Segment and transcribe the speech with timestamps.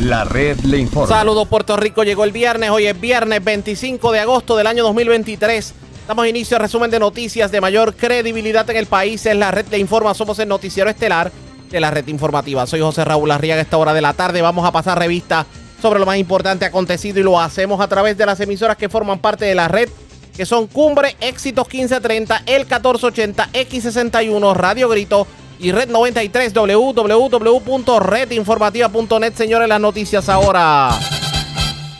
[0.00, 1.08] La red le informa.
[1.08, 5.74] Saludos Puerto Rico, llegó el viernes, hoy es viernes 25 de agosto del año 2023.
[6.08, 9.24] Damos inicio al resumen de noticias de mayor credibilidad en el país.
[9.24, 11.32] Es la red le informa, somos el noticiero estelar
[11.70, 12.66] de la red informativa.
[12.66, 15.46] Soy José Raúl Arriaga, esta hora de la tarde vamos a pasar revista
[15.80, 19.20] sobre lo más importante acontecido y lo hacemos a través de las emisoras que forman
[19.20, 19.88] parte de la red,
[20.36, 25.26] que son Cumbre, Éxitos 1530, El 1480, X61, Radio Grito,
[25.58, 29.34] y Red 93 www.redinformativa.net.
[29.34, 30.90] Señores, las noticias ahora.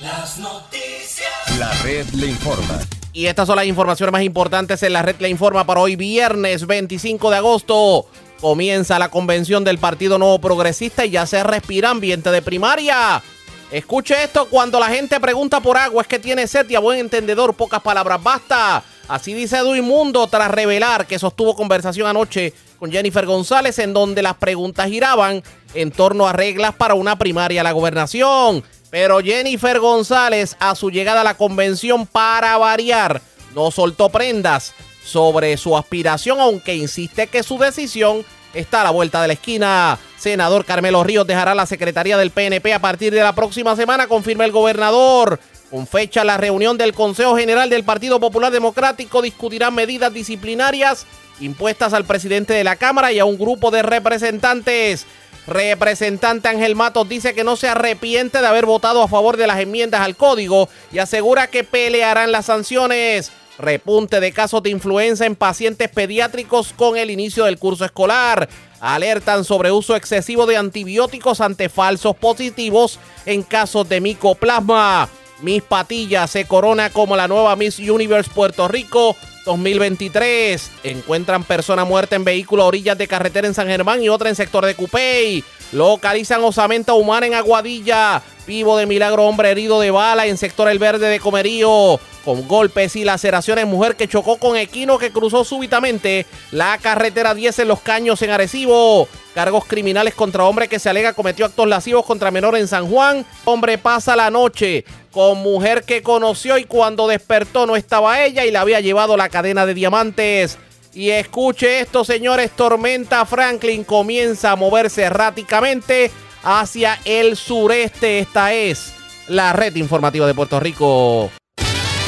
[0.02, 1.58] Las noticias.
[1.58, 2.78] La red le informa.
[3.12, 6.66] Y estas son las informaciones más importantes en la red le informa para hoy viernes
[6.66, 8.06] 25 de agosto.
[8.40, 13.22] Comienza la convención del Partido Nuevo Progresista y ya se respira ambiente de primaria.
[13.70, 16.98] Escuche esto, cuando la gente pregunta por agua es que tiene sed y a buen
[16.98, 18.82] entendedor pocas palabras basta.
[19.08, 24.22] Así dice Edwin Mundo tras revelar que sostuvo conversación anoche con Jennifer González en donde
[24.22, 25.42] las preguntas giraban
[25.74, 28.62] en torno a reglas para una primaria a la gobernación.
[28.90, 33.20] Pero Jennifer González a su llegada a la convención para variar
[33.54, 34.72] no soltó prendas
[35.04, 39.98] sobre su aspiración aunque insiste que su decisión está a la vuelta de la esquina.
[40.16, 44.44] Senador Carmelo Ríos dejará la secretaría del PNP a partir de la próxima semana, confirma
[44.44, 45.40] el gobernador.
[45.70, 51.04] Con fecha la reunión del Consejo General del Partido Popular Democrático discutirán medidas disciplinarias
[51.40, 55.06] impuestas al presidente de la Cámara y a un grupo de representantes.
[55.46, 59.60] Representante Ángel Matos dice que no se arrepiente de haber votado a favor de las
[59.60, 63.30] enmiendas al código y asegura que pelearán las sanciones.
[63.58, 68.48] Repunte de casos de influenza en pacientes pediátricos con el inicio del curso escolar.
[68.80, 75.08] Alertan sobre uso excesivo de antibióticos ante falsos positivos en casos de micoplasma.
[75.44, 79.14] Miss Patillas se corona como la nueva Miss Universe Puerto Rico
[79.44, 80.70] 2023.
[80.84, 84.36] Encuentran persona muerta en vehículo a orillas de carretera en San Germán y otra en
[84.36, 85.44] sector de Cupey.
[85.72, 88.22] Localizan osamenta humana en Aguadilla.
[88.46, 92.00] Vivo de milagro hombre herido de bala en sector El Verde de Comerío.
[92.24, 97.58] Con golpes y laceraciones, mujer que chocó con equino que cruzó súbitamente la carretera 10
[97.58, 99.08] en Los Caños en Arecibo.
[99.34, 103.26] Cargos criminales contra hombre que se alega cometió actos lascivos contra menor en San Juan.
[103.44, 108.50] Hombre pasa la noche con mujer que conoció y cuando despertó no estaba ella y
[108.50, 110.58] le había llevado la cadena de diamantes.
[110.92, 116.10] Y escuche esto, señores, Tormenta Franklin comienza a moverse erráticamente
[116.42, 118.18] hacia el sureste.
[118.18, 118.92] Esta es
[119.28, 121.30] la red informativa de Puerto Rico.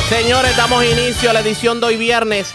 [0.09, 2.53] Señores, damos inicio a la edición de hoy viernes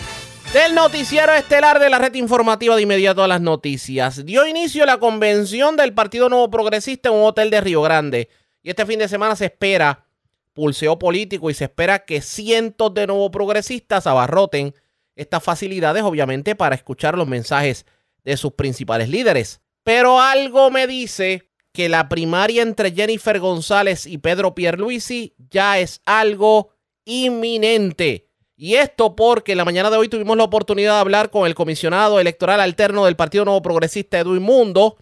[0.53, 4.25] del noticiero estelar de la red informativa de inmediato a las noticias.
[4.25, 8.27] Dio inicio la convención del Partido Nuevo Progresista en un hotel de Río Grande.
[8.61, 10.10] Y este fin de semana se espera
[10.53, 14.73] pulseo político y se espera que cientos de nuevos progresistas abarroten
[15.15, 17.85] estas facilidades, obviamente, para escuchar los mensajes
[18.23, 19.61] de sus principales líderes.
[19.83, 26.01] Pero algo me dice que la primaria entre Jennifer González y Pedro Pierluisi ya es
[26.05, 26.73] algo
[27.05, 28.27] inminente.
[28.55, 31.55] Y esto porque en la mañana de hoy tuvimos la oportunidad de hablar con el
[31.55, 34.97] comisionado electoral alterno del Partido Nuevo Progresista, Edwin Mundo,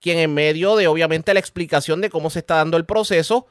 [0.00, 3.46] quien en medio de obviamente la explicación de cómo se está dando el proceso,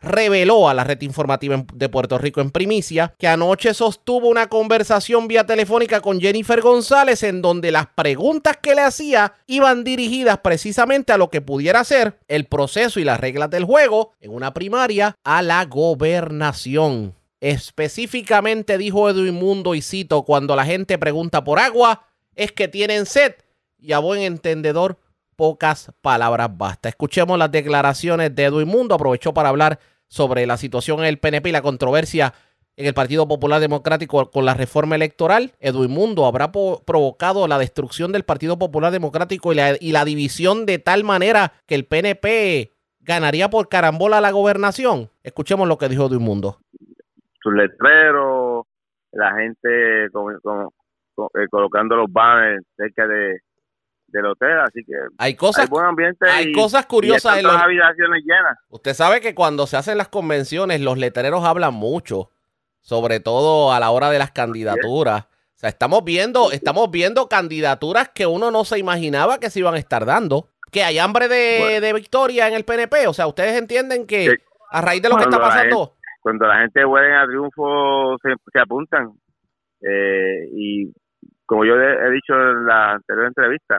[0.00, 5.28] reveló a la red informativa de Puerto Rico en primicia que anoche sostuvo una conversación
[5.28, 11.12] vía telefónica con Jennifer González en donde las preguntas que le hacía iban dirigidas precisamente
[11.12, 15.16] a lo que pudiera ser el proceso y las reglas del juego en una primaria
[15.22, 17.14] a la gobernación.
[17.40, 23.06] Específicamente dijo Edwin Mundo y cito, cuando la gente pregunta por agua, es que tienen
[23.06, 23.34] sed
[23.78, 24.98] y a buen entendedor
[25.40, 26.90] pocas palabras basta.
[26.90, 31.48] Escuchemos las declaraciones de Edwin Mundo, aprovechó para hablar sobre la situación en el PNP
[31.48, 32.34] y la controversia
[32.76, 35.52] en el Partido Popular Democrático con la reforma electoral.
[35.58, 40.66] Edwin Mundo habrá provocado la destrucción del Partido Popular Democrático y la, y la división
[40.66, 45.08] de tal manera que el PNP ganaría por carambola la gobernación.
[45.22, 46.58] Escuchemos lo que dijo Edwin Mundo
[47.42, 48.66] sus letreros,
[49.12, 50.08] la gente eh,
[51.50, 53.40] colocando los banners cerca de
[54.10, 58.58] del hotel, así que hay cosas, buen ambiente hay cosas curiosas en las habitaciones llenas.
[58.68, 62.30] Usted sabe que cuando se hacen las convenciones los letreros hablan mucho,
[62.80, 65.24] sobre todo a la hora de las candidaturas.
[65.24, 69.74] O sea, estamos viendo, estamos viendo candidaturas que uno no se imaginaba que se iban
[69.74, 70.48] a estar dando.
[70.72, 73.08] Que hay hambre de, victoria en el PNP.
[73.08, 74.36] O sea, ustedes entienden que
[74.70, 79.12] a raíz de lo que está pasando cuando la gente huele a triunfo se, apuntan.
[79.82, 80.92] Eh, y
[81.50, 83.78] como yo he dicho en la anterior entrevista,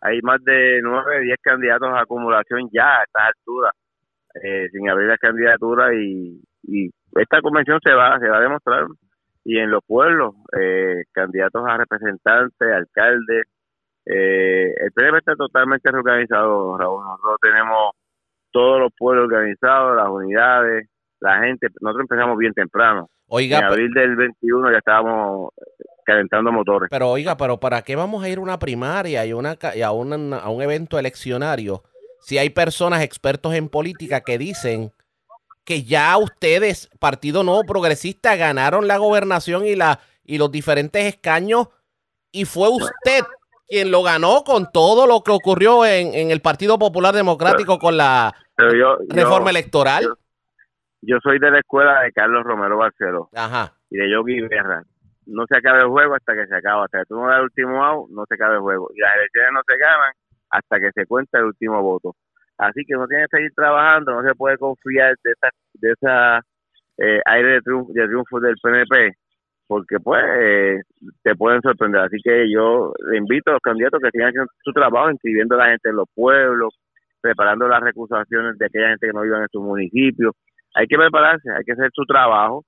[0.00, 3.72] hay más de nueve, diez candidatos a acumulación ya a estas alturas,
[4.40, 8.86] eh, sin abrir la candidatura y, y esta convención se va, se va a demostrar
[9.44, 13.42] y en los pueblos, eh, candidatos a representantes, alcaldes,
[14.06, 17.04] eh, el PNP está totalmente reorganizado, Raúl.
[17.04, 17.90] Nosotros tenemos
[18.52, 21.66] todos los pueblos organizados, las unidades, la gente.
[21.80, 23.08] Nosotros empezamos bien temprano.
[23.26, 25.50] Oiga, en abril del 21 ya estábamos
[26.10, 26.88] calentando motores.
[26.90, 29.88] Pero oiga, pero ¿para qué vamos a ir a una primaria y, una, y a,
[29.88, 31.82] a un evento eleccionario
[32.20, 34.92] si hay personas expertos en política que dicen
[35.64, 41.68] que ya ustedes, Partido Nuevo Progresista, ganaron la gobernación y, la, y los diferentes escaños
[42.32, 43.24] y fue usted
[43.68, 47.96] quien lo ganó con todo lo que ocurrió en, en el Partido Popular Democrático con
[47.96, 48.34] la
[49.08, 50.08] reforma electoral.
[51.02, 53.74] Yo, soy de la escuela de Carlos Romero Barceló Ajá.
[53.88, 54.84] y de Yogi Guerra.
[55.30, 56.84] No se acaba el juego hasta que se acaba.
[56.84, 58.90] Hasta que tú no das el último out, no se acaba el juego.
[58.94, 60.12] Y las elecciones no se ganan
[60.50, 62.14] hasta que se cuenta el último voto.
[62.58, 66.40] Así que uno tiene que seguir trabajando, no se puede confiar de esa, de esa
[66.98, 69.14] eh, aire de triunfo, de triunfo del PNP,
[69.66, 70.80] porque pues eh,
[71.22, 72.02] te pueden sorprender.
[72.02, 75.58] Así que yo le invito a los candidatos que sigan haciendo su trabajo, inscribiendo a
[75.58, 76.74] la gente en los pueblos,
[77.20, 80.32] preparando las recusaciones de aquella gente que no vive en su municipio.
[80.74, 82.64] Hay que prepararse, hay que hacer su trabajo,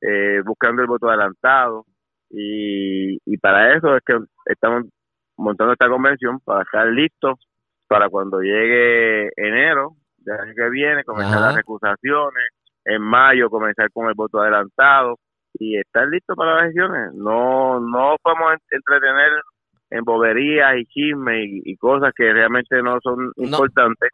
[0.00, 1.84] eh, buscando el voto adelantado.
[2.30, 4.84] Y, y para eso es que estamos
[5.36, 7.38] montando esta convención, para estar listos
[7.86, 12.44] para cuando llegue enero del año que viene, comenzar las recusaciones,
[12.84, 15.18] en mayo comenzar con el voto adelantado
[15.58, 17.14] y estar listo para las elecciones.
[17.14, 19.30] No, no podemos entretener
[19.90, 24.10] en boberías y chismes y, cosas que realmente no son importantes.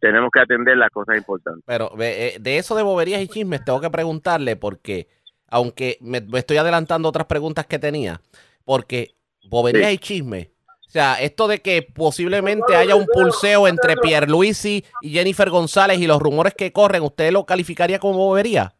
[0.00, 1.64] Tenemos que atender las cosas importantes.
[1.66, 5.08] Pero eh, de eso de boberías y chismes tengo que preguntarle porque,
[5.54, 8.20] aunque me, estoy adelantando otras preguntas que tenía,
[8.64, 9.14] porque
[9.48, 10.48] boberías y chismes
[10.94, 16.06] o sea, esto de que posiblemente haya un pulseo entre Pierluisi y Jennifer González y
[16.06, 18.70] los rumores que corren, ¿usted lo calificaría como bobería?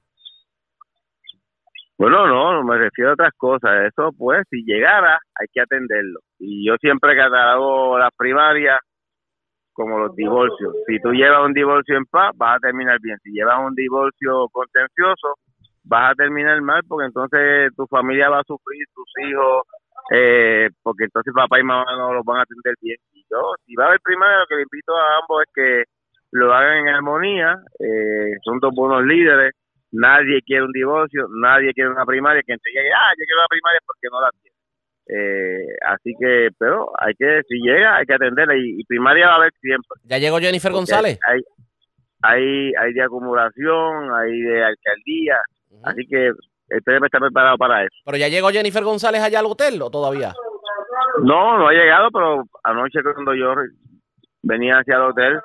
[1.99, 3.91] Bueno, no, no me refiero a otras cosas.
[3.91, 6.21] Eso, pues, si llegara, hay que atenderlo.
[6.39, 8.79] Y yo siempre catalogo las primarias
[9.73, 10.73] como los divorcios.
[10.87, 13.19] Si tú llevas un divorcio en paz, vas a terminar bien.
[13.25, 15.35] Si llevas un divorcio contencioso,
[15.85, 19.67] vas a terminar mal porque entonces tu familia va a sufrir, tus hijos,
[20.11, 22.97] eh, porque entonces papá y mamá no los van a atender bien.
[23.13, 25.85] Y yo, si va a haber primaria, lo que le invito a ambos es que
[26.33, 29.53] lo hagan en armonía, eh, son dos buenos líderes,
[29.93, 33.81] nadie quiere un divorcio, nadie quiere una primaria, que entre ah, yo quiero una primaria
[33.87, 34.55] porque no la tiene.
[35.07, 39.37] Eh, así que, pero hay que, si llega, hay que atenderla y, primaria va a
[39.37, 40.01] haber siempre.
[40.05, 41.19] ¿Ya llegó Jennifer González?
[41.29, 41.41] Hay,
[42.23, 45.39] hay, hay de acumulación, hay de alcaldía,
[45.85, 46.33] así que
[46.69, 47.97] el PNP está preparado para eso.
[48.05, 50.33] ¿Pero ya llegó Jennifer González allá al hotel o todavía?
[51.23, 53.55] No, no ha llegado, pero anoche cuando yo
[54.43, 55.41] venía hacia el hotel,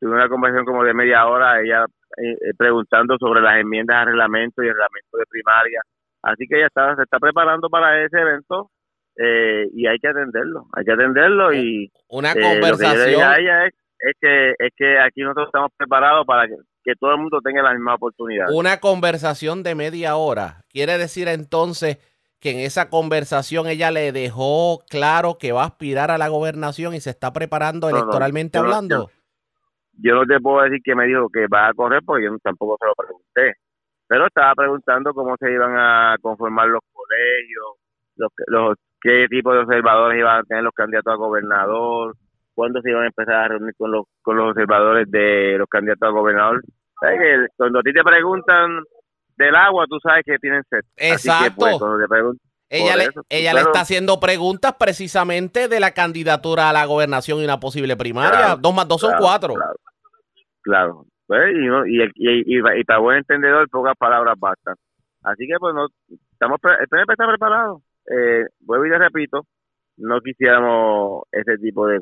[0.00, 1.84] tuve una conversación como de media hora, ella
[2.16, 5.80] eh, eh, preguntando sobre las enmiendas al reglamento y el reglamento de primaria.
[6.22, 8.70] Así que ella está, se está preparando para ese evento
[9.16, 11.90] eh, y hay que atenderlo, hay que atenderlo y...
[12.08, 13.20] Una conversación...
[13.20, 16.54] ella es, es, que, es que aquí nosotros estamos preparados para que
[16.84, 18.46] que todo el mundo tenga la misma oportunidad.
[18.52, 20.60] Una conversación de media hora.
[20.68, 21.98] Quiere decir entonces
[22.40, 26.94] que en esa conversación ella le dejó claro que va a aspirar a la gobernación
[26.94, 29.10] y se está preparando electoralmente hablando.
[29.92, 32.76] yo, no te puedo decir que me dijo que va a correr porque yo tampoco
[32.78, 33.58] se lo pregunté.
[34.06, 37.78] Pero estaba preguntando cómo se iban a conformar los colegios,
[38.16, 42.14] los, los qué tipo de observadores iban a tener los candidatos a gobernador,
[42.54, 46.08] cuándo se iban a empezar a reunir con los, con los observadores de los candidatos
[46.08, 46.62] a gobernador.
[47.00, 48.82] ¿Sabes que cuando a ti te preguntan
[49.36, 50.80] del agua, tú sabes que tienen sed.
[50.96, 51.66] Exacto.
[52.68, 57.44] ella le, ella le está haciendo preguntas precisamente de la candidatura a la gobernación y
[57.44, 58.56] una posible primaria.
[58.56, 59.54] dos más dos son cuatro.
[60.62, 61.06] Claro.
[61.26, 64.74] Pues, y, y, y, para buen entendedor, pocas palabras bastan.
[65.22, 65.86] Así que, pues, no,
[66.32, 67.80] estamos, el PNP está preparado.
[68.06, 69.46] Eh, vuelvo y te repito,
[69.96, 72.00] no quisiéramos ese tipo de,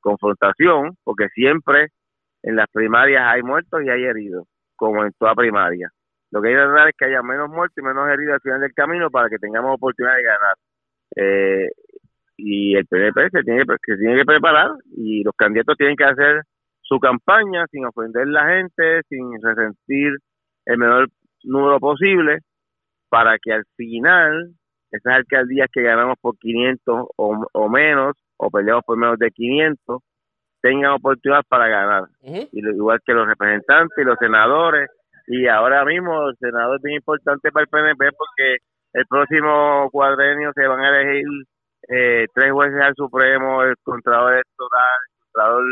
[0.00, 1.88] confrontación, porque siempre
[2.42, 4.46] en las primarias hay muertos y hay heridos,
[4.76, 5.90] como en toda primaria.
[6.30, 8.60] Lo que hay que tratar es que haya menos muertos y menos heridos al final
[8.60, 10.54] del camino para que tengamos oportunidad de ganar.
[11.16, 11.68] Eh,
[12.36, 16.42] y el PNP se tiene, que tiene que preparar y los candidatos tienen que hacer
[16.80, 20.16] su campaña sin ofender a la gente, sin resentir
[20.66, 21.08] el menor
[21.44, 22.38] número posible,
[23.08, 24.54] para que al final
[24.90, 30.02] esas alcaldías que ganamos por 500 o, menos, o peleamos por menos de 500,
[30.60, 32.04] tengan oportunidad para ganar.
[32.52, 34.90] Igual que los representantes y los senadores.
[35.26, 38.56] Y ahora mismo el senador es bien importante para el PNP porque
[38.92, 41.24] el próximo cuadrenio se van a elegir
[41.88, 45.64] eh, tres jueces al Supremo, el Contralor Electoral, el Contralor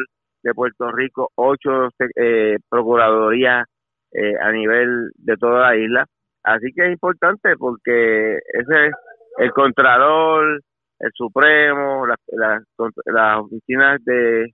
[0.43, 3.67] de Puerto Rico, ocho eh, procuradurías
[4.13, 6.07] eh, a nivel de toda la isla.
[6.49, 8.95] Así que es importante porque ese es
[9.37, 10.63] el Contralor,
[10.99, 14.45] el Supremo, las oficinas de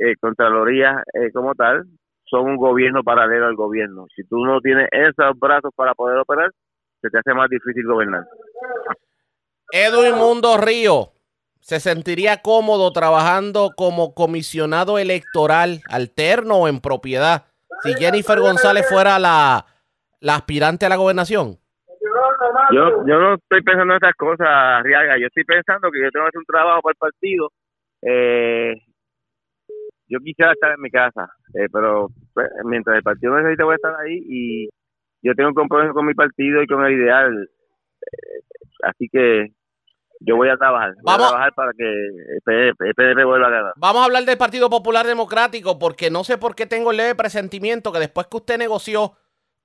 [0.00, 1.84] eh, Contraloría eh, como tal,
[2.24, 4.06] son un gobierno paralelo al gobierno.
[4.16, 6.50] Si tú no tienes esos brazos para poder operar,
[7.00, 8.24] se te hace más difícil gobernar.
[9.70, 11.12] Edwin Mundo Río,
[11.60, 17.44] ¿se sentiría cómodo trabajando como comisionado electoral alterno o en propiedad
[17.84, 19.64] si Jennifer González fuera la,
[20.20, 21.58] la aspirante a la gobernación?
[22.72, 25.18] Yo, yo no estoy pensando en estas cosas, Riaga.
[25.18, 27.50] Yo estoy pensando que yo tengo que hacer un trabajo para el partido.
[28.02, 28.74] Eh,
[30.08, 33.76] yo quisiera estar en mi casa, eh, pero pues, mientras el partido necesite voy a
[33.76, 34.68] estar ahí y
[35.22, 37.48] yo tengo un compromiso con mi partido y con el ideal.
[38.00, 38.40] Eh,
[38.84, 39.48] así que
[40.20, 40.94] yo voy a trabajar.
[40.94, 41.26] Voy Vamos.
[41.26, 43.72] a trabajar para que el PDP, vuelva a ganar.
[43.76, 47.14] Vamos a hablar del Partido Popular Democrático porque no sé por qué tengo el leve
[47.14, 49.12] presentimiento que después que usted negoció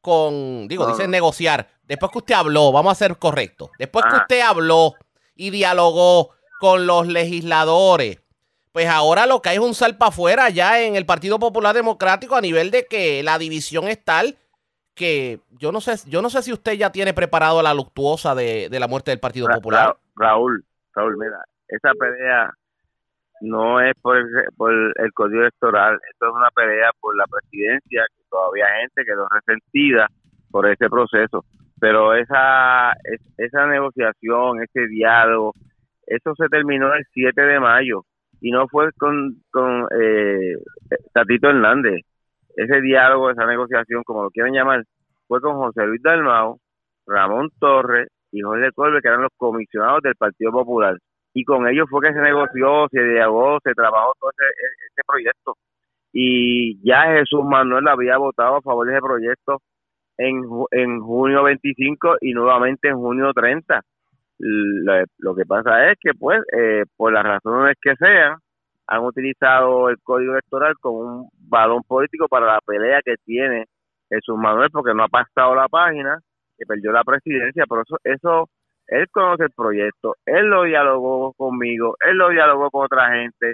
[0.03, 4.41] con, digo, dice negociar, después que usted habló, vamos a ser correctos, después que usted
[4.41, 4.95] habló
[5.33, 8.21] y dialogó con los legisladores,
[8.73, 12.35] pues ahora lo que hay es un salpa afuera ya en el Partido Popular Democrático
[12.35, 14.37] a nivel de que la división es tal
[14.93, 18.67] que yo no sé, yo no sé si usted ya tiene preparado la luctuosa de,
[18.69, 19.95] la muerte del Partido Popular.
[20.17, 22.51] Raúl, Raúl, mira, esa pelea
[23.39, 28.03] no es por el, por el código electoral, esto es una pelea por la presidencia,
[28.15, 30.07] que todavía gente quedó resentida
[30.49, 31.45] por ese proceso,
[31.79, 32.93] pero esa,
[33.37, 35.53] esa negociación, ese diálogo,
[36.07, 38.03] eso se terminó el 7 de mayo
[38.41, 40.55] y no fue con, con eh,
[41.13, 42.01] Tatito Hernández,
[42.55, 44.83] ese diálogo, esa negociación, como lo quieran llamar,
[45.27, 46.59] fue con José Luis Dalmao,
[47.07, 50.97] Ramón Torres y José Colbe, que eran los comisionados del Partido Popular.
[51.33, 55.55] Y con ellos fue que se negoció, se dialogó, se trabajó todo ese, proyecto.
[56.13, 59.61] Y ya Jesús Manuel había votado a favor de ese proyecto
[60.17, 63.81] en, en junio 25 y nuevamente en junio 30.
[64.37, 68.37] Lo, que pasa es que, pues, eh, por las razones que sean,
[68.87, 73.65] han utilizado el código electoral como un balón político para la pelea que tiene
[74.09, 76.19] Jesús Manuel porque no ha pasado la página,
[76.57, 78.49] que perdió la presidencia, pero eso, eso
[78.87, 83.53] él conoce el proyecto, él lo dialogó conmigo, él lo dialogó con otra gente.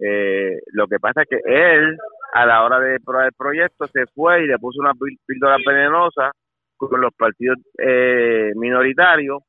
[0.00, 1.96] Eh, lo que pasa es que él,
[2.32, 4.92] a la hora de probar el proyecto, se fue y le puso una
[5.26, 6.32] píldora venenosa
[6.76, 9.42] con los partidos eh, minoritarios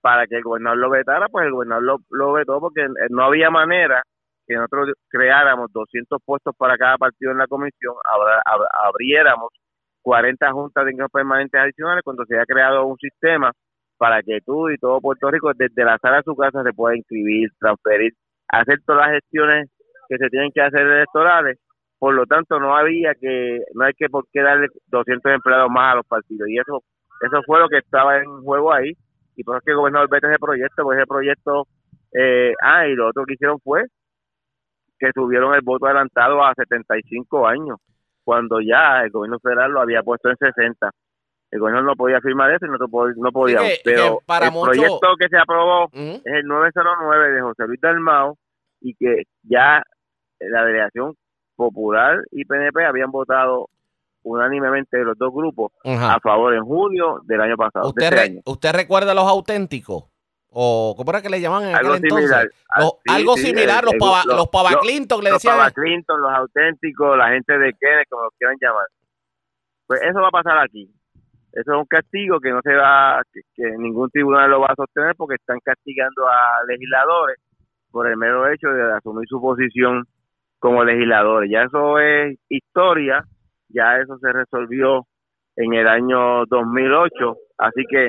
[0.00, 3.50] para que el gobernador lo vetara, pues el gobernador lo, lo vetó porque no había
[3.50, 4.02] manera
[4.46, 7.94] que nosotros creáramos 200 puestos para cada partido en la comisión,
[8.84, 9.50] abriéramos
[10.02, 13.52] 40 juntas de ingresos permanentes adicionales cuando se haya creado un sistema
[13.96, 16.96] para que tú y todo Puerto Rico desde la sala de su casa se pueda
[16.96, 18.12] inscribir, transferir,
[18.52, 19.70] hacer todas las gestiones
[20.08, 21.58] que se tienen que hacer electorales.
[21.98, 25.92] Por lo tanto, no había que, no hay que por qué darle 200 empleados más
[25.92, 26.48] a los partidos.
[26.48, 26.82] Y eso
[27.22, 28.92] eso fue lo que estaba en juego ahí.
[29.36, 31.66] Y por eso es que el gobernador vete ese proyecto, pues ese proyecto,
[32.12, 33.84] eh, ah, y lo otro que hicieron fue
[34.98, 37.78] que subieron el voto adelantado a 75 años,
[38.22, 40.90] cuando ya el gobierno federal lo había puesto en 60.
[41.50, 43.60] El gobierno no podía firmar eso y no, no podía.
[43.84, 48.36] pero el proyecto que se aprobó es el 909 de José Luis Dalmao
[48.82, 49.82] y que ya
[50.40, 51.14] la delegación
[51.56, 53.68] popular y PNP habían votado
[54.24, 57.88] unánimemente los dos grupos a favor en junio del año pasado.
[57.88, 60.12] ¿Usted, este ¿Usted recuerda los auténticos?
[60.52, 62.48] o ¿cómo era que le llamaban en algo Similar.
[62.68, 65.56] Ah, algo similar, los, pava, los Pava Clinton le decían.
[65.56, 68.86] Los Pava Clinton, los auténticos, la gente de Kenneth, como los quieran llamar.
[69.86, 70.90] Pues eso va a pasar aquí.
[71.52, 75.14] Eso es un castigo que no se va, que, ningún tribunal lo va a sostener
[75.16, 77.38] porque están castigando a legisladores
[77.92, 80.04] por el mero hecho de asumir su posición
[80.58, 81.50] como legisladores.
[81.52, 83.24] Ya eso es historia,
[83.68, 85.06] ya eso se resolvió
[85.56, 88.06] en el año 2008, así que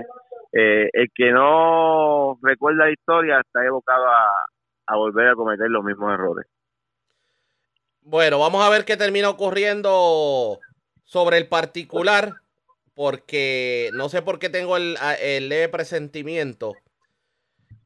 [0.54, 6.48] eh, el que no recuerda historia está evocado a, volver a cometer los mismos errores.
[8.02, 10.60] Bueno, vamos a ver qué termina ocurriendo
[11.04, 12.34] sobre el particular,
[12.94, 16.74] porque no sé por qué tengo el, el leve presentimiento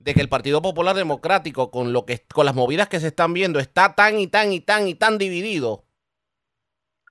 [0.08, 3.34] de que el Partido Popular Democrático, con lo que con las movidas que se están
[3.34, 5.84] viendo, está tan y tan y tan y tan dividido.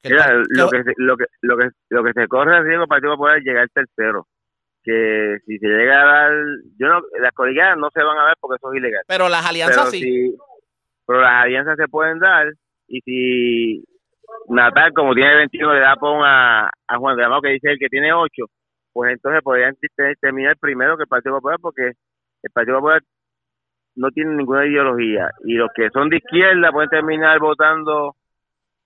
[0.03, 3.45] lo, que, lo, que, lo, que, lo que se corre riesgo el Partido Popular es
[3.45, 4.27] llegar tercero
[4.83, 6.33] que si se llega a dar,
[6.79, 9.03] yo no, las colegiadas no se van a dar porque eso es ilegal.
[9.09, 10.35] Pero las alianzas sí.
[11.05, 12.53] pero las alianzas se pueden dar
[12.87, 13.85] y si
[14.49, 17.89] Natal, como tiene 21, le da por a, a Juan Gramado que dice el que
[17.89, 18.31] tiene 8,
[18.93, 19.77] pues entonces podrían
[20.21, 21.93] terminar primero que el Partido Popular porque
[22.47, 23.03] el Partido Popular
[23.97, 28.15] no tiene ninguna ideología y los que son de izquierda pueden terminar votando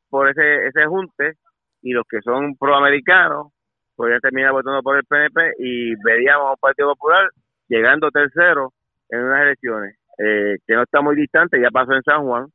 [0.09, 1.35] por ese ese junte
[1.83, 3.49] y los que son proamericanos
[3.97, 7.29] podrían terminar votando por el PNP y veríamos a un Partido Popular
[7.69, 8.73] llegando tercero
[9.11, 12.47] en unas elecciones eh, que no está muy distante, ya pasó en San Juan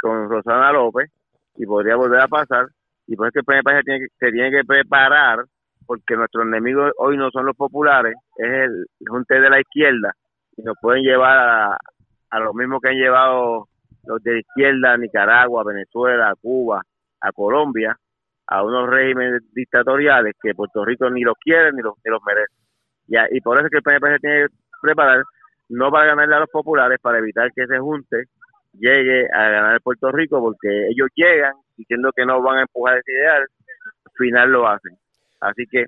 [0.00, 1.10] con Rosana López
[1.56, 2.66] y podría volver a pasar
[3.06, 5.44] y por eso el PNP se tiene, que, se tiene que preparar
[5.86, 10.14] porque nuestros enemigos hoy no son los populares, es el junte de la izquierda
[10.56, 11.76] y nos pueden llevar a,
[12.30, 13.68] a lo mismo que han llevado
[14.04, 16.82] los de izquierda a Nicaragua, Venezuela, a Cuba,
[17.20, 17.96] a Colombia,
[18.46, 22.52] a unos regímenes dictatoriales que Puerto Rico ni los quiere ni los, ni los merece.
[23.06, 25.22] Y, y por eso es que el PNP se tiene que preparar
[25.68, 28.24] no para ganarle a los populares, para evitar que ese junte
[28.74, 33.12] llegue a ganar Puerto Rico, porque ellos llegan diciendo que no van a empujar ese
[33.12, 34.96] ideal, al final lo hacen.
[35.40, 35.86] Así que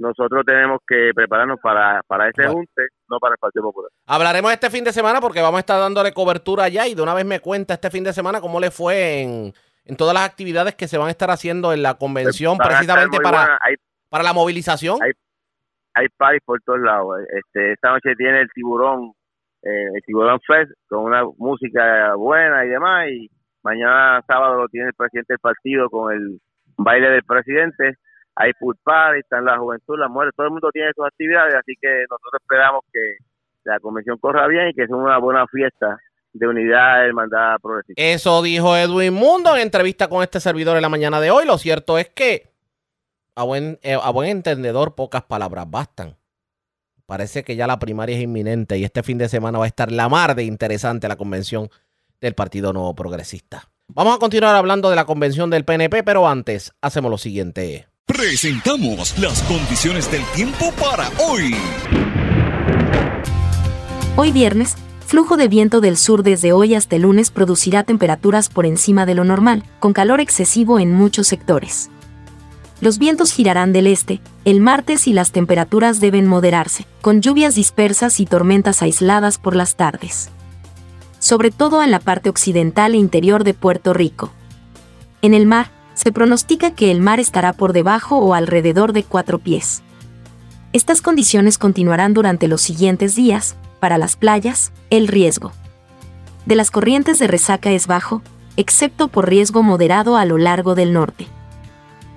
[0.00, 3.90] nosotros tenemos que prepararnos para, para ese junte, no para el Partido Popular.
[4.06, 7.12] Hablaremos este fin de semana porque vamos a estar dándole cobertura allá y de una
[7.12, 9.52] vez me cuenta este fin de semana cómo le fue en,
[9.98, 13.58] todas las actividades que se van a estar haciendo en la convención precisamente para,
[14.08, 14.98] para la movilización.
[15.02, 15.12] Hay,
[15.94, 17.20] hay país por todos lados.
[17.28, 19.12] Este, esta noche tiene el tiburón,
[19.62, 23.30] eh, el tiburón fest con una música buena y demás y
[23.62, 26.40] mañana sábado lo tiene el presidente del partido con el
[26.78, 27.96] baile del presidente
[28.40, 31.74] hay food party, están la juventud, la muerte, todo el mundo tiene sus actividades, así
[31.78, 33.16] que nosotros esperamos que
[33.64, 35.98] la convención corra bien y que sea una buena fiesta
[36.32, 38.02] de unidad hermandad progresista.
[38.02, 41.44] Eso dijo Edwin Mundo en entrevista con este servidor en la mañana de hoy.
[41.44, 42.50] Lo cierto es que
[43.34, 46.16] a buen, eh, a buen entendedor pocas palabras bastan.
[47.04, 49.92] Parece que ya la primaria es inminente y este fin de semana va a estar
[49.92, 51.68] la mar de interesante la convención
[52.20, 53.68] del Partido Nuevo Progresista.
[53.88, 57.89] Vamos a continuar hablando de la convención del PNP, pero antes hacemos lo siguiente.
[58.12, 61.54] Presentamos las condiciones del tiempo para hoy.
[64.16, 64.76] Hoy viernes,
[65.06, 69.14] flujo de viento del sur desde hoy hasta el lunes producirá temperaturas por encima de
[69.14, 71.88] lo normal, con calor excesivo en muchos sectores.
[72.80, 78.18] Los vientos girarán del este, el martes y las temperaturas deben moderarse, con lluvias dispersas
[78.18, 80.30] y tormentas aisladas por las tardes.
[81.20, 84.32] Sobre todo en la parte occidental e interior de Puerto Rico.
[85.22, 89.38] En el mar, se pronostica que el mar estará por debajo o alrededor de cuatro
[89.38, 89.82] pies.
[90.72, 95.52] Estas condiciones continuarán durante los siguientes días, para las playas, el riesgo
[96.46, 98.22] de las corrientes de resaca es bajo,
[98.56, 101.26] excepto por riesgo moderado a lo largo del norte.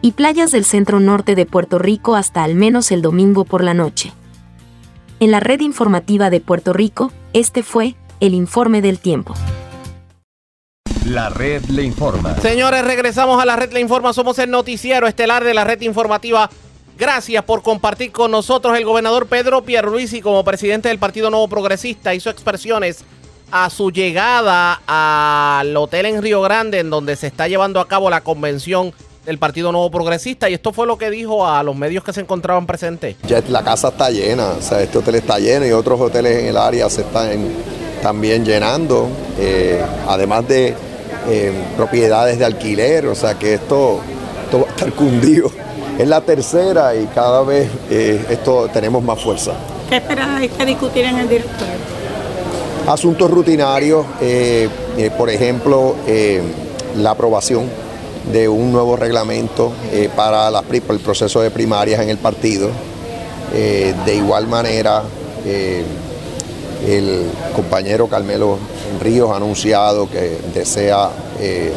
[0.02, 3.74] Y playas del centro norte de Puerto Rico hasta al menos el domingo por la
[3.74, 4.12] noche.
[5.20, 9.34] En la red informativa de Puerto Rico, este fue el informe del tiempo.
[11.06, 12.36] La red le informa.
[12.38, 14.14] Señores, regresamos a la red le informa.
[14.14, 16.50] Somos el noticiero estelar de la red informativa.
[16.98, 18.78] Gracias por compartir con nosotros.
[18.78, 23.04] El gobernador Pedro Pierluisi, como presidente del Partido Nuevo Progresista, hizo expresiones
[23.52, 28.10] a su llegada al hotel en Río Grande, en donde se está llevando a cabo
[28.10, 28.94] la convención
[29.26, 30.50] del Partido Nuevo Progresista.
[30.50, 33.18] Y esto fue lo que dijo a los medios que se encontraban presentes.
[33.28, 36.46] Ya la casa está llena, o sea, este hotel está lleno y otros hoteles en
[36.46, 37.50] el área se están
[38.02, 39.10] también llenando.
[39.38, 40.76] Eh, además de
[41.78, 44.02] propiedades de alquiler, o sea que esto,
[44.54, 45.52] va a estar cundido.
[45.98, 49.52] Es la tercera y cada vez eh, esto tenemos más fuerza.
[49.90, 51.76] ¿Qué esperáis que discutir en el directorio?
[52.88, 55.96] Asuntos rutinarios, eh, eh, por ejemplo,
[56.98, 57.70] la aprobación
[58.32, 59.72] de un nuevo reglamento
[60.16, 62.70] para, la, el proceso de primarias en el partido.
[63.52, 65.04] de igual manera,
[66.88, 68.58] el compañero Carmelo
[69.02, 71.72] Ríos ha anunciado que desea, eh,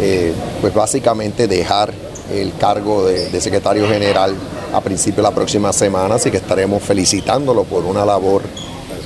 [0.00, 1.92] eh, pues básicamente dejar
[2.32, 4.34] el cargo de, secretario general
[4.72, 8.42] a principio de la próxima semana, así que estaremos felicitándolo por una labor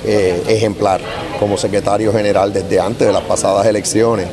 [0.05, 1.01] eh, ejemplar
[1.41, 4.29] como secretario general desde antes de las pasadas elecciones.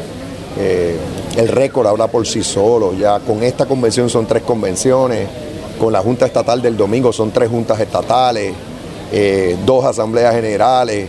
[1.36, 5.28] el récord habla por sí solo, ya con esta convención son tres convenciones,
[5.80, 8.54] con la Junta Estatal del domingo son tres juntas estatales,
[9.66, 11.08] dos asambleas generales,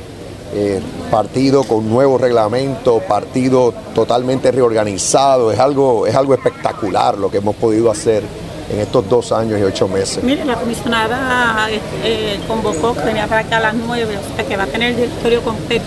[0.56, 7.38] eh, partido con nuevo reglamento, partido totalmente reorganizado, es algo, es algo espectacular lo que
[7.38, 8.22] hemos podido hacer
[8.70, 10.22] en estos dos años y ocho meses.
[10.22, 11.68] Mire, la comisionada
[12.04, 14.90] eh, convocó que venía para acá a las nueve, o sea que va a tener
[14.90, 15.84] el directorio completo.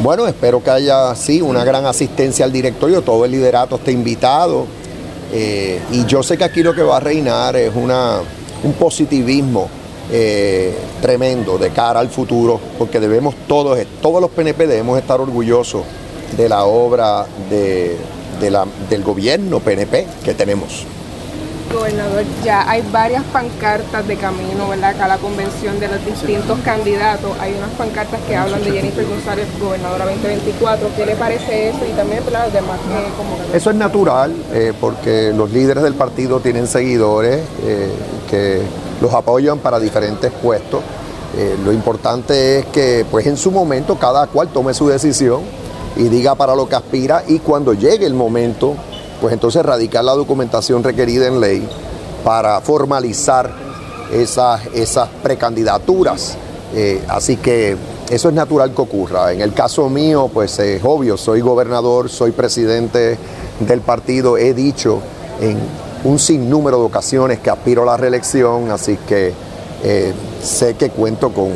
[0.00, 4.66] Bueno, espero que haya, sí, una gran asistencia al directorio, todo el liderato está invitado.
[5.32, 8.20] Eh, y yo sé que aquí lo que va a reinar es una,
[8.62, 9.68] un positivismo
[10.14, 15.84] eh, tremendo de cara al futuro, porque debemos todos, todos los PNP debemos estar orgullosos
[16.36, 17.96] de la obra de,
[18.90, 20.84] del gobierno PNP que tenemos.
[21.72, 24.90] Gobernador, ya hay varias pancartas de camino, ¿verdad?
[24.90, 27.30] Acá a la convención de los distintos candidatos.
[27.40, 30.88] Hay unas pancartas que hablan de Jennifer González, gobernadora 2024.
[30.94, 31.78] ¿Qué le parece eso?
[31.90, 32.44] Y también ¿verdad?
[32.44, 32.78] los demás
[33.16, 33.56] como...
[33.56, 37.90] Eso es natural, eh, porque los líderes del partido tienen seguidores eh,
[38.28, 38.60] que
[39.02, 40.80] los apoyan para diferentes puestos.
[41.36, 45.40] Eh, lo importante es que pues en su momento cada cual tome su decisión
[45.96, 48.74] y diga para lo que aspira y cuando llegue el momento
[49.20, 51.68] pues entonces radicar la documentación requerida en ley
[52.24, 53.50] para formalizar
[54.12, 56.36] esas, esas precandidaturas.
[56.74, 57.76] Eh, así que
[58.10, 59.32] eso es natural que ocurra.
[59.32, 63.18] En el caso mío, pues es obvio, soy gobernador, soy presidente
[63.60, 65.00] del partido, he dicho
[65.40, 65.58] en
[66.04, 69.32] un sinnúmero de ocasiones que aspiro a la reelección, así que
[69.84, 70.12] eh,
[70.42, 71.50] sé que cuento con,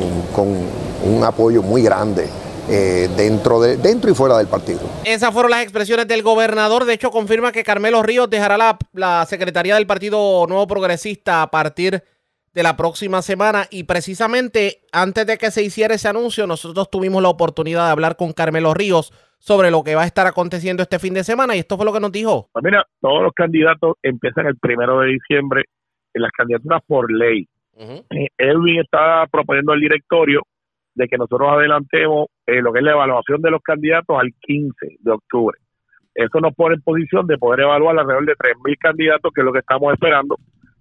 [1.05, 2.29] un apoyo muy grande.
[2.69, 4.81] Eh, dentro, de, dentro y fuera del partido.
[5.05, 6.85] Esas fueron las expresiones del gobernador.
[6.85, 11.51] De hecho, confirma que Carmelo Ríos dejará la, la Secretaría del Partido Nuevo Progresista a
[11.53, 12.03] partir
[12.53, 13.69] de la próxima semana.
[13.71, 18.17] Y precisamente antes de que se hiciera ese anuncio, nosotros tuvimos la oportunidad de hablar
[18.17, 21.57] con Carmelo Ríos sobre lo que va a estar aconteciendo este fin de semana.
[21.57, 22.49] Y esto fue lo que nos dijo.
[22.53, 25.65] Pues mira, todos los candidatos empiezan el primero de diciembre
[26.15, 27.47] en las candidaturas por ley.
[27.79, 30.43] Eh, Edwin está proponiendo al directorio
[30.95, 34.97] de que nosotros adelantemos eh, lo que es la evaluación de los candidatos al 15
[34.99, 35.59] de octubre.
[36.15, 39.53] Eso nos pone en posición de poder evaluar alrededor de 3.000 candidatos, que es lo
[39.53, 40.37] que estamos esperando.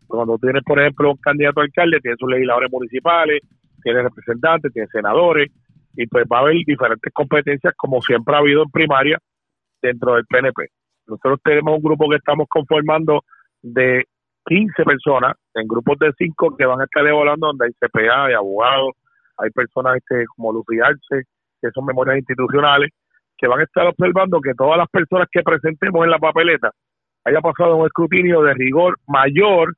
[0.08, 3.42] Cuando tienes, por ejemplo, un candidato a alcalde, tienes sus legisladores municipales,
[3.84, 5.52] tienes representantes, tienes senadores,
[5.96, 9.18] y pues va a haber diferentes competencias, como siempre ha habido en primaria
[9.82, 10.68] dentro del PNP.
[11.08, 13.22] Nosotros tenemos un grupo que estamos conformando
[13.62, 14.06] de
[14.46, 18.34] 15 personas en grupos de 5 que van a estar evaluando donde hay CPA, hay
[18.34, 18.92] abogados,
[19.38, 21.28] hay personas este, como Lucía Arce,
[21.62, 22.92] que son memorias institucionales,
[23.38, 26.72] que van a estar observando que todas las personas que presentemos en la papeleta
[27.26, 29.76] haya pasado un escrutinio de rigor mayor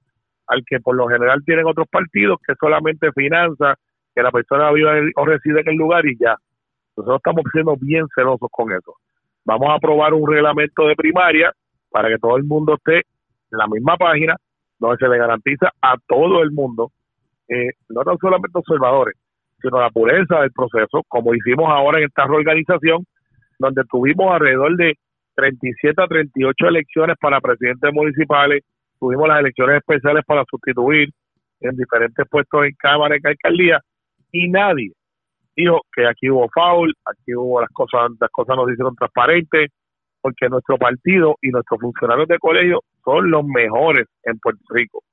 [0.47, 3.75] al que por lo general tienen otros partidos, que solamente finanza
[4.17, 6.35] que la persona viva o reside en el lugar y ya.
[6.95, 8.95] Nosotros estamos siendo bien celosos con eso.
[9.45, 11.53] Vamos a aprobar un reglamento de primaria
[11.91, 12.95] para que todo el mundo esté
[13.51, 14.35] en la misma página,
[14.79, 16.89] donde se le garantiza a todo el mundo,
[17.47, 19.15] eh, no tan solamente observadores,
[19.61, 23.05] sino la pureza del proceso, como hicimos ahora en esta reorganización,
[23.59, 24.95] donde tuvimos alrededor de
[25.35, 28.63] 37 a 38 elecciones para presidentes municipales,
[28.99, 31.09] tuvimos las elecciones especiales para sustituir
[31.59, 33.79] en diferentes puestos en Cámara y Alcaldía,
[34.31, 34.91] y nadie
[35.55, 39.71] dijo que aquí hubo foul, aquí hubo las cosas, las cosas nos hicieron transparentes,
[40.21, 45.03] porque nuestro partido y nuestros funcionarios de colegio son los mejores en Puerto Rico.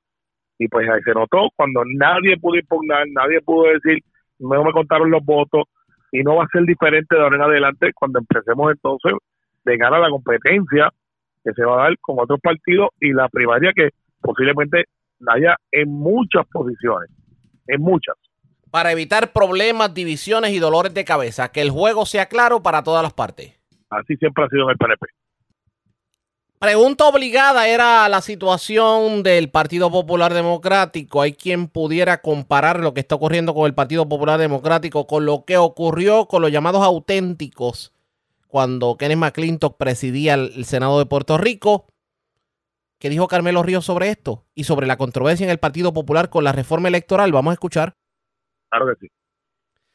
[0.59, 3.99] Y pues ahí se notó cuando nadie pudo impugnar, nadie pudo decir
[4.39, 5.65] no me contaron los votos
[6.13, 9.13] y no va a ser diferente de ahora en adelante cuando empecemos entonces
[9.65, 10.91] de ganar la competencia
[11.43, 14.85] que se va a dar con otros partidos y la primaria que posiblemente
[15.27, 17.11] haya en muchas posiciones,
[17.67, 18.17] en muchas.
[18.75, 23.05] Para evitar problemas, divisiones y dolores de cabeza, que el juego sea claro para todas
[23.05, 23.53] las partes.
[23.89, 25.07] Así siempre ha sido en el PNP.
[26.59, 31.23] Pregunta obligada era la situación del Partido Popular Democrático.
[31.23, 35.45] Hay quien pudiera comparar lo que está ocurriendo con el Partido Popular Democrático con lo
[35.45, 37.93] que ocurrió con los llamados auténticos
[38.49, 41.87] cuando Kenneth McClintock presidía el Senado de Puerto Rico.
[42.99, 44.47] ¿Qué dijo Carmelo Ríos sobre esto?
[44.53, 47.31] Y sobre la controversia en el Partido Popular con la reforma electoral.
[47.31, 47.95] Vamos a escuchar.
[48.75, 49.13] Claro que sí.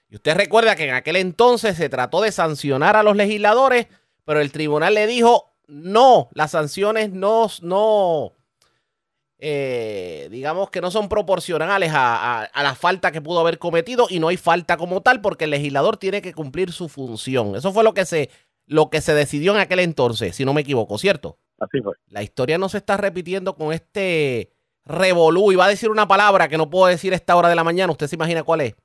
[0.10, 3.88] Y usted recuerda que en aquel entonces se trató de sancionar a los legisladores,
[4.26, 8.34] pero el tribunal le dijo no, las sanciones no, no
[9.38, 14.30] eh, digamos que no son proporcionales a, la falta que pudo haber cometido y no
[14.30, 17.56] hay falta como tal porque el legislador tiene que cumplir su función.
[17.56, 18.30] Eso fue lo que se,
[18.66, 21.38] lo que se decidió en aquel entonces, si no me equivoco, ¿cierto?
[21.60, 21.96] Así fue.
[22.08, 24.52] La historia no se está repitiendo con este
[24.90, 25.52] revolú.
[25.52, 27.64] Y va a decir una palabra que no puedo decir a esta hora de la
[27.64, 27.92] mañana.
[27.92, 28.76] ¿Usted se imagina cuál es?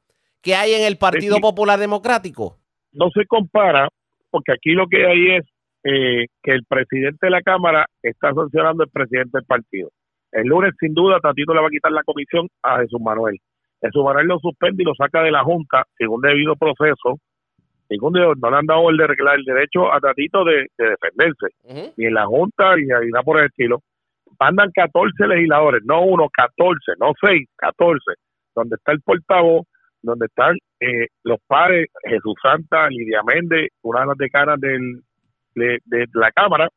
[0.42, 2.58] ¿Qué hay en el Partido Popular Democrático?
[2.92, 3.88] No se compara,
[4.30, 5.46] porque aquí lo que hay es
[5.84, 9.90] eh, que el presidente de la Cámara está sancionando al presidente del partido.
[10.32, 13.38] El lunes, sin duda, Tatito le va a quitar la comisión a Jesús Manuel.
[13.80, 17.18] Jesús Manuel lo suspende y lo saca de la Junta, según debido proceso.
[17.86, 22.14] Según no le han dado el, de, el derecho a Tatito de, defenderse, ni en
[22.14, 23.80] la Junta ni, nada por el estilo.
[24.44, 27.98] Mandan 14 legisladores, no uno, 14, no 6, 14,
[28.54, 29.66] donde está el portavoz,
[30.02, 35.78] donde están eh, los padres, Jesús Santa, Lidia Méndez, una de las decanas de,
[36.12, 36.68] la Cámara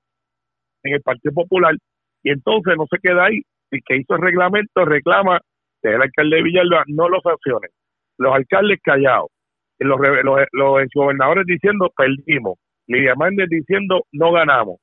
[0.83, 1.75] en el Partido Popular
[2.23, 3.41] y entonces no se queda ahí.
[3.69, 5.41] Y que hizo el reglamento reclama
[5.81, 7.67] que el alcalde de Villalba no lo sancione
[8.17, 9.27] los alcaldes callados
[9.79, 12.57] los, los, los gobernadores diciendo perdimos.
[12.87, 14.77] Lidia Méndez diciendo no ganamos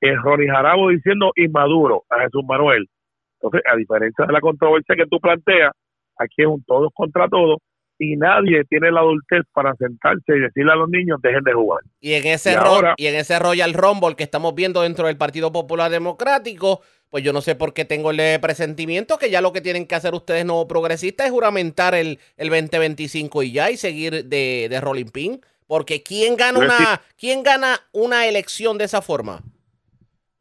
[0.00, 2.88] el Ronnie Jarabo diciendo inmaduro a Jesús Manuel
[3.40, 5.72] entonces a diferencia de la controversia que tú planteas
[6.18, 7.58] aquí es un todos contra todos
[8.00, 11.82] y nadie tiene la adultez para sentarse y decirle a los niños dejen de jugar.
[12.00, 12.56] Y en ese
[12.96, 17.34] y, en ese Royal Rumble que estamos viendo dentro del Partido Popular Democrático, pues yo
[17.34, 20.46] no sé por qué tengo el presentimiento que ya lo que tienen que hacer ustedes
[20.46, 25.40] no progresistas es juramentar el, el 2025 y ya y seguir de, de rolling pin,
[25.66, 29.42] porque quién gana una quién gana una elección de esa forma?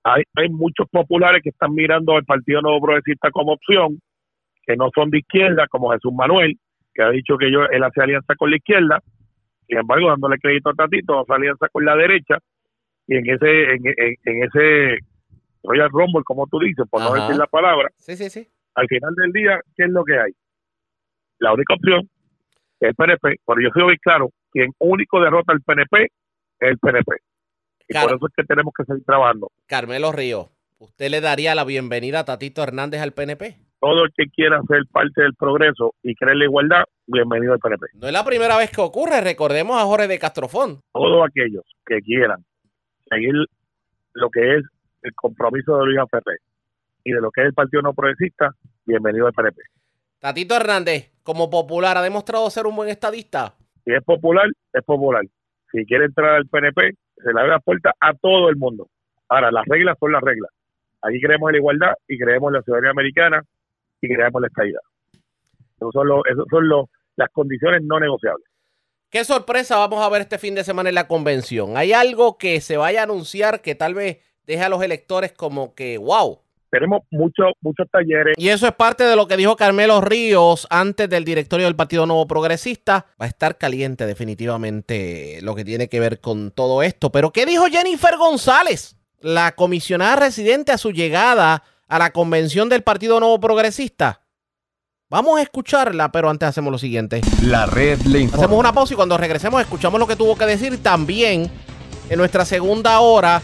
[0.04, 4.00] Hay, hay muchos populares que están mirando al Partido Nuevo Progresista como opción,
[4.66, 6.58] que no son de izquierda, como Jesús Manuel,
[6.94, 9.02] que ha dicho que yo, él hace alianza con la izquierda,
[9.68, 12.38] sin embargo, dándole crédito a Tatito, hace alianza con la derecha,
[13.08, 15.00] y en ese, en, en, ese
[15.64, 18.48] Royal Rumble, como tú dices, por no decir la palabra, sí, sí, sí.
[18.76, 20.32] al final del día, ¿qué es lo que hay?
[21.40, 22.10] La única opción
[22.80, 26.12] es el PNP, pero yo soy muy claro, quien único derrota al PNP es
[26.60, 27.16] el PNP.
[27.90, 29.52] Y por eso es que tenemos que seguir trabajando.
[29.66, 33.58] Carmelo Río, ¿usted le daría la bienvenida a Tatito Hernández al PNP?
[33.80, 37.88] Todo el que quiera ser parte del progreso y creer la igualdad, bienvenido al PNP.
[37.96, 40.82] No es la primera vez que ocurre, recordemos a Jorge de Castrofón.
[40.94, 42.46] Todos aquellos que quieran
[43.10, 43.34] seguir
[44.14, 44.64] lo que es
[45.02, 46.40] el compromiso de Luis Ferrer
[47.04, 48.54] y de lo que es el Partido No Progresista,
[48.86, 49.64] bienvenido al PNP.
[50.20, 53.56] Tatito Hernández, como popular, ¿ha demostrado ser un buen estadista?
[53.84, 55.24] Si es popular, es popular.
[55.72, 58.88] Si quiere entrar al PNP, se le abre la puerta a todo el mundo.
[59.28, 60.52] Ahora, las reglas son las reglas.
[61.02, 63.44] Aquí creemos en la igualdad y creemos en la ciudadanía americana
[64.02, 64.82] y creemos en la estabilidad.
[65.78, 66.08] Esas son,
[66.50, 68.46] son las condiciones no negociables.
[69.10, 71.78] ¿Qué sorpresa vamos a ver este fin de semana en la convención?
[71.78, 75.74] ¿Hay algo que se vaya a anunciar que tal vez deje a los electores como
[75.74, 78.36] que, wow, tenemos muchos muchos talleres.
[78.38, 82.06] Y eso es parte de lo que dijo Carmelo Ríos antes del directorio del Partido
[82.06, 83.06] Nuevo Progresista.
[83.22, 87.12] Va a estar caliente definitivamente lo que tiene que ver con todo esto.
[87.12, 92.84] Pero ¿qué dijo Jennifer González, la comisionada residente a su llegada a la convención del
[92.84, 94.22] Partido Nuevo Progresista?
[95.12, 97.22] Vamos a escucharla, pero antes hacemos lo siguiente.
[97.42, 98.44] La red le informa.
[98.44, 101.50] Hacemos una pausa y cuando regresemos escuchamos lo que tuvo que decir también
[102.10, 103.42] en nuestra segunda hora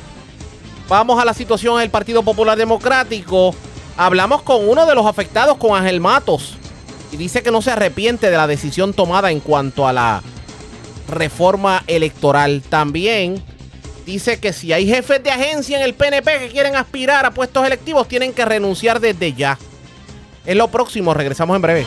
[0.87, 3.55] Vamos a la situación del Partido Popular Democrático.
[3.97, 6.57] Hablamos con uno de los afectados, con Ángel Matos,
[7.11, 10.21] y dice que no se arrepiente de la decisión tomada en cuanto a la
[11.07, 12.61] reforma electoral.
[12.69, 13.41] También
[14.05, 17.65] dice que si hay jefes de agencia en el PNP que quieren aspirar a puestos
[17.65, 19.57] electivos, tienen que renunciar desde ya.
[20.45, 21.85] Es lo próximo, regresamos en breve.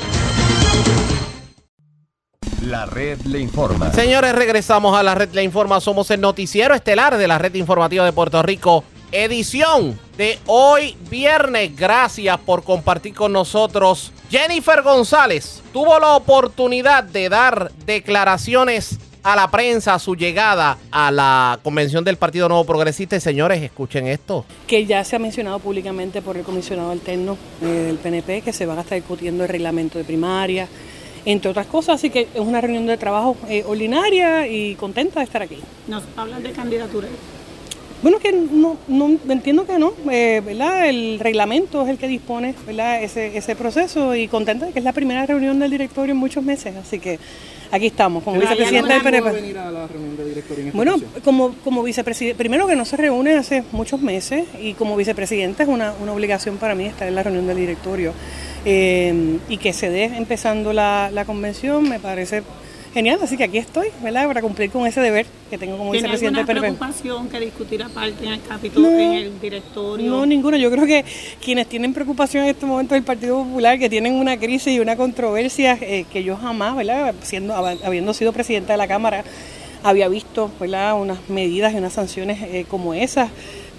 [2.68, 3.90] La red le informa.
[3.94, 5.80] Señores, regresamos a la red le informa.
[5.80, 8.84] Somos el noticiero estelar de la red informativa de Puerto Rico.
[9.10, 11.74] Edición de hoy viernes.
[11.74, 14.12] Gracias por compartir con nosotros.
[14.30, 21.10] Jennifer González tuvo la oportunidad de dar declaraciones a la prensa a su llegada a
[21.10, 23.16] la convención del Partido Nuevo Progresista.
[23.16, 24.44] Y señores, escuchen esto.
[24.66, 28.66] Que ya se ha mencionado públicamente por el comisionado alterno eh, del PNP que se
[28.66, 30.68] van a estar discutiendo el reglamento de primaria,
[31.24, 31.96] entre otras cosas.
[31.96, 35.58] Así que es una reunión de trabajo eh, ordinaria y contenta de estar aquí.
[35.86, 37.08] ¿Nos hablan de candidatura?
[38.02, 40.88] Bueno, que no, no entiendo que no, eh, ¿verdad?
[40.88, 43.02] El reglamento es el que dispone, ¿verdad?
[43.02, 46.44] Ese, ese proceso y contenta de que es la primera reunión del directorio en muchos
[46.44, 47.18] meses, así que
[47.72, 49.30] aquí estamos, como vicepresidente del PNP.
[49.32, 53.34] venir a la reunión de directorio bueno, como, como vicepresidente, primero que no se reúne
[53.34, 57.22] hace muchos meses y como vicepresidente es una, una obligación para mí estar en la
[57.24, 58.12] reunión del directorio.
[58.64, 62.42] Eh, y que se dé empezando la, la convención me parece
[62.98, 64.26] genial, así que aquí estoy, ¿verdad?
[64.26, 68.32] Para cumplir con ese deber que tengo como vicepresidente del preocupación que discutir aparte en
[68.32, 70.10] el capítulo, en el directorio?
[70.10, 70.58] No, ninguna.
[70.58, 71.04] Yo creo que
[71.40, 74.96] quienes tienen preocupación en este momento del Partido Popular, que tienen una crisis y una
[74.96, 77.14] controversia eh, que yo jamás, ¿verdad?
[77.22, 79.22] Siendo, habiendo sido presidenta de la Cámara,
[79.84, 81.00] había visto, ¿verdad?
[81.00, 83.30] Unas medidas y unas sanciones eh, como esas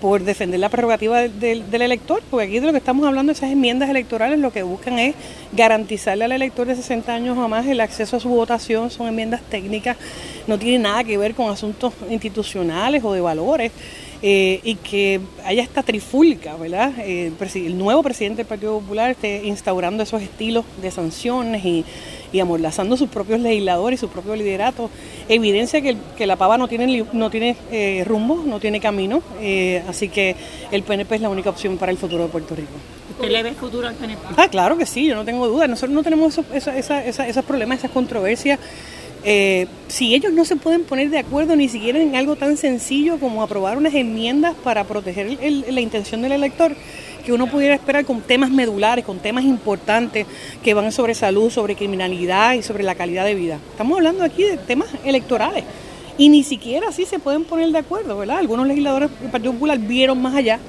[0.02, 3.90] por defender la prerrogativa del, elector, porque aquí de lo que estamos hablando, esas enmiendas
[3.90, 5.16] electorales lo que buscan es
[5.52, 9.42] garantizarle al elector de 60 años o más el acceso a su votación, son enmiendas
[9.42, 9.98] técnicas,
[10.48, 13.72] no tienen nada que ver con asuntos institucionales o de valores.
[14.22, 16.92] Eh, y que haya esta trifulca, ¿verdad?
[17.00, 21.86] Eh, el nuevo presidente del Partido Popular esté instaurando esos estilos de sanciones y,
[22.32, 24.90] y amordazando sus propios legisladores y su propio liderato,
[25.28, 29.22] evidencia que, que la pava no tiene, no tiene eh, rumbo, no tiene camino,
[29.88, 30.36] así que
[30.72, 32.72] el PNP es la única opción para el futuro de Puerto Rico.
[33.12, 34.22] ¿Usted le ve futuro al PNP?
[34.38, 35.68] Ah, claro que sí, yo no tengo duda.
[35.68, 38.60] Nosotros no tenemos esos problemas, esas controversias
[39.24, 43.20] eh, si ellos no se pueden poner de acuerdo ni siquiera en algo tan sencillo
[43.20, 46.74] como aprobar unas enmiendas para proteger la intención del elector,
[47.24, 50.26] que uno pudiera esperar con temas medulares, con temas importantes
[50.64, 53.60] que van sobre salud, sobre criminalidad y sobre la calidad de vida.
[53.72, 55.64] Estamos hablando aquí de temas electorales
[56.18, 58.40] y ni siquiera así se pueden poner de acuerdo, ¿verdad?
[58.40, 60.60] Algunos legisladores del Partido Popular vieron más allá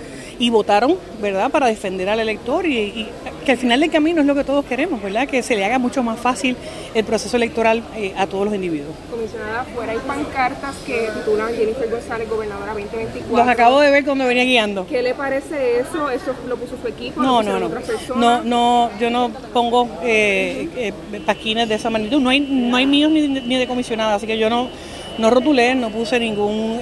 [0.40, 3.06] y votaron, ¿verdad?, para defender al elector y,
[3.44, 5.78] que al final del camino es lo que todos queremos, ¿verdad?, que se le haga
[5.78, 6.56] mucho más fácil
[6.94, 8.94] el proceso electoral eh, a todos los individuos.
[9.10, 13.36] Comisionada, afuera hay pancartas que titulan Jennifer González, gobernadora 2024.
[13.36, 14.86] Los acabo de ver cuando venía guiando.
[14.86, 16.08] ¿Qué le parece eso?
[16.08, 17.22] ¿Eso lo puso su equipo?
[17.22, 17.70] No, no, no.
[18.16, 22.18] No, no, yo no pongo eh, eh, paquines de esa magnitud.
[22.18, 24.70] No hay, no hay míos ni, ni de comisionada, así que yo no,
[25.18, 26.80] no rotulé, no puse ningún...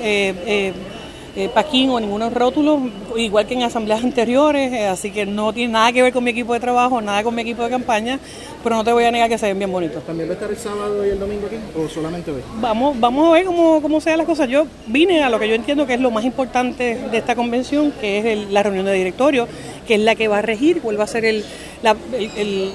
[1.38, 2.80] Eh, paquín o ningún rótulo,
[3.14, 6.32] igual que en asambleas anteriores, eh, así que no tiene nada que ver con mi
[6.32, 8.18] equipo de trabajo, nada con mi equipo de campaña,
[8.64, 10.02] pero no te voy a negar que se ven bien bonitos.
[10.04, 12.42] ¿También va a estar el sábado y el domingo aquí o solamente hoy?
[12.60, 14.48] Vamos, vamos a ver cómo, cómo sean las cosas.
[14.48, 17.92] Yo vine a lo que yo entiendo que es lo más importante de esta convención,
[17.92, 19.46] que es la reunión de directorio,
[19.86, 21.44] que es la que va a regir, cuál va a ser el,
[21.82, 21.96] la,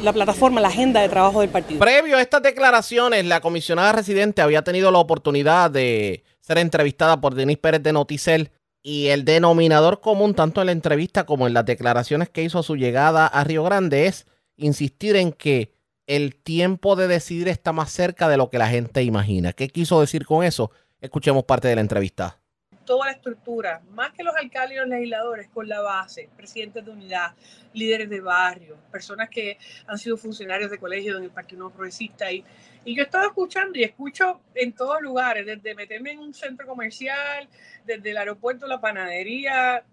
[0.03, 1.81] la, plataforma, la agenda de trabajo del partido.
[1.81, 7.35] Previo a estas declaraciones, la comisionada residente había tenido la oportunidad de ser entrevistada por
[7.35, 8.51] Denis Pérez de Noticel
[8.81, 12.63] y el denominador común tanto en la entrevista como en las declaraciones que hizo a
[12.63, 14.27] su llegada a Río Grande es
[14.57, 15.73] insistir en que
[16.05, 19.53] el tiempo de decidir está más cerca de lo que la gente imagina.
[19.53, 20.69] ¿Qué quiso decir con eso?
[20.99, 22.42] Escuchemos parte de la entrevista
[22.85, 26.91] toda la estructura, más que los alcaldes y los legisladores, con la base, presidentes de
[26.91, 27.33] unidad,
[27.73, 32.31] líderes de barrio, personas que han sido funcionarios de colegio en el Partido Progresista.
[32.31, 32.43] Y,
[32.85, 37.47] y yo estaba escuchando y escucho en todos lugares, desde meterme en un centro comercial,
[37.85, 39.83] desde el aeropuerto, la panadería,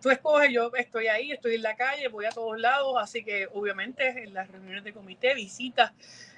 [0.00, 3.48] tú escoges, yo estoy ahí, estoy en la calle, voy a todos lados, así que
[3.52, 5.92] obviamente en las reuniones de comité, visitas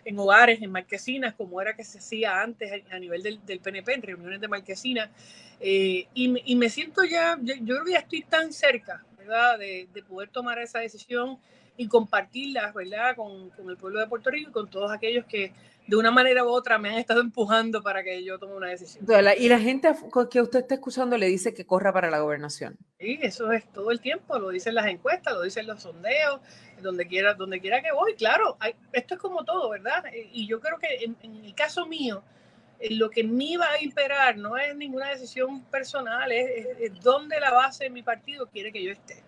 [0.04, 3.94] en hogares, en marquesinas, como era que se hacía antes a nivel del, del PNP,
[3.94, 5.10] en reuniones de marquesinas,
[5.64, 10.28] eh, y, me siento ya, yo, creo que ya estoy tan cerca, ¿verdad?, de, poder
[10.28, 11.38] tomar esa decisión
[11.76, 15.52] y compartirla, ¿verdad?, con, con, el pueblo de Puerto Rico y con todos aquellos que
[15.86, 19.04] de una manera u otra me han estado empujando para que yo tome una decisión.
[19.38, 19.94] Y la gente
[20.30, 22.76] que usted está escuchando le dice que corra para la gobernación.
[22.98, 26.40] Sí, eso es todo el tiempo, lo dicen las encuestas, lo dicen los sondeos,
[26.80, 28.56] donde quiera, donde quiera que voy, claro,
[28.92, 30.04] esto es como todo, ¿verdad?
[30.32, 32.22] Y yo creo que en, en el caso mío,
[32.90, 37.84] lo que me va a imperar no es ninguna decisión personal, es, donde la base
[37.84, 39.22] de mi partido quiere que yo esté,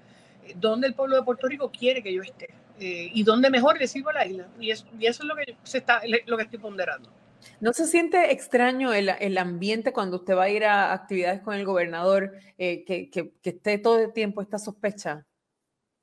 [0.57, 2.49] donde el pueblo de Puerto Rico quiere que yo esté
[2.81, 4.49] eh, y donde mejor le sirva a la isla.
[4.59, 7.11] Y, eso es lo que, se está, lo que estoy ponderando.
[7.61, 11.55] ¿No se siente extraño el, el, ambiente cuando usted va a ir a actividades con
[11.55, 15.27] el gobernador, eh, que, que, que, esté todo el tiempo esta sospecha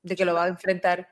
[0.02, 1.08] de que lo va a enfrentar?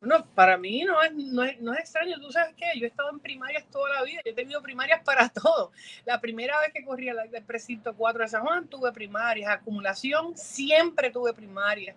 [0.00, 2.20] Bueno, para mí no es, no es, no es extraño.
[2.20, 4.20] Tú sabes que yo he estado en primarias toda la vida.
[4.24, 5.72] Yo he tenido primarias para todo.
[6.04, 9.50] La primera vez que corrí al precinto 4 de San Juan tuve primarias.
[9.50, 11.96] Acumulación, siempre tuve primarias.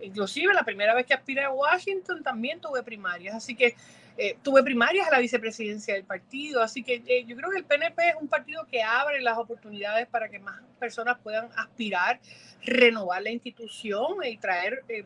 [0.00, 3.34] Inclusive la primera vez que aspiré a Washington también tuve primarias.
[3.34, 3.74] Así que
[4.20, 7.64] eh, tuve primarias a la vicepresidencia del partido, así que eh, yo creo que el
[7.64, 12.18] PNP es un partido que abre las oportunidades para que más personas puedan aspirar,
[12.64, 15.04] renovar la institución y traer eh,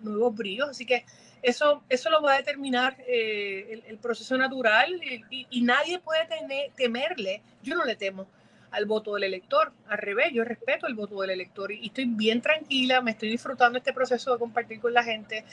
[0.00, 0.70] nuevos bríos.
[0.70, 1.04] Así que
[1.40, 6.26] eso, eso lo va a determinar el, proceso natural y, nadie puede
[6.74, 8.26] temerle, yo no le temo
[8.72, 9.72] al voto del elector.
[9.86, 13.78] Al revés, yo respeto el voto del elector y, estoy bien tranquila, me estoy disfrutando
[13.78, 15.44] este proceso de compartir con la gente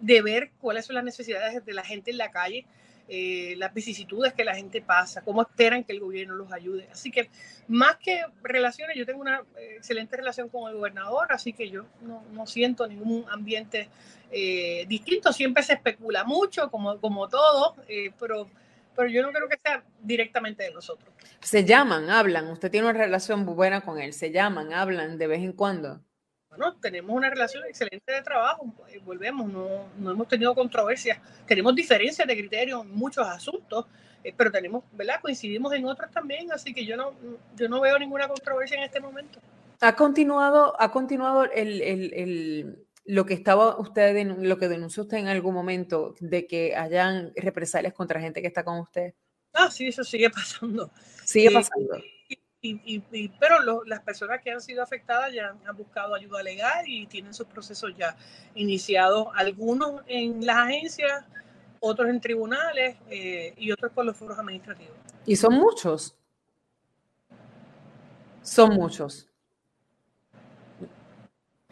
[0.00, 2.66] de ver cuáles son las necesidades de la gente en la calle,
[3.08, 6.88] eh, las vicisitudes que la gente pasa, cómo esperan que el gobierno los ayude.
[6.92, 7.28] Así que
[7.68, 11.86] más que relaciones, yo tengo una eh, excelente relación con el gobernador, así que yo
[12.02, 13.88] no, siento ningún ambiente
[14.30, 15.32] eh, distinto.
[15.32, 17.74] Siempre se especula mucho, como, como todo,
[18.18, 18.48] pero,
[18.96, 21.12] pero yo no creo que sea directamente de nosotros.
[21.40, 25.40] Se llaman, hablan, usted tiene una relación buena con él, se llaman, hablan de vez
[25.40, 26.00] en cuando
[26.50, 31.74] bueno, tenemos una relación excelente de trabajo, eh, volvemos, no, no hemos tenido controversias, tenemos
[31.76, 33.86] diferencias de criterio en muchos asuntos,
[34.24, 35.20] eh, pero tenemos, ¿verdad?
[35.22, 37.12] Coincidimos en otros también, así que yo no,
[37.54, 39.38] yo no veo ninguna controversia en este momento.
[39.80, 45.16] Ha continuado, ha continuado el, el, el, lo que estaba usted, lo que denunció usted
[45.16, 49.14] en algún momento de que hayan represalias contra gente que está con usted.
[49.52, 50.92] Ah, sí, eso sigue pasando.
[51.24, 51.96] Sigue eh, pasando.
[52.62, 57.34] Y, pero las personas que han sido afectadas ya han buscado ayuda legal y tienen
[57.34, 58.16] sus procesos ya
[58.54, 61.24] iniciados, algunos en las agencias,
[61.80, 64.94] otros en tribunales eh, y otros por los foros administrativos.
[65.26, 66.14] Y son muchos.
[68.42, 69.29] Son muchos.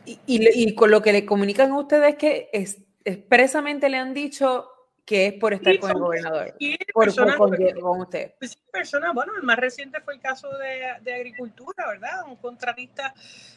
[0.09, 4.69] Y, y, con lo que le comunican a ustedes que es, expresamente le han dicho
[5.09, 6.55] que es por estar con el gobernador.
[6.93, 8.35] por, personas, con, usted.
[8.71, 12.25] Personas, bueno, el más reciente fue el caso de, de, Agricultura, ¿verdad?
[12.29, 13.15] Un contratista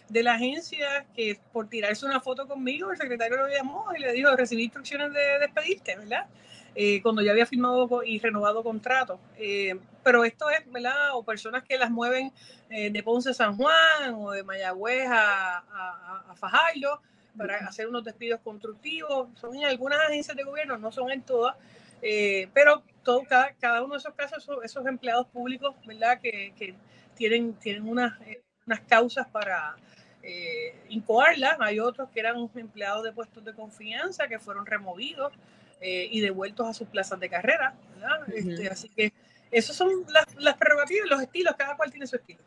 [0.07, 4.13] de la agencia que por tirarse una foto conmigo, el secretario lo llamó y le
[4.13, 6.25] dijo, recibí instrucciones de despedirte, ¿verdad?
[6.73, 9.19] Eh, cuando ya había firmado y renovado contrato.
[9.37, 11.15] Eh, pero esto es, ¿verdad?
[11.15, 12.31] O personas que las mueven
[12.69, 17.01] eh, de Ponce a San Juan o de Mayagüez a, a, a Fajardo
[17.37, 19.29] para hacer unos despidos constructivos.
[19.39, 21.55] Son en algunas agencias de gobierno, no son en todas,
[22.01, 26.19] eh, pero todo, cada, cada, uno de esos casos, esos, empleados públicos, ¿verdad?
[26.21, 26.75] Que, que
[27.15, 29.75] tienen, tienen unas, eh, unas causas para
[30.23, 31.57] eh, incoarlas.
[31.59, 35.33] Hay otros que eran empleados de puestos de confianza que fueron removidos
[35.79, 38.29] eh, y devueltos a sus plazas de carrera, ¿verdad?
[38.31, 39.13] este, así que
[39.49, 42.43] esos son las, las prerrogativas, los estilos, cada cual tiene su estilo.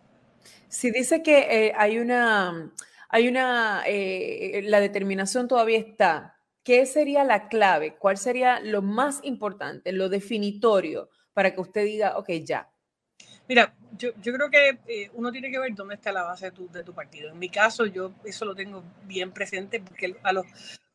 [0.68, 2.70] Si dice que eh, hay una,
[3.14, 7.94] hay una, eh, la determinación todavía está, ¿qué sería la clave?
[7.96, 12.68] ¿Cuál sería lo más importante, lo definitorio para que usted diga, ok, ya?
[13.48, 16.50] Mira, yo, yo creo que eh, uno tiene que ver dónde está la base de
[16.50, 17.30] tu, de tu partido.
[17.30, 20.46] En mi caso, yo eso lo tengo bien presente porque a los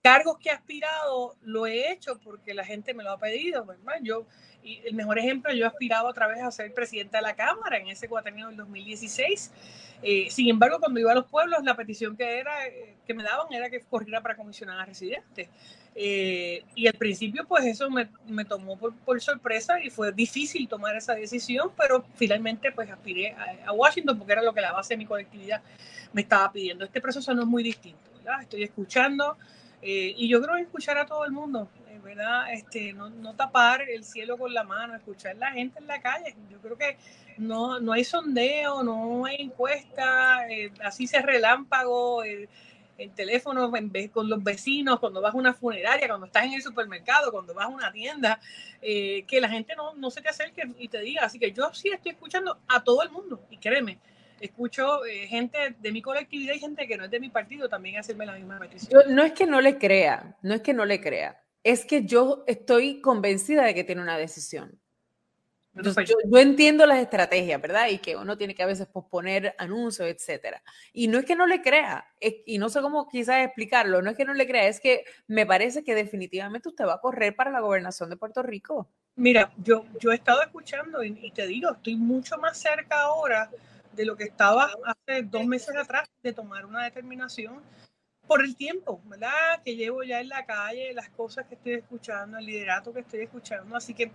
[0.09, 3.63] cargos que he aspirado lo he hecho porque la gente me lo ha pedido.
[3.63, 3.93] ¿verdad?
[4.01, 4.25] Yo,
[4.63, 7.89] y el mejor ejemplo, yo aspiraba otra vez a ser presidenta de la Cámara en
[7.89, 9.51] ese cuatrienio del 2016.
[10.01, 13.21] Eh, sin embargo, cuando iba a los pueblos, la petición que, era, eh, que me
[13.21, 15.47] daban era que corriera para comisionar a residentes.
[15.93, 20.67] Eh, y al principio, pues eso me, me tomó por, por, sorpresa y fue difícil
[20.67, 24.71] tomar esa decisión, pero finalmente, pues aspiré a, a, Washington porque era lo que la
[24.71, 25.61] base de mi colectividad
[26.13, 26.85] me estaba pidiendo.
[26.85, 28.41] Este proceso no es muy distinto, ¿verdad?
[28.41, 29.37] Estoy escuchando
[29.81, 32.51] eh, y yo creo escuchar a todo el mundo, eh, ¿verdad?
[32.51, 36.01] Este, no, no, tapar el cielo con la mano, escuchar a la gente en la
[36.01, 36.35] calle.
[36.49, 36.97] Yo creo que
[37.37, 42.49] no, no hay sondeo, no hay encuesta, eh, así se relámpago, el,
[42.97, 43.71] el teléfono
[44.11, 47.65] con los vecinos, cuando vas a una funeraria, cuando estás en el supermercado, cuando vas
[47.65, 48.41] a una tienda,
[48.81, 51.23] que la gente no, no se te acerque y te diga.
[51.23, 53.99] Así que yo sí estoy escuchando a todo el mundo, y créeme,
[54.41, 57.97] escucho eh, gente de mi colectividad y gente que no es de mi partido también
[57.97, 59.03] hacerme la misma petición.
[59.09, 62.43] no es que no le crea, no es que no le crea, es que yo
[62.47, 64.79] estoy convencida de que tiene una decisión.
[65.75, 67.87] Entonces, yo, yo, entiendo las estrategias, ¿verdad?
[67.89, 70.61] Y que uno tiene que a veces posponer anuncios, etcétera.
[70.91, 74.09] Y no es que no le crea, es, y no sé cómo quizás explicarlo, no
[74.09, 77.35] es que no le crea, es que me parece que definitivamente usted va a correr
[77.35, 78.89] para la gobernación de Puerto Rico.
[79.15, 83.49] Mira, yo, yo he estado escuchando y, y te digo, estoy mucho más cerca ahora
[83.99, 87.61] de lo que estaba hace dos meses atrás de tomar una determinación
[88.25, 89.61] por el tiempo, ¿verdad?
[89.65, 93.23] Que llevo ya en la calle, las cosas que estoy escuchando, el liderato que estoy
[93.23, 93.75] escuchando.
[93.75, 94.09] Así que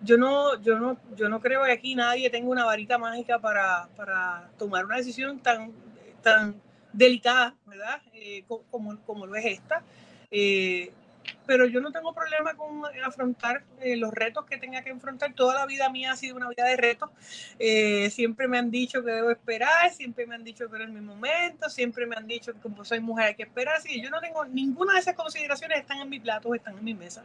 [0.00, 3.90] yo no, yo no, yo no creo que aquí nadie tenga una varita mágica para,
[3.94, 5.70] para tomar una decisión tan,
[6.22, 6.58] tan
[6.94, 8.00] delicada, ¿verdad?
[8.14, 9.82] Eh, como, como lo es esta.
[10.30, 10.90] Eh,
[11.46, 15.32] pero yo no tengo problema con afrontar eh, los retos que tenga que enfrentar.
[15.32, 17.10] Toda la vida mía ha sido una vida de retos.
[17.58, 21.00] Eh, siempre me han dicho que debo esperar, siempre me han dicho que es mi
[21.00, 23.76] momento, siempre me han dicho que como soy mujer hay que esperar.
[23.76, 26.84] Así que yo no tengo ninguna de esas consideraciones están en mi plato, están en
[26.84, 27.24] mi mesa.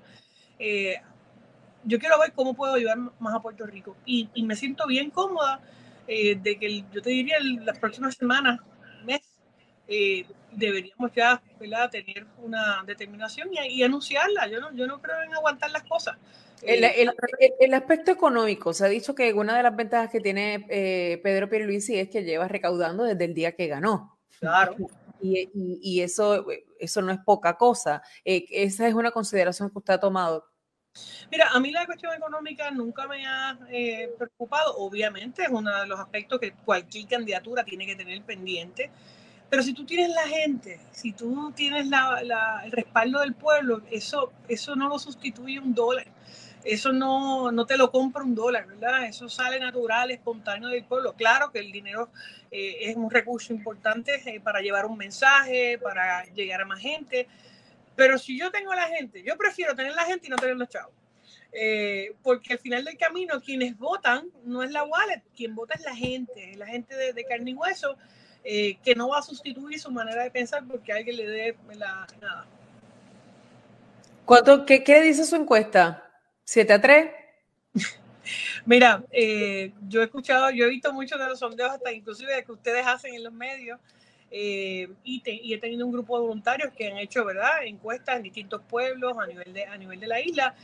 [0.59, 1.01] Eh,
[1.83, 5.59] yo quiero ver cómo puedo ayudar más a Puerto Rico y, me siento bien cómoda
[6.07, 8.59] de que yo te diría las próximas semanas,
[10.51, 11.41] deberíamos ya
[11.91, 14.47] tener una determinación y, anunciarla.
[14.47, 16.17] Yo no, yo no creo en aguantar las cosas.
[16.61, 17.11] El, el,
[17.59, 21.49] el, aspecto económico, se ha dicho que una de las ventajas que tiene eh, Pedro
[21.49, 24.19] Pierluisi es que lleva recaudando desde el día que ganó.
[24.39, 24.75] Claro.
[25.19, 26.45] Y, y, y eso,
[26.79, 28.03] eso no es poca cosa.
[28.23, 30.51] Eh, esa es una consideración que usted ha tomado.
[31.31, 34.75] Mira, a mí la cuestión económica nunca me ha eh, preocupado.
[34.77, 38.91] Obviamente es uno de los aspectos que cualquier candidatura tiene que tener pendiente.
[39.51, 43.81] Pero si tú tienes la gente, si tú tienes la, la, el respaldo del pueblo,
[43.91, 46.07] eso, eso no lo sustituye un dólar.
[46.63, 49.03] Eso no, no te lo compra un dólar, ¿verdad?
[49.07, 51.15] Eso sale natural, espontáneo del pueblo.
[51.17, 52.11] Claro que el dinero
[52.49, 57.27] eh, es un recurso importante eh, para llevar un mensaje, para llegar a más gente.
[57.97, 60.55] Pero si yo tengo a la gente, yo prefiero tener la gente y no tener
[60.55, 60.95] los chavos.
[61.51, 65.81] Eh, porque al final del camino, quienes votan no es la wallet, quien vota es
[65.81, 67.97] la gente, la gente de, de carne y hueso
[68.43, 72.07] eh, que no va a sustituir su manera de pensar porque alguien le dé la,
[72.19, 72.45] nada.
[74.25, 76.09] ¿Cuánto, qué, qué, dice su encuesta?
[76.45, 77.11] ¿7 a 3?
[78.65, 82.43] Mira, eh, yo he escuchado, yo he visto muchos de los sondeos, hasta inclusive de
[82.43, 83.79] que ustedes hacen en los medios,
[84.29, 88.17] eh, y, te, y, he tenido un grupo de voluntarios que han hecho, ¿verdad?, encuestas
[88.17, 90.55] en distintos pueblos a nivel de, a nivel de la isla.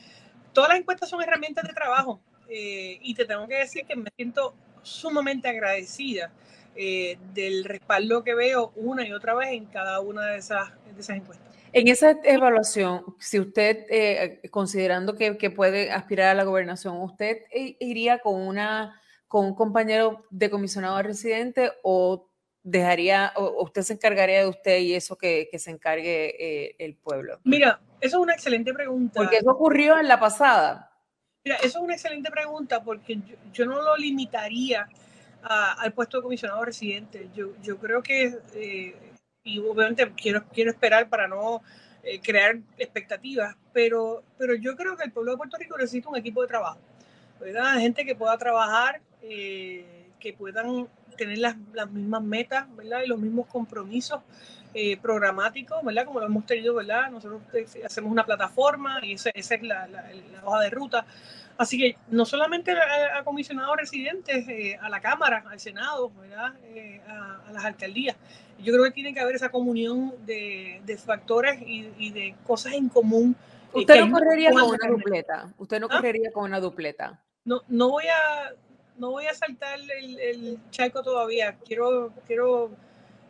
[0.53, 4.09] Todas las encuestas son herramientas de trabajo, eh, y te tengo que decir que me
[4.15, 6.31] siento sumamente agradecida
[6.77, 11.01] eh, del respaldo que veo una y otra vez en cada una de esas, de
[11.01, 11.47] esas encuestas.
[11.73, 17.39] En esa evaluación, si usted, eh, considerando que, que, puede aspirar a la gobernación, ¿usted
[17.51, 22.29] iría con, una, con un compañero de comisionado residente o
[22.63, 26.95] dejaría, o usted se encargaría de usted y eso que, que se encargue eh, el
[26.95, 27.39] pueblo?
[27.43, 29.19] Mira, eso es una excelente pregunta.
[29.19, 30.91] Porque eso ocurrió en la pasada.
[31.43, 34.87] Mira, eso es una excelente pregunta porque yo, yo no lo limitaría
[35.49, 37.29] a, al puesto de comisionado residente.
[37.35, 38.95] Yo, yo creo que, eh,
[39.43, 41.61] y obviamente quiero, quiero esperar para no
[42.03, 46.17] eh, crear expectativas, pero, pero yo creo que el pueblo de Puerto Rico necesita un
[46.17, 46.79] equipo de trabajo,
[47.39, 47.79] ¿verdad?
[47.79, 50.87] Gente que pueda trabajar, eh, que puedan
[51.17, 53.01] tener las, las mismas metas, ¿verdad?
[53.03, 54.21] Y los mismos compromisos
[54.73, 56.05] eh, programáticos, ¿verdad?
[56.05, 57.09] Como lo hemos tenido, ¿verdad?
[57.09, 57.41] Nosotros
[57.83, 59.87] hacemos una plataforma y esa, es la,
[60.43, 61.05] hoja de ruta.
[61.57, 66.53] Así que no solamente a, comisionados residentes, eh, a la Cámara, al Senado, ¿verdad?
[67.07, 68.15] A, las alcaldías.
[68.59, 73.35] Yo creo que tiene que haber esa comunión de, factores y, de cosas en común.
[73.73, 75.53] Usted no correría con una dupleta.
[75.57, 75.95] Usted no ¿Ah?
[75.95, 77.21] correría con una dupleta.
[77.45, 78.53] No, no voy a,
[78.97, 81.57] no voy a saltar el, el charco todavía.
[81.65, 82.71] Quiero, quiero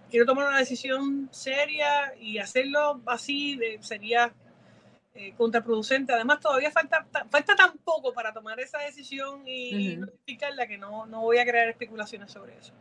[0.10, 4.34] quiero tomar una decisión seria y hacerlo así sería
[5.18, 6.14] eh, contraproducente.
[6.14, 11.22] Además, todavía falta, falta tan poco para tomar esa decisión y notificarla que no, no
[11.22, 12.72] voy a crear especulaciones sobre eso.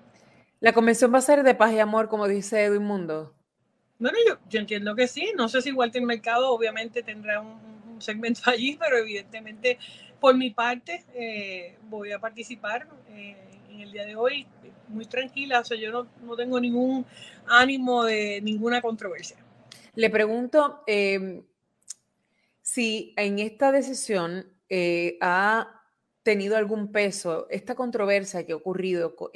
[0.60, 3.34] ¿La convención va a ser de paz y amor, como dice Edwin Mundo?
[3.98, 5.32] Bueno, yo, yo entiendo que sí.
[5.36, 9.78] No sé si Walter Mercado obviamente tendrá un, segmento allí, pero evidentemente
[10.20, 13.36] por mi parte eh, voy a participar eh,
[13.70, 14.46] en el día de hoy
[14.88, 17.06] muy tranquila, o sea, yo no, no tengo ningún
[17.46, 19.36] ánimo de ninguna controversia.
[19.94, 21.42] Le pregunto em,
[22.66, 25.84] si en esta decisión eh, ha
[26.24, 29.30] tenido algún peso esta controversia que ha ocurrido con,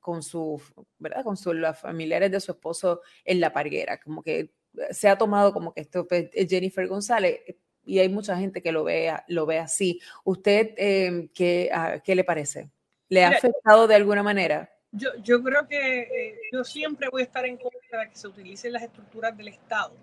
[0.00, 0.60] con su,
[0.98, 1.22] ¿verdad?
[1.22, 4.50] Con su, los familiares de su esposo en la parguera, como que
[4.90, 7.42] se ha tomado como que esto es pues, Jennifer González
[7.84, 10.00] y hay mucha gente que lo ve, lo ve así.
[10.24, 12.72] ¿Usted em, qué, ah, qué le parece?
[13.08, 14.68] ¿Le ha afectado de alguna manera?
[14.90, 18.26] Yo, yo creo que eh, yo siempre voy a estar en contra de que se
[18.26, 19.94] utilicen las estructuras del Estado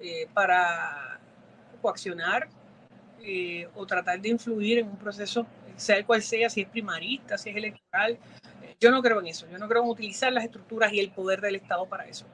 [0.00, 1.20] eh, para
[1.82, 2.48] coaccionar
[3.20, 7.36] eh, o tratar de influir en un proceso, sea el cual sea, si es primarista,
[7.36, 8.18] si es electoral.
[8.80, 9.46] yo no creo en eso.
[9.50, 12.24] Yo no creo en utilizar las estructuras y el poder del Estado para eso.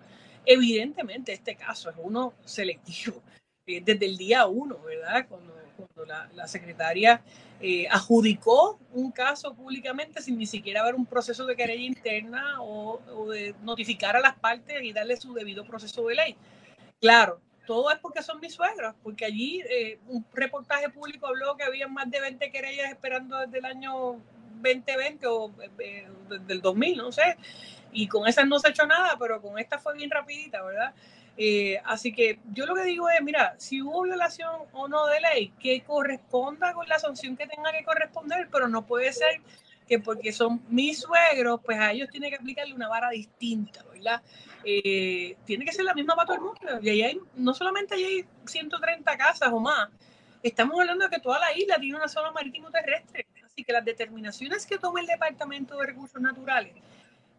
[0.47, 3.21] Evidentemente, este caso es uno selectivo
[3.67, 5.27] desde el día uno, ¿verdad?
[5.29, 5.55] Cuando,
[6.07, 7.23] la, la secretaria
[7.61, 13.01] eh, adjudicó un caso públicamente sin ni siquiera haber un proceso de querella interna o,
[13.31, 16.37] de notificar a las partes y darle su debido proceso de ley.
[17.01, 21.64] Claro, todo es porque son mis suegros, porque allí eh, un reportaje público habló que
[21.64, 24.23] había más de 20 querellas esperando desde el año
[24.62, 27.37] 2020 o eh, desde el 2000, no sé,
[27.93, 30.95] y con esas no se ha hecho nada, pero con esta fue bien rapidita, ¿verdad?
[31.37, 35.21] Eh, así que yo lo que digo es, mira, si hubo violación o no de
[35.21, 39.43] ley, que corresponda con la sanción que tenga que corresponder, pero no puede ser
[39.89, 44.22] que porque son mis suegros, pues a ellos tiene que aplicarle una vara distinta, ¿verdad?
[44.64, 46.61] Eh, tiene que ser la misma para todo el mundo.
[46.82, 49.89] Y ahí hay, no solamente hay 130 casas o más,
[50.43, 53.26] estamos hablando de que toda la isla tiene una zona marítimo terrestre.
[53.45, 56.74] Así que las determinaciones que tome el Departamento de Recursos Naturales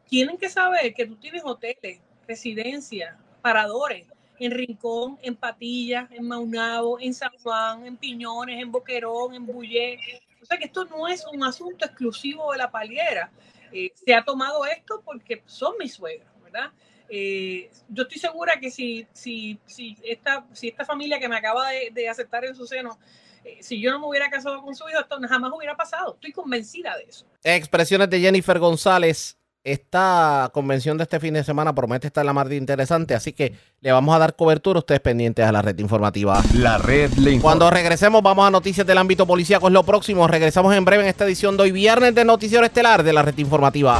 [0.09, 4.07] tienen que saber que tú tienes hoteles, residencias, paradores
[4.39, 9.99] en Rincón, en Patillas, en Maunabo, en San Juan, en Piñones, en Boquerón, en Bullé.
[10.41, 13.31] O sea que esto no es un asunto exclusivo de la paliera.
[13.71, 16.71] Eh, se ha tomado esto porque son mis suegros, ¿verdad?
[17.09, 21.69] Eh, yo estoy segura que si, si, si, esta, si esta familia que me acaba
[21.69, 22.99] de, aceptar en su seno,
[23.43, 26.13] eh, si yo no me hubiera casado con su hijo, esto jamás hubiera pasado.
[26.15, 27.25] Estoy convencida de eso.
[27.43, 32.47] Expresiones de Jennifer González esta convención de este fin de semana promete estar la más
[32.47, 36.41] de interesante, así que le vamos a dar cobertura ustedes pendientes a la red informativa.
[36.55, 40.27] La red le Cuando regresemos vamos a noticias del ámbito policíaco, es lo próximo.
[40.27, 43.37] Regresamos en breve en esta edición de hoy viernes de Noticiero Estelar de la red
[43.37, 43.99] informativa.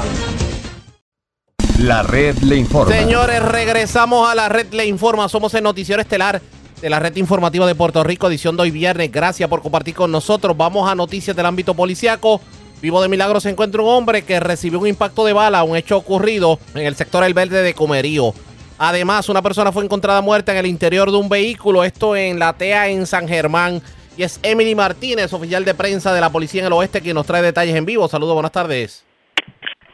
[1.80, 2.94] La red le informa.
[2.94, 5.30] Señores, regresamos a la red le informa.
[5.30, 6.42] Somos el Noticiero Estelar
[6.82, 9.12] de la red informativa de Puerto Rico, edición de hoy viernes.
[9.12, 10.56] Gracias por compartir con nosotros.
[10.56, 12.42] Vamos a noticias del ámbito policíaco.
[12.82, 15.98] Vivo de milagro se encuentra un hombre que recibió un impacto de bala, un hecho
[15.98, 18.34] ocurrido en el sector El Verde de Comerío.
[18.78, 22.54] Además, una persona fue encontrada muerta en el interior de un vehículo, esto en la
[22.54, 23.82] TEA en San Germán.
[24.16, 27.26] Y es Emily Martínez, oficial de prensa de la Policía en el Oeste, quien nos
[27.26, 28.08] trae detalles en vivo.
[28.08, 29.04] Saludos, buenas tardes.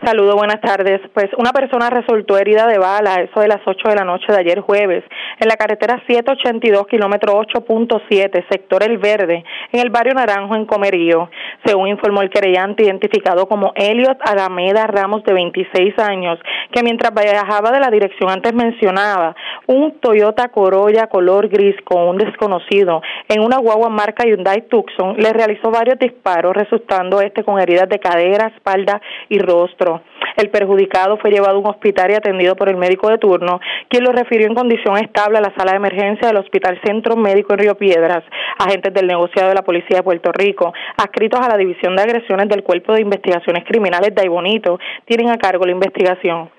[0.06, 1.02] Saludos, buenas tardes.
[1.16, 4.38] Pues una persona resultó herida de bala, eso de las 8 de la noche de
[4.38, 5.04] ayer jueves,
[5.40, 11.32] en la carretera 782, kilómetro 8.7, sector El Verde, en el barrio Naranjo, en Comerío.
[11.66, 16.38] Según informó el querellante, identificado como Elliot Alameda Ramos, de 26 años,
[16.72, 19.36] que mientras viajaba de la dirección antes mencionada,
[19.66, 25.34] un Toyota Corolla color gris con un desconocido en una guagua marca Hyundai Tucson, le
[25.34, 29.95] realizó varios disparos, resultando este con heridas de cadera, espalda y rostro.
[30.38, 34.04] El perjudicado fue llevado a un hospital y atendido por el médico de turno, quien
[34.04, 37.60] lo refirió en condición estable a la sala de emergencia del Hospital Centro Médico en
[37.60, 38.24] Río Piedras.
[38.58, 42.50] Agentes del negociado de la Policía de Puerto Rico, adscritos a la División de Agresiones
[42.50, 46.50] del Cuerpo de Investigaciones Criminales de Aibonito, tienen a cargo la investigación.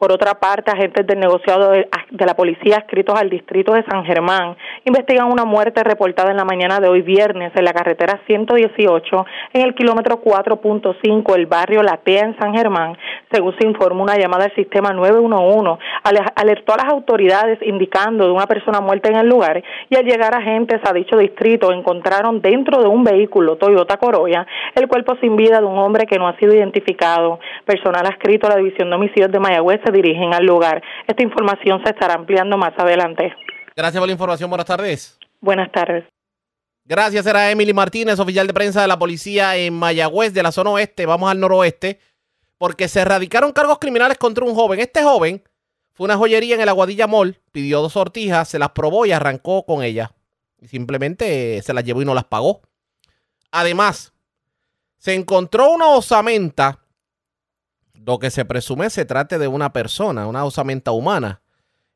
[0.00, 4.56] Por otra parte, agentes del negociado de, la policía adscritos al distrito de San Germán
[4.86, 9.60] investigan una muerte reportada en la mañana de hoy viernes en la carretera 118 en
[9.60, 12.96] el kilómetro 4.5 el barrio Latea en San Germán.
[13.30, 15.84] Según se informó una llamada al sistema 911,
[16.34, 20.34] alertó a las autoridades indicando de una persona muerta en el lugar y al llegar
[20.34, 25.60] agentes a dicho distrito encontraron dentro de un vehículo Toyota Corolla el cuerpo sin vida
[25.60, 27.38] de un hombre que no ha sido identificado.
[27.66, 30.82] Personal adscrito a la División de Homicidios de Mayagüez se dirigen al lugar.
[31.06, 33.32] Esta información se estará ampliando más adelante.
[33.76, 34.50] Gracias por la información.
[34.50, 35.18] Buenas tardes.
[35.40, 36.04] Buenas tardes.
[36.84, 40.70] Gracias, era Emily Martínez, oficial de prensa de la policía en Mayagüez, de la zona
[40.70, 41.06] oeste.
[41.06, 42.00] Vamos al noroeste,
[42.58, 44.80] porque se erradicaron cargos criminales contra un joven.
[44.80, 45.42] Este joven
[45.92, 49.64] fue una joyería en el Aguadilla Mall, pidió dos sortijas, se las probó y arrancó
[49.64, 50.10] con ellas.
[50.60, 52.60] Y simplemente se las llevó y no las pagó.
[53.52, 54.12] Además,
[54.98, 56.80] se encontró una osamenta,
[58.10, 61.42] lo que se presume se trate de una persona, una osamenta humana,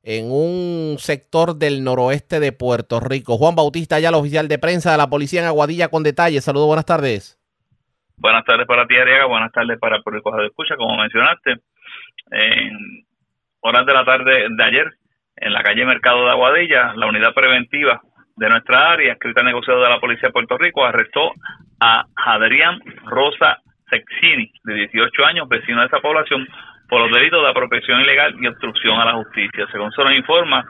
[0.05, 3.37] en un sector del noroeste de Puerto Rico.
[3.37, 6.45] Juan Bautista, ya el oficial de prensa de la policía en Aguadilla con detalles.
[6.45, 7.37] Saludos, buenas tardes.
[8.17, 9.25] Buenas tardes para ti, Ariaga.
[9.25, 11.57] Buenas tardes para el público de escucha, como mencionaste.
[12.31, 13.05] En
[13.59, 14.87] horas de la tarde de ayer,
[15.35, 18.01] en la calle Mercado de Aguadilla, la unidad preventiva
[18.37, 21.33] de nuestra área, escrita negociado de la Policía de Puerto Rico, arrestó
[21.81, 23.59] a Adrián Rosa
[23.95, 26.47] Sexini, de 18 años, vecino de esa población,
[26.88, 29.66] por los delitos de apropiación ilegal y obstrucción a la justicia.
[29.70, 30.64] Según se nos informa,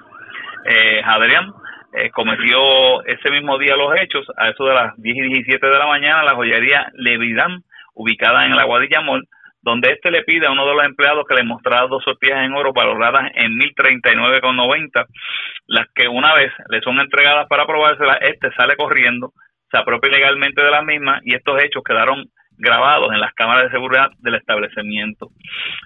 [0.65, 1.53] eh, Adrián
[1.93, 5.79] eh, cometió ese mismo día los hechos, a eso de las 10 y 17 de
[5.79, 7.63] la mañana, la joyería Levidán,
[7.95, 9.27] ubicada en el Aguadilla Mall,
[9.63, 12.53] donde este le pide a uno de los empleados que le mostrara dos sortijas en
[12.53, 15.07] oro valoradas en 1039,90,
[15.69, 19.33] las que una vez le son entregadas para probárselas, este sale corriendo,
[19.71, 22.27] se apropia ilegalmente de las mismas y estos hechos quedaron
[22.57, 25.31] grabados en las cámaras de seguridad del establecimiento.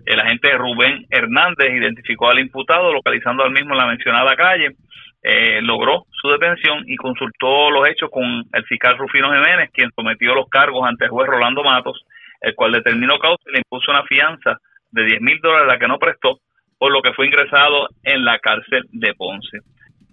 [0.05, 4.77] El agente Rubén Hernández identificó al imputado localizando al mismo en la mencionada calle,
[5.23, 10.35] eh, logró su detención y consultó los hechos con el fiscal Rufino Jiménez, quien sometió
[10.35, 12.05] los cargos ante el juez Rolando Matos
[12.41, 14.59] el cual determinó causa y le impuso una fianza
[14.91, 16.39] de 10 mil dólares, la que no prestó,
[16.79, 19.59] por lo que fue ingresado en la cárcel de Ponce.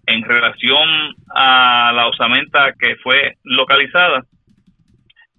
[0.08, 4.24] En relación a la osamenta que fue localizada,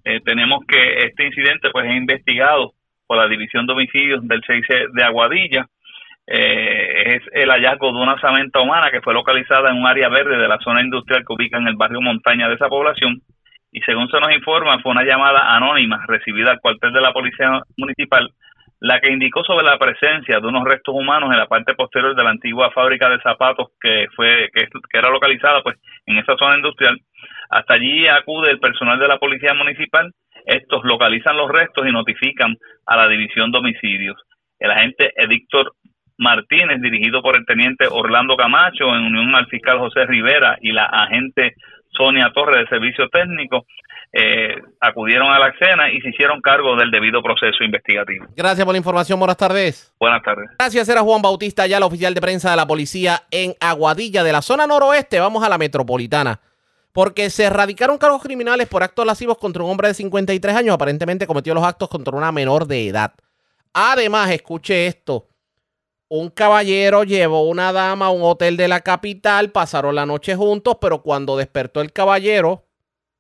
[0.07, 2.75] eh, tenemos que este incidente pues es investigado
[3.09, 5.67] por la División de Homicidios del 6 de Aguadilla.
[6.29, 10.39] Eh, es el hallazgo de una osamenta humana que fue localizada en un área verde
[10.39, 13.21] de la zona industrial que ubica en el barrio Montaña de esa población
[13.73, 17.61] y según se nos informa fue una llamada anónima recibida al cuartel de la Policía
[17.77, 18.33] Municipal
[18.81, 22.23] la que indicó sobre la presencia de unos restos humanos en la parte posterior de
[22.23, 25.77] la antigua fábrica de zapatos que fue que, era localizada pues
[26.07, 27.01] en esa zona industrial.
[27.51, 30.12] Hasta allí acude el personal de la Policía Municipal,
[30.44, 34.16] estos localizan los restos y notifican a la División de Homicidios.
[34.59, 35.72] El agente Edictor
[36.18, 40.84] Martínez, dirigido por el teniente Orlando Camacho, en unión al fiscal José Rivera y la
[40.84, 41.55] agente
[41.90, 43.66] Sonia Torres de Servicio Técnico,
[44.12, 48.26] eh, acudieron a la escena y se hicieron cargo del debido proceso investigativo.
[48.36, 49.18] Gracias por la información.
[49.18, 49.92] Buenas tardes.
[49.99, 50.49] Buenas tardes.
[50.59, 50.88] Gracias.
[50.88, 54.42] Era Juan Bautista, ya el oficial de prensa de la policía en Aguadilla, de la
[54.42, 55.20] zona noroeste.
[55.20, 56.40] Vamos a la metropolitana.
[56.97, 60.74] Porque se erradicaron cargos criminales por actos lascivos contra un hombre de 53 años.
[60.74, 63.12] Aparentemente cometió los actos contra una menor de edad.
[63.74, 65.28] Además, escuche esto.
[66.09, 70.78] Un caballero llevó una dama a un hotel de la capital, pasaron la noche juntos,
[70.80, 72.64] pero cuando despertó el caballero,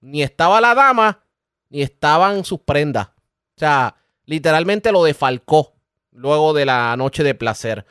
[0.00, 1.24] ni estaba la dama,
[1.68, 3.08] ni estaban sus prendas.
[3.08, 5.74] O sea, literalmente lo defalcó
[6.12, 7.84] luego de la noche de placer.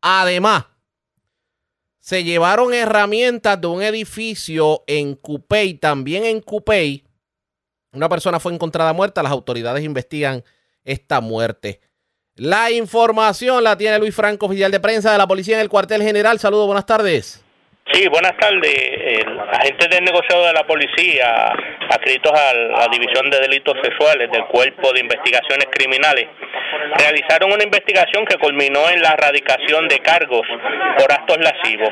[0.00, 0.66] Además,
[2.04, 7.02] se llevaron herramientas de un edificio en Cupey, también en Cupey.
[7.94, 10.44] Una persona fue encontrada muerta, las autoridades investigan
[10.84, 11.80] esta muerte.
[12.34, 16.02] La información la tiene Luis Franco, oficial de prensa de la policía en el cuartel
[16.02, 16.38] general.
[16.38, 17.43] Saludos, buenas tardes.
[17.92, 18.74] Sí, buenas tardes.
[19.52, 21.52] agentes del negociado de la policía,
[21.90, 26.26] adscritos a la División de Delitos Sexuales del Cuerpo de Investigaciones Criminales,
[26.96, 30.46] realizaron una investigación que culminó en la erradicación de cargos
[30.98, 31.90] por actos lascivos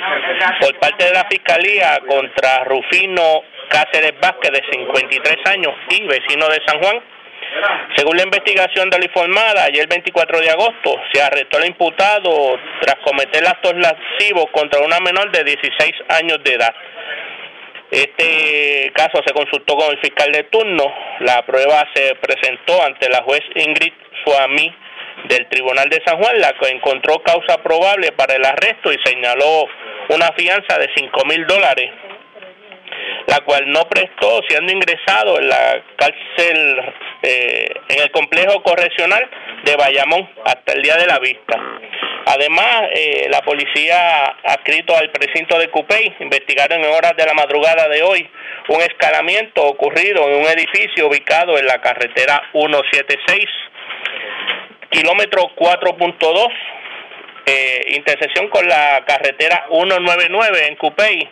[0.60, 6.60] por parte de la Fiscalía contra Rufino Cáceres Vázquez, de 53 años y vecino de
[6.66, 7.00] San Juan,
[7.96, 12.96] según la investigación de la informada, ayer 24 de agosto se arrestó al imputado tras
[13.04, 16.74] cometer actos lascivos contra una menor de 16 años de edad.
[17.90, 20.84] Este caso se consultó con el fiscal de turno.
[21.20, 23.92] La prueba se presentó ante la juez Ingrid
[24.24, 24.74] Suami
[25.28, 29.66] del Tribunal de San Juan, la que encontró causa probable para el arresto y señaló
[30.08, 31.90] una fianza de 5 mil dólares
[33.26, 39.28] la cual no prestó, siendo ingresado en la cárcel, eh, en el complejo correccional
[39.64, 41.56] de Bayamón hasta el día de la vista.
[42.26, 47.88] Además, eh, la policía adscrito al precinto de Cupey investigaron en horas de la madrugada
[47.88, 48.28] de hoy
[48.68, 53.46] un escalamiento ocurrido en un edificio ubicado en la carretera 176,
[54.90, 56.48] kilómetro 4.2,
[57.46, 61.28] eh, intersección con la carretera 199 en Cupey.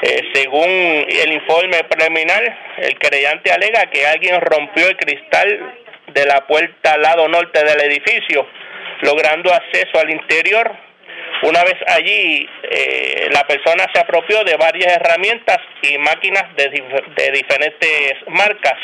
[0.00, 2.42] Eh, según el informe preliminar,
[2.78, 5.74] el querellante alega que alguien rompió el cristal
[6.06, 8.46] de la puerta al lado norte del edificio
[9.02, 10.72] logrando acceso al interior.
[11.42, 16.70] Una vez allí, eh, la persona se apropió de varias herramientas y máquinas de,
[17.16, 18.74] de diferentes marcas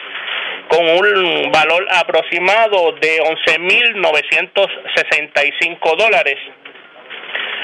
[0.69, 6.37] con un valor aproximado de 11.965 dólares.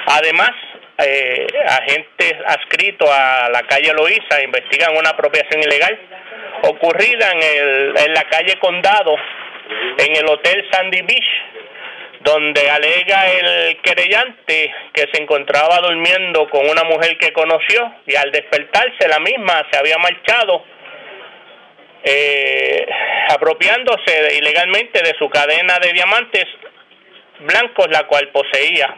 [0.06, 0.50] Además,
[1.04, 5.98] eh, agentes adscritos a la calle Loíza investigan una apropiación ilegal
[6.62, 9.16] ocurrida en, el, en la calle Condado,
[9.98, 11.50] en el Hotel Sandy Beach,
[12.20, 18.30] donde alega el querellante que se encontraba durmiendo con una mujer que conoció y al
[18.30, 20.64] despertarse la misma se había marchado
[22.02, 22.86] eh,
[23.30, 26.46] apropiándose ilegalmente de su cadena de diamantes
[27.40, 28.96] blancos la cual poseía.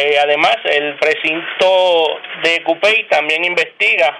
[0.00, 4.18] Eh, además, el precinto de Cupey también investiga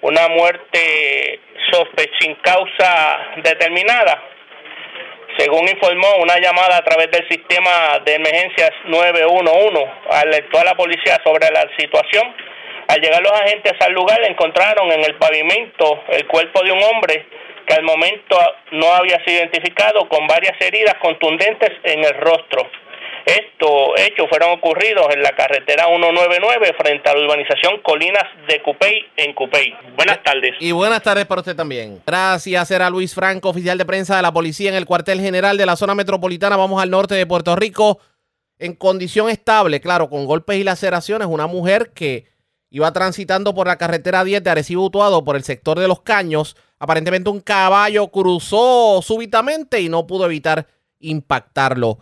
[0.00, 1.40] una muerte
[1.70, 4.34] sospechosa sin causa determinada
[5.38, 11.20] según informó una llamada a través del sistema de emergencias 911, alertó a la policía
[11.24, 12.34] sobre la situación.
[12.86, 17.26] Al llegar los agentes al lugar encontraron en el pavimento el cuerpo de un hombre
[17.66, 18.38] que al momento
[18.72, 22.70] no había sido identificado con varias heridas contundentes en el rostro.
[23.26, 29.02] Estos hechos fueron ocurridos en la carretera 199 frente a la urbanización Colinas de Cupey
[29.16, 29.74] en Cupey.
[29.96, 30.52] Buenas tardes.
[30.60, 32.02] Y buenas tardes para usted también.
[32.06, 35.64] Gracias, era Luis Franco, oficial de prensa de la policía en el cuartel general de
[35.64, 36.56] la zona metropolitana.
[36.56, 37.98] Vamos al norte de Puerto Rico
[38.58, 41.26] en condición estable, claro, con golpes y laceraciones.
[41.28, 42.26] Una mujer que
[42.68, 46.56] iba transitando por la carretera 10 de Arecibo Utuado por el sector de los Caños.
[46.78, 50.66] Aparentemente un caballo cruzó súbitamente y no pudo evitar
[50.98, 52.00] impactarlo.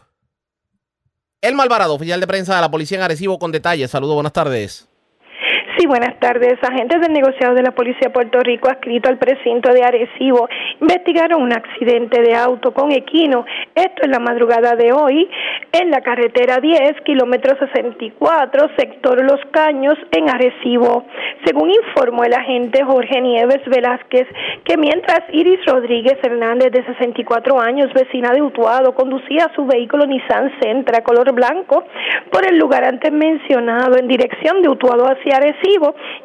[1.42, 3.90] El Malvarado, oficial de prensa de la policía en Arecibo, con detalles.
[3.90, 4.86] Saludos, buenas tardes.
[5.86, 6.54] Buenas tardes.
[6.62, 10.48] Agentes del negociado de la Policía de Puerto Rico, adscrito al precinto de Arecibo,
[10.80, 13.44] investigaron un accidente de auto con equino.
[13.74, 15.28] Esto en la madrugada de hoy,
[15.72, 21.04] en la carretera 10, kilómetro 64, sector Los Caños, en Arecibo.
[21.44, 24.28] Según informó el agente Jorge Nieves Velázquez,
[24.64, 30.52] que mientras Iris Rodríguez Hernández, de 64 años, vecina de Utuado, conducía su vehículo Nissan
[30.60, 31.84] Sentra color blanco
[32.30, 35.71] por el lugar antes mencionado en dirección de Utuado hacia Arecibo,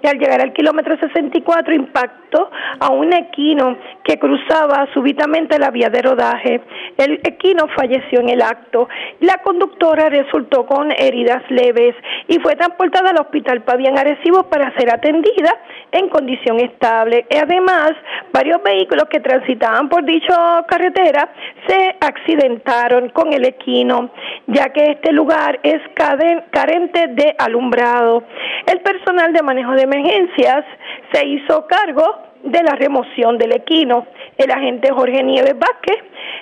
[0.01, 5.89] y al llegar al kilómetro 64 impactó a un equino que cruzaba súbitamente la vía
[5.89, 6.61] de rodaje.
[6.97, 8.87] El equino falleció en el acto.
[9.21, 11.95] La conductora resultó con heridas leves
[12.27, 15.53] y fue transportada al hospital Pavian Arecibo para ser atendida
[15.91, 17.25] en condición estable.
[17.41, 17.91] Además,
[18.33, 21.29] varios vehículos que transitaban por dicha carretera
[21.67, 24.11] se accidentaron con el equino,
[24.47, 28.23] ya que este lugar es carente de alumbrado.
[28.65, 30.65] El personal de Manejo de Emergencias
[31.11, 32.03] se hizo cargo
[32.43, 34.07] de la remoción del equino.
[34.37, 35.97] El agente Jorge Nieves Vázquez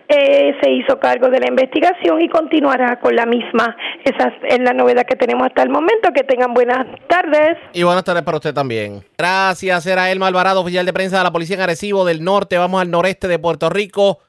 [0.07, 3.75] eh, se hizo cargo de la investigación y continuará con la misma.
[4.03, 6.11] Esa es la novedad que tenemos hasta el momento.
[6.13, 7.57] Que tengan buenas tardes.
[7.73, 9.03] Y buenas tardes para usted también.
[9.17, 12.57] Gracias, era Elma Alvarado, oficial de prensa de la Policía en Arecibo del Norte.
[12.57, 14.19] Vamos al noreste de Puerto Rico.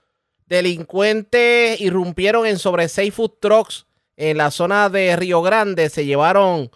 [0.46, 3.86] Delincuentes irrumpieron en sobre seis food trucks
[4.16, 5.88] en la zona de Río Grande.
[5.88, 6.70] Se llevaron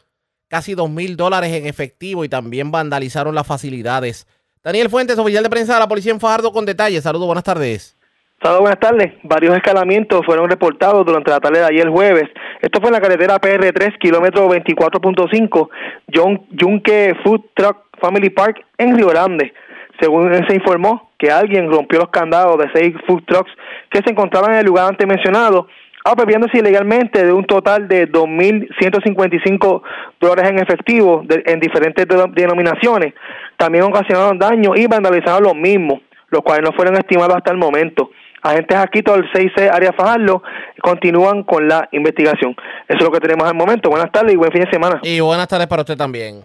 [0.50, 4.26] casi dos mil dólares en efectivo y también vandalizaron las facilidades.
[4.62, 7.04] Daniel Fuentes, oficial de prensa de la policía en Fajardo, con detalles.
[7.04, 7.96] Saludos, buenas tardes.
[8.42, 9.12] Saludos, buenas tardes.
[9.22, 12.24] Varios escalamientos fueron reportados durante la tarde de ayer jueves.
[12.60, 15.68] Esto fue en la carretera PR3, kilómetro 24.5,
[16.12, 19.54] John Junque Food Truck Family Park en Río Grande.
[20.00, 23.52] Según se informó que alguien rompió los candados de seis food trucks
[23.90, 25.68] que se encontraban en el lugar antes mencionado
[26.04, 29.82] apropiándose ilegalmente de un total de 2.155
[30.20, 33.14] dólares en efectivo en diferentes denominaciones.
[33.56, 38.10] También ocasionaron daño y vandalizaron los mismos, los cuales no fueron estimados hasta el momento.
[38.42, 40.42] Agentes aquí todo el 6C Área Fajardo
[40.80, 42.56] continúan con la investigación.
[42.88, 43.90] Eso es lo que tenemos al momento.
[43.90, 44.98] Buenas tardes y buen fin de semana.
[45.02, 46.42] Y buenas tardes para usted también.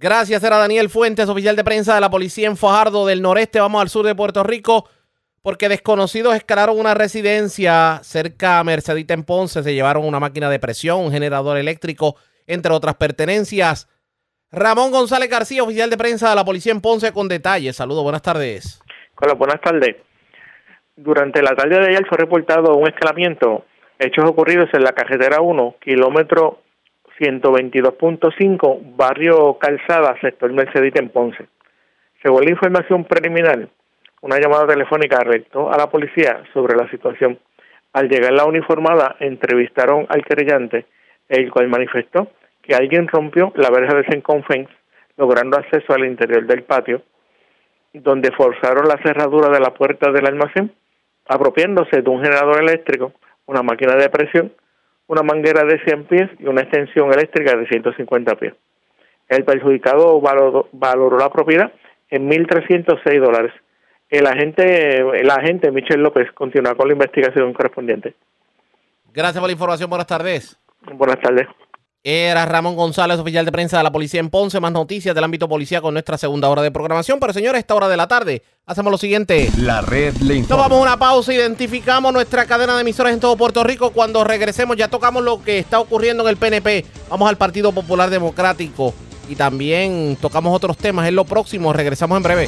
[0.00, 3.60] Gracias, era Daniel Fuentes, oficial de prensa de la Policía en Fajardo del Noreste.
[3.60, 4.88] Vamos al sur de Puerto Rico
[5.48, 10.58] porque desconocidos escalaron una residencia cerca a Mercedita en Ponce, se llevaron una máquina de
[10.58, 13.88] presión, un generador eléctrico, entre otras pertenencias.
[14.52, 17.76] Ramón González García, oficial de prensa de la policía en Ponce, con detalles.
[17.76, 18.82] Saludos, buenas tardes.
[19.22, 19.96] Hola, buenas tardes.
[20.96, 23.64] Durante la tarde de ayer fue reportado un escalamiento
[23.98, 26.60] Hechos ocurridos en la carretera 1, kilómetro
[27.18, 31.46] 122.5, barrio Calzada, sector Mercedita en Ponce.
[32.22, 33.70] Según la información preliminar,
[34.22, 37.38] una llamada telefónica alertó a la policía sobre la situación.
[37.92, 40.86] Al llegar la uniformada, entrevistaron al querellante,
[41.28, 42.28] el cual manifestó
[42.62, 44.72] que alguien rompió la verja de Sencon Fence,
[45.16, 47.02] logrando acceso al interior del patio,
[47.92, 50.72] donde forzaron la cerradura de la puerta del almacén,
[51.26, 53.12] apropiándose de un generador eléctrico,
[53.46, 54.52] una máquina de presión,
[55.06, 58.54] una manguera de 100 pies y una extensión eléctrica de 150 pies.
[59.28, 61.72] El perjudicado valoró, la propiedad
[62.10, 63.52] en 1.306 dólares.
[64.10, 68.14] El agente, el agente Michel López continúa con la investigación correspondiente.
[69.12, 69.90] Gracias por la información.
[69.90, 70.56] Buenas tardes.
[70.94, 71.46] Buenas tardes.
[72.04, 74.60] Era Ramón González, oficial de prensa de la policía en Ponce.
[74.60, 77.18] Más noticias del ámbito policial con nuestra segunda hora de programación.
[77.20, 79.50] Pero señores, esta hora de la tarde hacemos lo siguiente.
[79.58, 80.66] La red le informa.
[80.66, 83.90] A una pausa, identificamos nuestra cadena de emisoras en todo Puerto Rico.
[83.90, 86.86] Cuando regresemos ya tocamos lo que está ocurriendo en el PNP.
[87.10, 88.94] Vamos al Partido Popular Democrático
[89.28, 91.06] y también tocamos otros temas.
[91.08, 92.46] En lo próximo, regresamos en breve.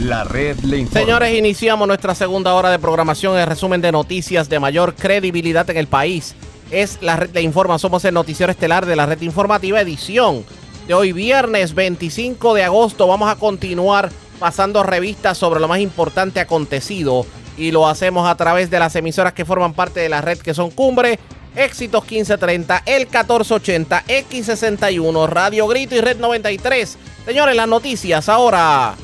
[0.00, 1.00] La red le informa.
[1.00, 3.36] Señores, iniciamos nuestra segunda hora de programación.
[3.36, 6.34] El resumen de noticias de mayor credibilidad en el país
[6.70, 7.78] es la red le informa.
[7.78, 10.46] Somos el noticiero estelar de la red informativa edición
[10.88, 13.06] de hoy viernes 25 de agosto.
[13.06, 17.26] Vamos a continuar pasando revistas sobre lo más importante acontecido
[17.58, 20.54] y lo hacemos a través de las emisoras que forman parte de la red que
[20.54, 21.18] son Cumbre,
[21.54, 26.96] Éxitos 1530, El 1480, X61, Radio Grito y Red 93.
[27.26, 28.96] Señores, las noticias ahora.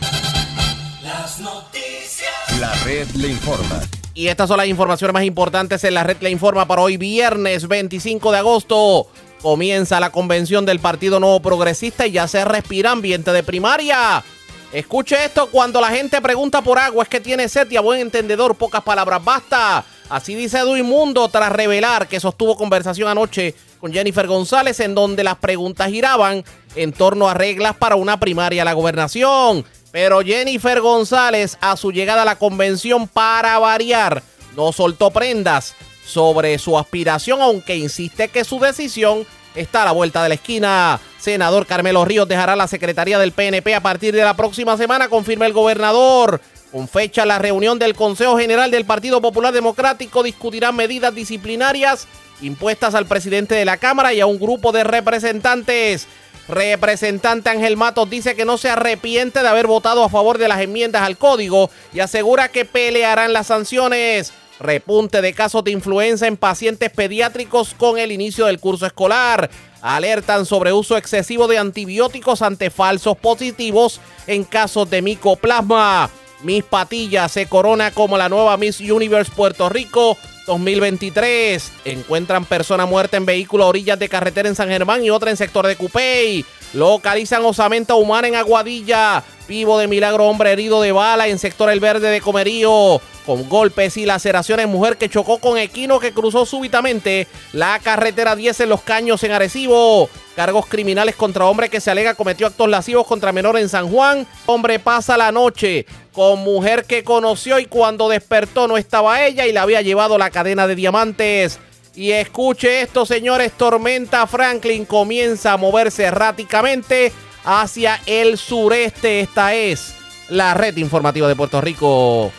[1.06, 2.58] Las noticias.
[2.58, 3.80] La red le informa.
[4.12, 7.68] Y estas son las informaciones más importantes en la red le informa para hoy viernes
[7.68, 9.06] 25 de agosto.
[9.40, 14.24] Comienza la convención del Partido Nuevo Progresista y ya se respira ambiente de primaria.
[14.72, 18.00] Escuche esto, cuando la gente pregunta por agua es que tiene sed y a buen
[18.00, 19.84] entendedor pocas palabras basta.
[20.08, 25.36] Así dice Mundo tras revelar que sostuvo conversación anoche con Jennifer González en donde las
[25.36, 26.44] preguntas giraban
[26.74, 29.64] en torno a reglas para una primaria a la gobernación.
[29.96, 34.22] Pero Jennifer González, a su llegada a la convención para variar,
[34.54, 35.74] no soltó prendas
[36.04, 41.00] sobre su aspiración, aunque insiste que su decisión está a la vuelta de la esquina.
[41.18, 45.46] Senador Carmelo Ríos dejará la secretaría del PNP a partir de la próxima semana, confirma
[45.46, 46.42] el gobernador.
[46.70, 52.06] Con fecha la reunión del Consejo General del Partido Popular Democrático discutirán medidas disciplinarias
[52.42, 56.06] impuestas al presidente de la Cámara y a un grupo de representantes.
[56.48, 60.60] Representante Ángel Matos dice que no se arrepiente de haber votado a favor de las
[60.60, 64.32] enmiendas al código y asegura que pelearán las sanciones.
[64.60, 69.50] Repunte de casos de influenza en pacientes pediátricos con el inicio del curso escolar.
[69.82, 76.10] Alertan sobre uso excesivo de antibióticos ante falsos positivos en casos de micoplasma.
[76.46, 80.16] Miss Patilla se corona como la nueva Miss Universe Puerto Rico
[80.46, 81.72] 2023.
[81.84, 85.36] Encuentran persona muerta en vehículo a orillas de carretera en San Germán y otra en
[85.36, 86.44] sector de Cupey.
[86.72, 89.24] Localizan osamenta humana en Aguadilla.
[89.48, 93.00] Vivo de milagro hombre herido de bala en sector El Verde de Comerío.
[93.26, 98.60] Con golpes y laceraciones, mujer que chocó con equino que cruzó súbitamente la carretera 10
[98.60, 100.08] en Los Caños en Arecibo.
[100.36, 104.26] Cargos criminales contra hombre que se alega cometió actos lascivos contra menor en San Juan.
[104.44, 109.52] Hombre pasa la noche con mujer que conoció y cuando despertó no estaba ella y
[109.54, 111.58] le había llevado la cadena de diamantes.
[111.94, 117.12] Y escuche esto, señores, Tormenta Franklin comienza a moverse erráticamente
[117.42, 119.20] hacia el sureste.
[119.20, 119.94] Esta es
[120.28, 122.30] la red informativa de Puerto Rico.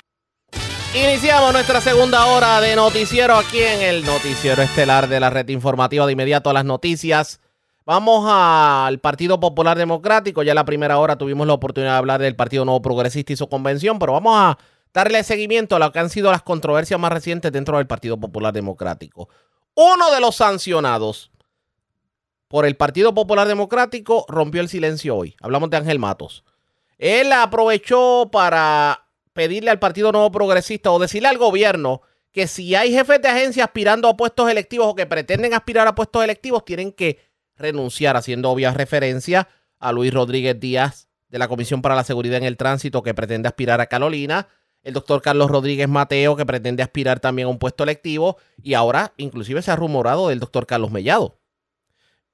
[0.94, 6.06] Iniciamos nuestra segunda hora de noticiero aquí en el noticiero estelar de la red informativa
[6.06, 7.40] de inmediato a las noticias
[7.88, 10.44] Vamos al Partido Popular Democrático.
[10.44, 13.38] Ya en la primera hora tuvimos la oportunidad de hablar del Partido Nuevo Progresista y
[13.38, 14.58] su convención, pero vamos a
[14.94, 18.54] darle seguimiento a lo que han sido las controversias más recientes dentro del Partido Popular
[18.54, 19.30] Democrático.
[19.74, 21.32] Uno de los sancionados
[22.50, 25.38] por el Partido Popular Democrático rompió el silencio hoy.
[25.40, 26.44] Hablamos de Ángel Matos.
[26.98, 32.02] Él aprovechó para pedirle al Partido Nuevo Progresista o decirle al gobierno
[32.34, 35.96] que si hay jefes de agencia aspirando a puestos electivos o que pretenden aspirar a
[35.96, 37.27] puestos electivos, tienen que
[37.58, 39.48] renunciar, haciendo obvia referencia
[39.80, 43.48] a Luis Rodríguez Díaz de la Comisión para la Seguridad en el Tránsito que pretende
[43.48, 44.48] aspirar a Carolina,
[44.84, 49.14] el doctor Carlos Rodríguez Mateo que pretende aspirar también a un puesto electivo y ahora
[49.18, 51.40] inclusive se ha rumorado del doctor Carlos Mellado.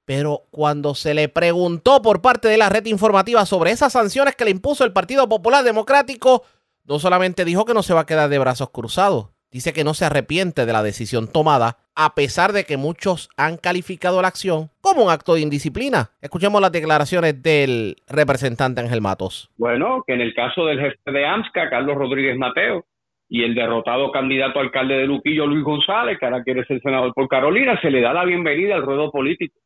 [0.05, 4.45] Pero cuando se le preguntó por parte de la red informativa sobre esas sanciones que
[4.45, 6.43] le impuso el Partido Popular Democrático,
[6.84, 9.93] no solamente dijo que no se va a quedar de brazos cruzados, dice que no
[9.93, 14.69] se arrepiente de la decisión tomada, a pesar de que muchos han calificado la acción
[14.81, 16.09] como un acto de indisciplina.
[16.21, 19.51] Escuchemos las declaraciones del representante Ángel Matos.
[19.57, 22.83] Bueno, que en el caso del jefe de AMSCA, Carlos Rodríguez Mateo,
[23.29, 27.27] y el derrotado candidato alcalde de Luquillo, Luis González, que ahora quiere ser senador por
[27.27, 29.59] Carolina, se le da la bienvenida al ruedo político,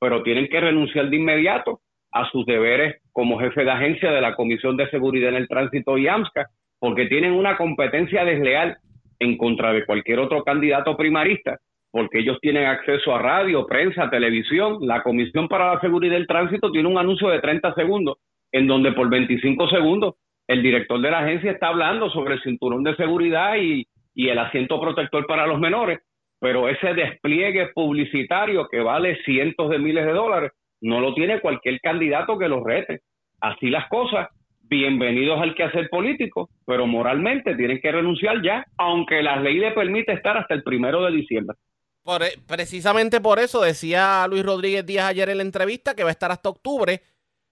[0.00, 1.80] pero tienen que renunciar de inmediato
[2.12, 5.96] a sus deberes como jefe de agencia de la Comisión de Seguridad en el Tránsito
[5.96, 8.78] y AMSCA, porque tienen una competencia desleal
[9.24, 11.58] en contra de cualquier otro candidato primarista,
[11.90, 14.78] porque ellos tienen acceso a radio, prensa, televisión.
[14.80, 18.18] La Comisión para la Seguridad del Tránsito tiene un anuncio de 30 segundos,
[18.52, 20.14] en donde por 25 segundos
[20.46, 24.80] el director de la agencia está hablando sobre el cinturón de seguridad y, el asiento
[24.80, 26.00] protector para los menores,
[26.38, 31.80] pero ese despliegue publicitario que vale cientos de miles de dólares no lo tiene cualquier
[31.80, 33.00] candidato que lo rete.
[33.40, 34.28] Así las cosas,
[34.68, 40.12] bienvenidos al quehacer político, pero moralmente tienen que renunciar ya, aunque la ley le permite
[40.12, 41.56] estar hasta el primero de diciembre.
[42.02, 46.10] Por, e, precisamente por eso decía Luis Rodríguez Díaz ayer en la entrevista que va
[46.10, 47.00] a estar hasta octubre,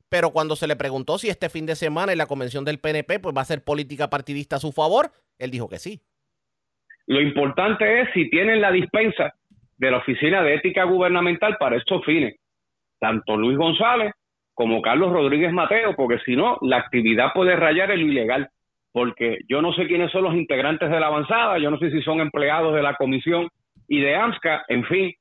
[0.09, 3.19] pero cuando se le preguntó si este fin de semana en la convención del PNP
[3.19, 6.01] pues va a ser política partidista a su favor, él dijo que sí.
[7.07, 9.35] Lo importante es si tienen la dispensa
[9.79, 12.37] de la Oficina de Ética Gubernamental para estos fines,
[13.01, 14.13] tanto Luis González
[14.55, 18.49] como Carlos Rodríguez Mateo, porque si no, la actividad puede rayar el ilegal,
[18.93, 22.03] porque yo no sé quiénes son los integrantes de la avanzada, yo no sé si
[22.03, 23.49] son empleados de la comisión
[23.89, 25.13] y de AMSCA, en fin,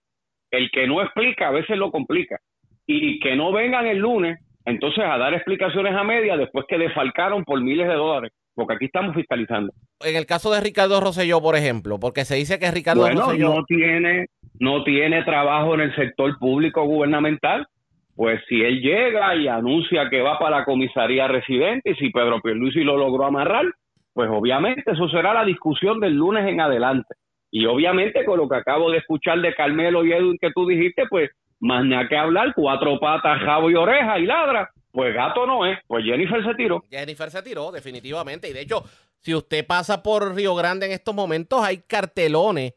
[0.52, 2.38] el que no explica a veces lo complica.
[2.86, 7.46] Y que no vengan el lunes, entonces a dar explicaciones a media después que defalcaron
[7.46, 9.72] por miles de dólares, porque aquí estamos fiscalizando.
[10.04, 13.64] En el caso de Ricardo Rosselló, por ejemplo, porque se dice que Ricardo bueno, no
[13.64, 14.28] tiene
[14.60, 17.66] no tiene trabajo en el sector público gubernamental,
[18.22, 22.40] pues si él llega y anuncia que va para la comisaría residente y si Pedro
[22.40, 23.66] Pierluisi lo logró amarrar,
[24.14, 27.16] pues obviamente eso será la discusión del lunes en adelante.
[27.50, 31.06] Y obviamente con lo que acabo de escuchar de Carmelo y Edwin que tú dijiste,
[31.10, 34.70] pues más nada que hablar, cuatro patas, jabo y oreja y ladra.
[34.92, 36.84] Pues gato no es, pues Jennifer se tiró.
[36.92, 38.48] Jennifer se tiró, definitivamente.
[38.48, 38.84] Y de hecho,
[39.18, 42.74] si usted pasa por Río Grande en estos momentos, hay cartelones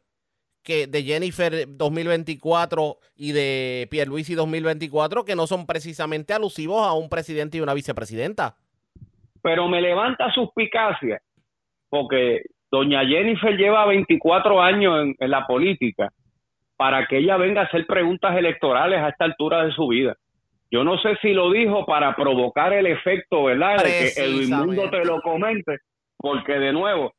[0.65, 7.09] que de Jennifer 2024 y de Pierluisi 2024 que no son precisamente alusivos a un
[7.09, 8.57] presidente y una vicepresidenta.
[9.43, 11.21] Pero me levanta suspicacia,
[11.91, 16.11] porque doña Jennifer lleva 24 años en, la política
[16.77, 20.17] para que ella venga a hacer preguntas electorales a esta altura de su vida.
[20.71, 23.77] Yo no sé si lo dijo para provocar el efecto, ¿verdad?
[23.85, 25.77] De que el mundo te lo comente,
[26.17, 27.12] porque de nuevo,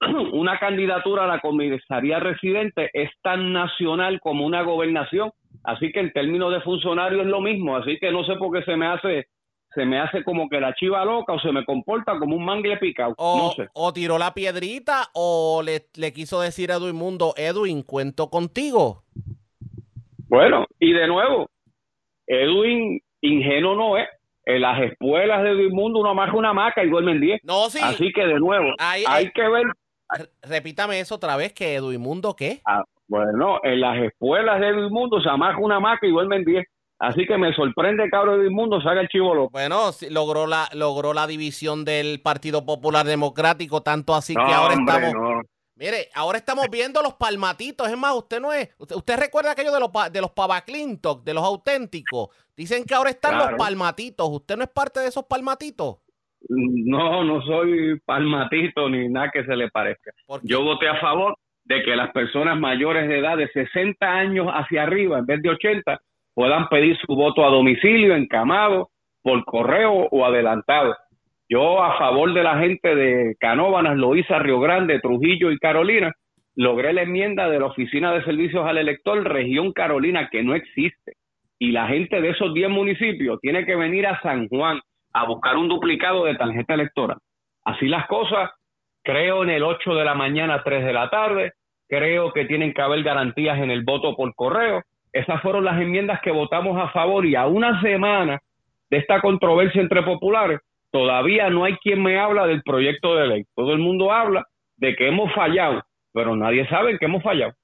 [0.32, 5.30] una candidatura a la comisaría residente es tan nacional como una gobernación,
[5.64, 8.64] así que en términos de funcionario es lo mismo, así que no sé por qué
[8.64, 9.26] se me hace
[9.74, 12.78] se me hace como que la chiva loca o se me comporta como un mangle
[12.78, 13.14] picado.
[13.18, 13.68] O, no sé.
[13.74, 19.02] o tiró la piedrita o le, le quiso decir a Edwin Mundo, Edwin, cuento contigo.
[20.28, 21.50] Bueno, y de nuevo,
[22.26, 24.08] Edwin ingenuo no es.
[24.44, 27.40] En las espuelas de Edwin Mundo uno amarra una maca y duermen 10.
[27.42, 27.80] No, sí.
[27.82, 29.64] Así que de nuevo, hay, que ver.
[30.42, 32.60] Repítame eso otra vez, que Edwin Mundo, ¿qué?
[32.64, 36.64] Ah, bueno, en las espuelas de Edwin Mundo se amarra una maca y duermen 10.
[36.98, 39.50] Así que me sorprende que ahora el mundo salga el chivolo.
[39.50, 45.44] Bueno, logró la logró la división del Partido Popular Democrático, tanto así que ahora estamos.
[45.78, 47.86] Mire, ahora estamos viendo los palmatitos.
[47.86, 48.70] Es más, usted no es.
[48.78, 52.30] Usted, recuerda aquello de los, de los pavaclintos, de los auténticos.
[52.56, 54.26] Dicen que ahora están los palmatitos.
[54.26, 55.98] ¿Usted no es parte de esos palmatitos?
[56.48, 60.12] No, no soy palmatito ni nada que se le parezca.
[60.42, 64.84] Yo voté a favor de que las personas mayores de edad de 60 años hacia
[64.84, 65.98] arriba, en vez de 80,
[66.34, 68.90] puedan pedir su voto a domicilio, encamado,
[69.22, 70.94] por correo o adelantado.
[71.48, 76.12] Yo a favor de la gente de Canóvanas, Loíza, Río Grande, Trujillo y Carolina,
[76.54, 81.14] logré la enmienda de la Oficina de Servicios al Elector Región Carolina que no existe.
[81.58, 84.80] Y la gente de esos 10 municipios tiene que venir a San Juan
[85.16, 87.16] a buscar un duplicado de tarjeta electoral.
[87.64, 88.50] Así las cosas,
[89.02, 91.52] creo en el 8 de la mañana, 3 de la tarde,
[91.88, 96.20] creo que tienen que haber garantías en el voto por correo, esas fueron las enmiendas
[96.20, 98.40] que votamos a favor y a una semana
[98.90, 100.60] de esta controversia entre populares,
[100.90, 103.44] todavía no hay quien me habla del proyecto de ley.
[103.54, 104.44] Todo el mundo habla
[104.76, 107.54] de que hemos fallado, pero nadie sabe que hemos fallado.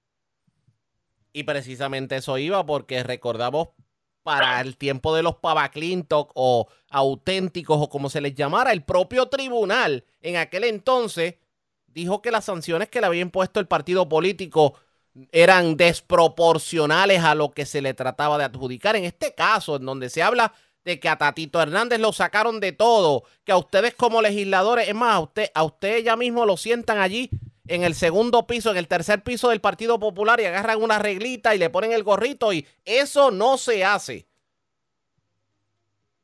[1.35, 3.69] Y precisamente eso iba porque recordamos
[4.23, 9.27] para el tiempo de los pavaclintoc o auténticos o como se les llamara, el propio
[9.27, 11.37] tribunal en aquel entonces
[11.87, 14.75] dijo que las sanciones que le había impuesto el partido político
[15.31, 18.97] eran desproporcionales a lo que se le trataba de adjudicar.
[18.97, 20.55] En este caso, en donde se habla
[20.85, 24.95] de que a Tatito Hernández lo sacaron de todo, que a ustedes como legisladores, es
[24.95, 27.31] más, a usted, a usted ya mismo lo sientan allí
[27.69, 31.55] en el segundo piso, en el tercer piso del Partido Popular y agarran una reglita
[31.55, 34.27] y le ponen el gorrito y eso no se hace.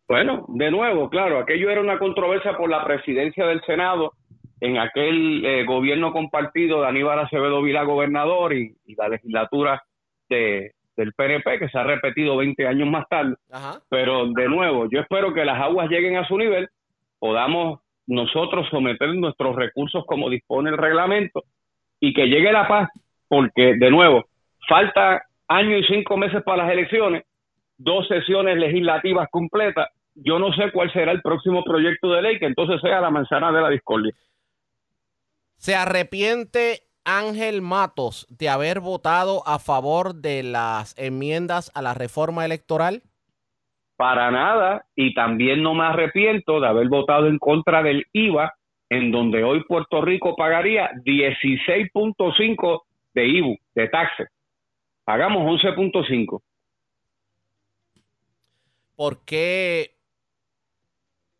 [0.08, 4.14] Bueno, de nuevo, claro, aquello era una controversia por la presidencia del Senado
[4.60, 9.82] en aquel eh, gobierno compartido de Aníbal Acevedo Vila, gobernador, y, la legislatura
[10.28, 13.36] de, del PNP, que se ha repetido 20 años más tarde.
[13.88, 16.68] Pero de nuevo, yo espero que las aguas lleguen a su nivel,
[17.18, 21.44] podamos nosotros someter nuestros recursos como dispone el reglamento
[22.00, 22.88] y que llegue la paz,
[23.28, 24.24] porque de nuevo,
[24.66, 27.24] falta año y cinco meses para las elecciones,
[27.76, 32.46] dos sesiones legislativas completas, yo no sé cuál será el próximo proyecto de ley que
[32.46, 34.12] entonces sea la manzana de la discordia.
[35.56, 42.44] ¿Se arrepiente Ángel Matos de haber votado a favor de las enmiendas a la reforma
[42.44, 43.02] electoral?
[43.98, 48.54] Para nada, y también no me arrepiento de haber votado en contra del IVA,
[48.88, 52.82] en donde hoy Puerto Rico pagaría 16.5
[53.14, 54.28] de IBU, de taxes.
[55.04, 56.40] Pagamos 11.5.
[58.94, 59.98] ¿Por qué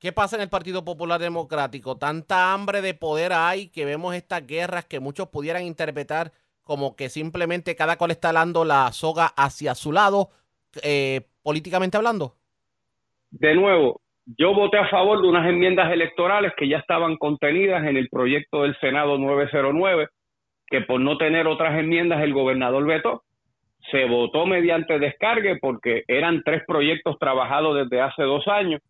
[0.01, 1.97] ¿Qué pasa en el Partido Popular Democrático?
[1.97, 6.33] Tanta hambre de poder hay que vemos estas guerras que muchos pudieran interpretar
[6.63, 10.31] como que simplemente cada cual está dando la soga hacia su lado,
[10.83, 12.38] eh, políticamente hablando.
[13.31, 14.01] De nuevo,
[14.39, 18.63] yo voté a favor de unas enmiendas electorales que ya estaban contenidas en el proyecto
[18.63, 20.09] del Senado 909,
[20.67, 23.23] que por no tener otras enmiendas el gobernador vetó.
[23.91, 28.83] Se votó mediante descargue porque eran tres proyectos trabajados desde hace dos años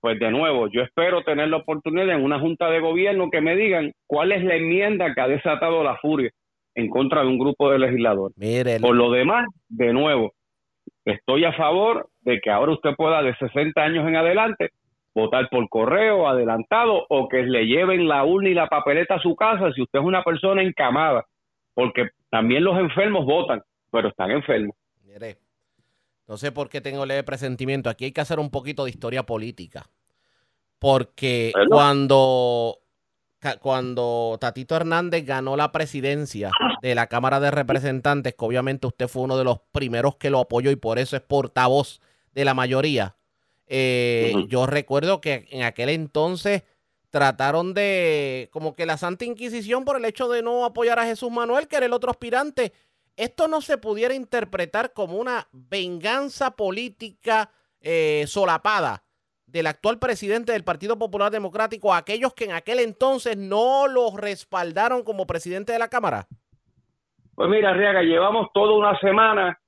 [0.00, 3.56] pues de nuevo, yo espero tener la oportunidad en una junta de gobierno que me
[3.56, 6.30] digan cuál es la enmienda que ha desatado la furia
[6.76, 8.36] en contra de un grupo de legisladores.
[8.80, 10.32] Por lo demás, de nuevo,
[11.12, 14.70] estoy a favor de que ahora usted pueda de 60 años en adelante
[15.14, 19.34] votar por correo adelantado o que le lleven la urna y la papeleta a su
[19.34, 21.26] casa si usted es una persona encamada,
[21.74, 24.76] porque también los enfermos votan, pero están enfermos.
[25.04, 25.38] Mire,
[26.28, 27.88] no sé por qué tengo leve presentimiento.
[27.88, 29.86] Aquí hay que hacer un poquito de historia política.
[30.78, 32.78] Porque cuando,
[33.60, 36.50] cuando Tatito Hernández ganó la presidencia
[36.82, 40.40] de la Cámara de Representantes, que obviamente usted fue uno de los primeros que lo
[40.40, 42.00] apoyó y por eso es portavoz
[42.32, 43.16] de la mayoría,
[43.68, 46.62] eh, yo recuerdo que en aquel entonces
[47.10, 51.30] trataron de, como que la Santa Inquisición por el hecho de no apoyar a Jesús
[51.30, 52.72] Manuel, que era el otro aspirante,
[53.16, 59.04] esto no se pudiera interpretar como una venganza política eh, solapada
[59.48, 64.16] del actual presidente del Partido Popular Democrático a aquellos que en aquel entonces no lo
[64.16, 66.26] respaldaron como presidente de la Cámara?
[67.34, 69.58] Pues mira, Riaga, llevamos toda una semana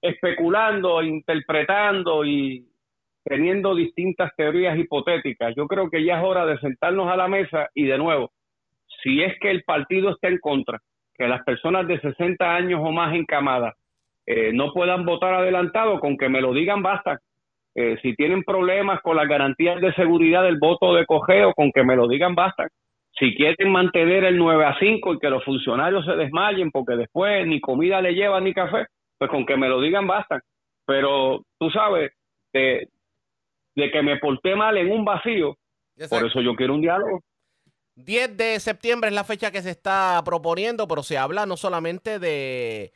[0.00, 2.68] especulando, interpretando y
[3.24, 5.54] teniendo distintas teorías hipotéticas.
[5.56, 8.30] Yo creo que ya es hora de sentarnos a la mesa y de nuevo,
[9.02, 10.80] si es que el partido está en contra
[11.14, 13.74] que las personas de 60 años o más encamadas
[14.24, 17.18] eh, no puedan votar adelantado, con que me lo digan basta.
[17.80, 21.84] Eh, si tienen problemas con las garantías de seguridad del voto de cogeo, con que
[21.84, 22.66] me lo digan basta.
[23.16, 27.46] Si quieren mantener el 9 a 5 y que los funcionarios se desmayen porque después
[27.46, 30.40] ni comida le llevan ni café, pues con que me lo digan basta.
[30.86, 32.10] Pero tú sabes,
[32.52, 32.88] de,
[33.76, 35.54] de que me porté mal en un vacío,
[36.10, 37.20] por eso yo quiero un diálogo.
[37.94, 42.18] 10 de septiembre es la fecha que se está proponiendo, pero se habla no solamente
[42.18, 42.90] de,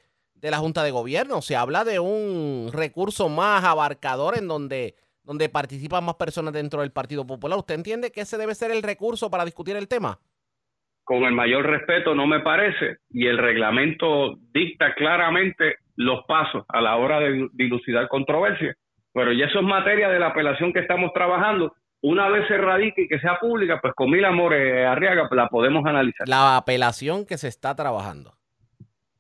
[0.51, 6.05] la Junta de Gobierno, se habla de un recurso más abarcador en donde, donde participan
[6.05, 7.59] más personas dentro del Partido Popular.
[7.59, 10.19] ¿Usted entiende que ese debe ser el recurso para discutir el tema?
[11.05, 16.81] Con el mayor respeto, no me parece, y el reglamento dicta claramente los pasos a
[16.81, 18.75] la hora de dilucidar controversia.
[19.13, 23.03] Pero ya eso es materia de la apelación que estamos trabajando una vez se radique
[23.03, 26.29] y que sea pública, pues con mil amores Arriaga la podemos analizar.
[26.29, 28.35] La apelación que se está trabajando.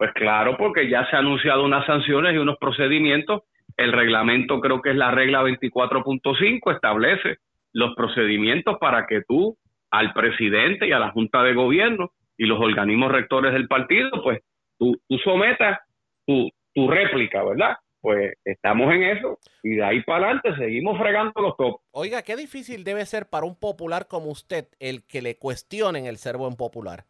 [0.02, 3.42] Pues claro, porque ya se han anunciado unas sanciones y unos procedimientos.
[3.76, 7.36] El reglamento, creo que es la regla 24.5, establece
[7.72, 9.56] los procedimientos para que tú,
[9.92, 14.40] al presidente y a la Junta de Gobierno y los organismos rectores del partido, pues
[14.76, 15.78] tú, tú sometas
[16.26, 17.76] tu, tu réplica, ¿verdad?
[18.00, 21.82] pues estamos en eso y de ahí para adelante seguimos fregando los topos.
[21.92, 26.16] Oiga, qué difícil debe ser para un popular como usted el que le cuestionen el
[26.16, 27.04] ser buen popular.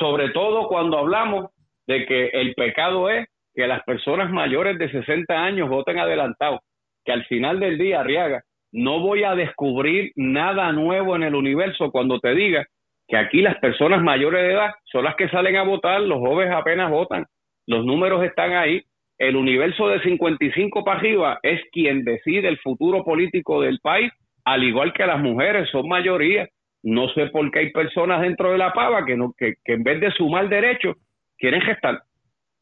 [0.00, 1.50] Sobre todo cuando hablamos
[1.86, 6.60] de que el pecado es que las personas mayores de 60 años voten adelantado,
[7.04, 11.92] que al final del día, Arriaga, no voy a descubrir nada nuevo en el universo
[11.92, 12.66] cuando te diga
[13.06, 16.52] que aquí las personas mayores de edad son las que salen a votar, los jóvenes
[16.54, 17.26] apenas votan,
[17.66, 18.82] los números están ahí
[19.20, 24.10] el universo de 55 para arriba es quien decide el futuro político del país,
[24.46, 26.48] al igual que las mujeres son mayoría.
[26.82, 30.00] No sé por qué hay personas dentro de la pava que, no, que, en vez
[30.00, 30.96] de sumar derechos
[31.38, 32.02] quieren gestar.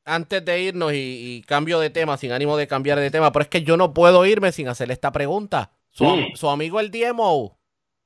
[0.05, 3.49] Antes de irnos y, cambio de tema, sin ánimo de cambiar de tema, pero es
[3.49, 5.71] que yo no puedo irme sin hacerle esta pregunta.
[5.91, 6.35] Su, mm.
[6.35, 7.59] su amigo el Diemo,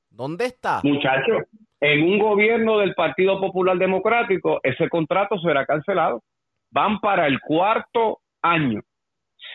[0.09, 0.81] ¿dónde está?
[0.83, 1.39] Muchacho,
[1.79, 6.23] en un gobierno del Partido Popular Democrático, ese contrato será cancelado.
[6.71, 8.81] Van para el cuarto año,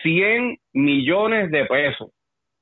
[0.03, 2.09] 100 millones de pesos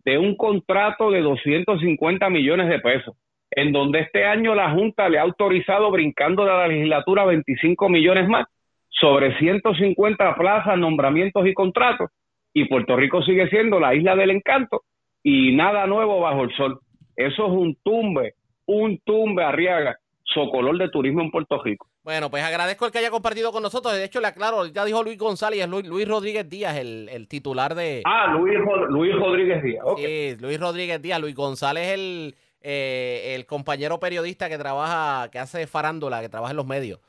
[0.07, 3.13] de un contrato de 250 millones de pesos,
[3.51, 8.27] en donde este año la Junta le ha autorizado, brincando de la legislatura, 25 millones
[8.27, 8.47] más,
[8.89, 12.09] sobre 150 plazas, nombramientos y contratos,
[12.53, 14.83] y Puerto Rico sigue siendo la isla del encanto
[15.23, 16.79] y nada nuevo bajo el sol.
[17.15, 18.33] Eso es un tumbe,
[18.65, 21.87] un tumbe arriaga, socolor de turismo en Puerto Rico.
[22.03, 23.93] Bueno, pues agradezco el que haya compartido con nosotros.
[23.93, 28.01] De hecho, le aclaro, ya dijo Luis González, es Luis, Rodríguez Díaz, el, titular de...
[28.05, 28.57] Ah, Luis,
[28.89, 29.83] Luis Rodríguez Díaz.
[29.85, 30.31] Okay.
[30.31, 31.19] Sí, Luis Rodríguez Díaz.
[31.19, 32.35] Luis González el,
[32.69, 36.99] eh, el compañero periodista que trabaja, que hace farándula, que trabaja en los medios.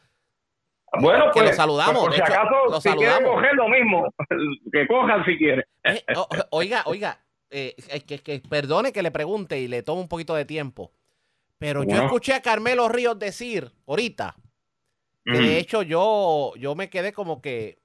[1.01, 2.06] Bueno, que pues, lo saludamos.
[2.06, 4.14] Pues, por si acaso, si quieren coger lo mismo,
[4.72, 5.64] que cojan si quieren.
[5.82, 6.05] Eh,
[6.51, 7.18] oiga, oiga,
[7.51, 7.74] eh,
[8.06, 10.93] que, que, perdone que le pregunte y le tome un poquito de tiempo,
[11.59, 14.36] pero yo escuché a Carmelo Ríos decir ahorita
[15.24, 15.56] de mm.
[15.59, 17.82] hecho, yo, yo me quedé como que,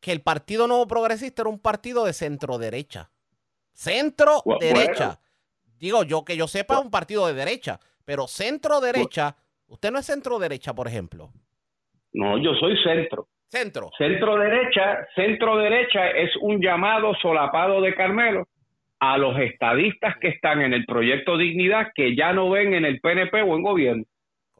[0.00, 3.10] que el Partido Nuevo Progresista era un partido de centro derecha.
[3.72, 5.20] Centro derecha.
[5.82, 9.36] Digo, yo que yo sepa, un partido de derecha, pero centro derecha,
[9.66, 11.28] usted no es centro derecha, por ejemplo.
[12.14, 13.26] No, yo soy centro.
[13.48, 13.90] Centro.
[13.98, 18.46] Centro derecha, centro derecha es un llamado solapado de Carmelo
[18.98, 23.00] a los estadistas que están en el proyecto Dignidad que ya no ven en el
[23.00, 24.04] PNP o en gobierno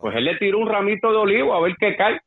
[0.02, 2.20] pues él le tiró un ramito de olivo a ver qué cae.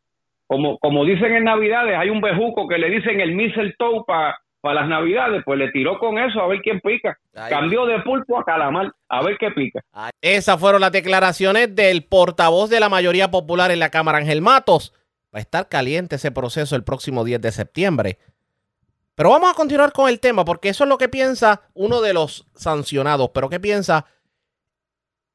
[0.47, 4.81] Como, como dicen en Navidades, hay un bejuco que le dicen el mistletoe para para
[4.81, 7.19] las Navidades, pues le tiró con eso a ver quién pica.
[7.31, 9.85] Cambió de pulpo a calamar, a ver qué pica.
[10.21, 14.91] Esas fueron las declaraciones del portavoz de la mayoría popular en la Cámara, Ángel Matos.
[15.33, 18.17] Va a estar caliente ese proceso el próximo 10 de septiembre.
[19.13, 22.13] Pero vamos a continuar con el tema, porque eso es lo que piensa uno de
[22.13, 23.29] los sancionados.
[23.35, 24.07] Pero ¿qué piensa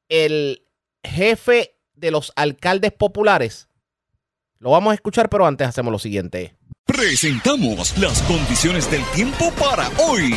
[0.09, 0.67] el
[1.05, 3.69] jefe de los alcaldes populares.
[4.59, 6.57] Lo vamos a escuchar, pero antes hacemos lo siguiente.
[6.85, 10.35] Presentamos las condiciones del tiempo para hoy.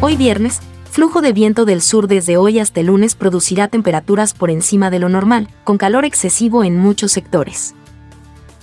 [0.00, 0.60] Hoy viernes,
[0.90, 4.98] flujo de viento del sur desde hoy hasta el lunes producirá temperaturas por encima de
[4.98, 7.74] lo normal, con calor excesivo en muchos sectores.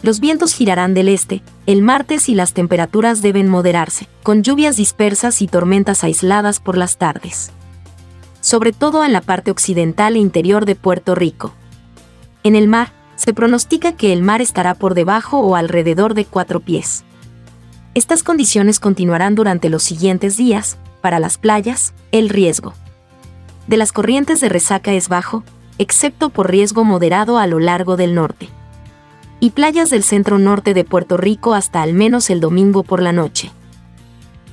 [0.02, 5.42] Los vientos girarán del este, el martes y las temperaturas deben moderarse, con lluvias dispersas
[5.42, 7.52] y tormentas aisladas por las tardes
[8.44, 11.54] sobre todo en la parte occidental e interior de Puerto Rico.
[12.44, 16.60] En el mar, se pronostica que el mar estará por debajo o alrededor de cuatro
[16.60, 17.04] pies.
[17.94, 22.74] Estas condiciones continuarán durante los siguientes días, para las playas, el riesgo
[23.68, 25.44] de las corrientes de resaca es bajo,
[25.78, 28.50] excepto por riesgo moderado a lo largo del norte.
[29.40, 33.12] Y playas del centro norte de Puerto Rico hasta al menos el domingo por la
[33.12, 33.52] noche.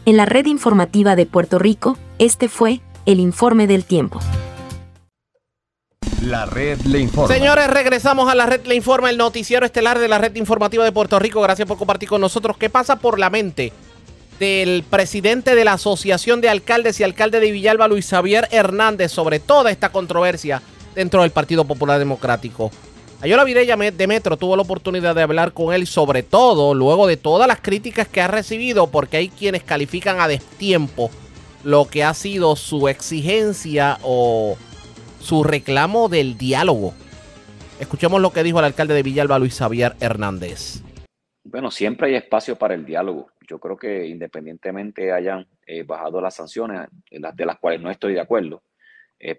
[0.04, 4.20] En la red informativa de Puerto Rico, este fue el informe del tiempo.
[6.22, 7.34] La red le informa.
[7.34, 10.92] Señores, regresamos a la red le informa, el noticiero estelar de la red informativa de
[10.92, 11.40] Puerto Rico.
[11.40, 12.58] Gracias por compartir con nosotros.
[12.58, 13.72] ¿Qué pasa por la mente
[14.38, 19.40] del presidente de la Asociación de Alcaldes y alcalde de Villalba, Luis Javier Hernández, sobre
[19.40, 20.60] toda esta controversia
[20.94, 22.70] dentro del Partido Popular Democrático?
[23.22, 27.16] Ayola Virella de Metro tuvo la oportunidad de hablar con él, sobre todo luego de
[27.16, 31.10] todas las críticas que ha recibido, porque hay quienes califican a destiempo
[31.64, 34.56] lo que ha sido su exigencia o
[35.20, 36.94] su reclamo del diálogo.
[37.78, 40.82] Escuchemos lo que dijo el alcalde de Villalba, Luis Javier Hernández.
[41.44, 43.30] Bueno, siempre hay espacio para el diálogo.
[43.48, 48.20] Yo creo que independientemente hayan eh, bajado las sanciones, de las cuales no estoy de
[48.20, 48.62] acuerdo,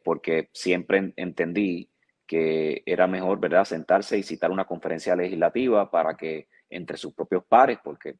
[0.04, 1.92] porque siempre entendí
[2.32, 7.44] que era mejor, ¿verdad?, sentarse y citar una conferencia legislativa para que entre sus propios
[7.44, 8.16] pares, porque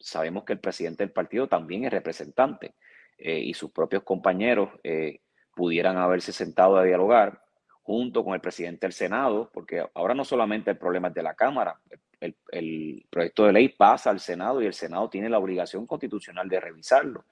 [0.00, 2.74] sabemos que el presidente del partido también es representante
[3.16, 5.20] eh, y sus propios compañeros eh,
[5.54, 7.42] pudieran haberse sentado a dialogar
[7.82, 11.34] junto con el presidente del Senado, porque ahora no solamente el problema es de la
[11.34, 11.78] Cámara,
[12.20, 16.60] el, proyecto de ley pasa al Senado y el Senado tiene la obligación constitucional de
[16.60, 17.24] revisarlo.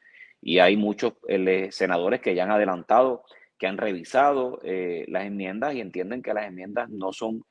[0.42, 3.24] Y hay muchos eh, senadores que ya han adelantado,
[3.56, 7.44] que han revisado las enmiendas y entienden que las enmiendas no son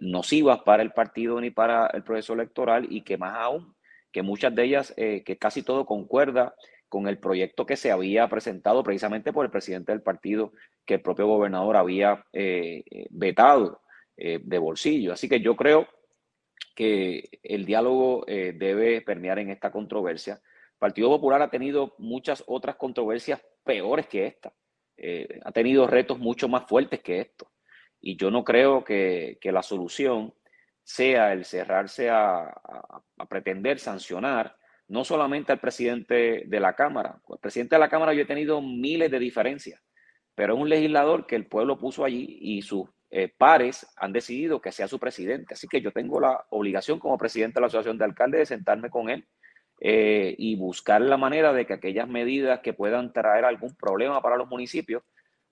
[0.00, 3.74] nocivas para el partido ni para el proceso electoral y que más aún,
[4.12, 6.54] que muchas de ellas, que casi todo concuerda
[6.90, 10.52] con el proyecto que se había presentado precisamente por el presidente del partido
[10.84, 13.80] que el propio gobernador había eh, eh, vetado
[14.16, 15.12] eh, de bolsillo.
[15.12, 15.88] Así que yo creo
[16.74, 20.34] que el diálogo debe permear en esta controversia.
[20.34, 24.52] El Partido Popular ha tenido muchas otras controversias peores que esta.
[25.44, 27.50] ha tenido retos mucho más fuertes que esto.
[28.00, 30.32] Y yo no creo que, la solución
[30.82, 32.50] sea el cerrarse a
[33.28, 34.56] pretender sancionar
[34.90, 37.20] no solamente al presidente de la Cámara.
[37.28, 39.80] el presidente de la Cámara yo he tenido miles de diferencias,
[40.34, 44.60] pero es un legislador que el pueblo puso allí y sus eh, pares han decidido
[44.60, 45.54] que sea su presidente.
[45.54, 48.90] Así que yo tengo la obligación como presidente de la Asociación de Alcaldes de sentarme
[48.90, 49.26] con él
[49.80, 54.36] eh, y buscar la manera de que aquellas medidas que puedan traer algún problema para
[54.36, 55.04] los municipios,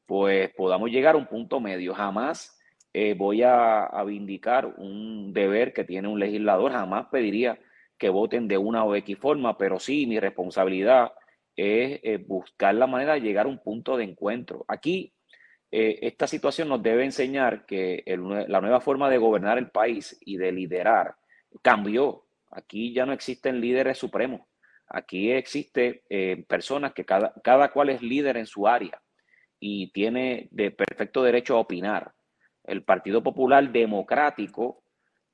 [0.05, 1.95] pues podamos llegar a un punto medio.
[1.95, 2.59] Jamás
[2.93, 7.59] eh, voy a, a, vindicar un deber que tiene un legislador, jamás pediría
[7.99, 11.13] que voten de una o X forma, pero sí mi responsabilidad
[11.57, 14.65] es eh, buscar la manera de llegar a un punto de encuentro.
[14.69, 15.13] Aquí
[15.71, 20.51] esta situación nos debe enseñar que la nueva forma de gobernar el país y de
[20.51, 21.17] liderar
[21.61, 24.43] cambió Aquí ya no existen líderes supremos.
[24.89, 29.03] Aquí existe eh, personas que cada, cada cual es líder en su área
[29.61, 32.15] y tiene de perfecto derecho a opinar.
[32.65, 34.83] El Partido Popular Democrático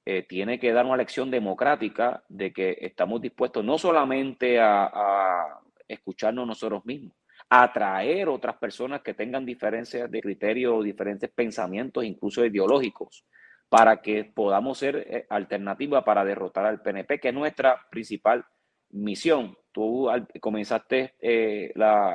[0.07, 5.61] eh, tiene que dar una lección democrática de que estamos dispuestos no solamente a, a
[5.89, 7.17] escucharnos nosotros mismos,
[7.49, 13.25] a atraer otras personas que tengan diferencias de criterio o diferentes pensamientos, incluso ideológicos,
[13.69, 18.45] para que podamos ser eh, alternativa para derrotar al PNP, que es nuestra principal
[18.91, 19.57] misión.
[19.73, 20.09] Tú
[20.41, 21.73] comenzaste eh,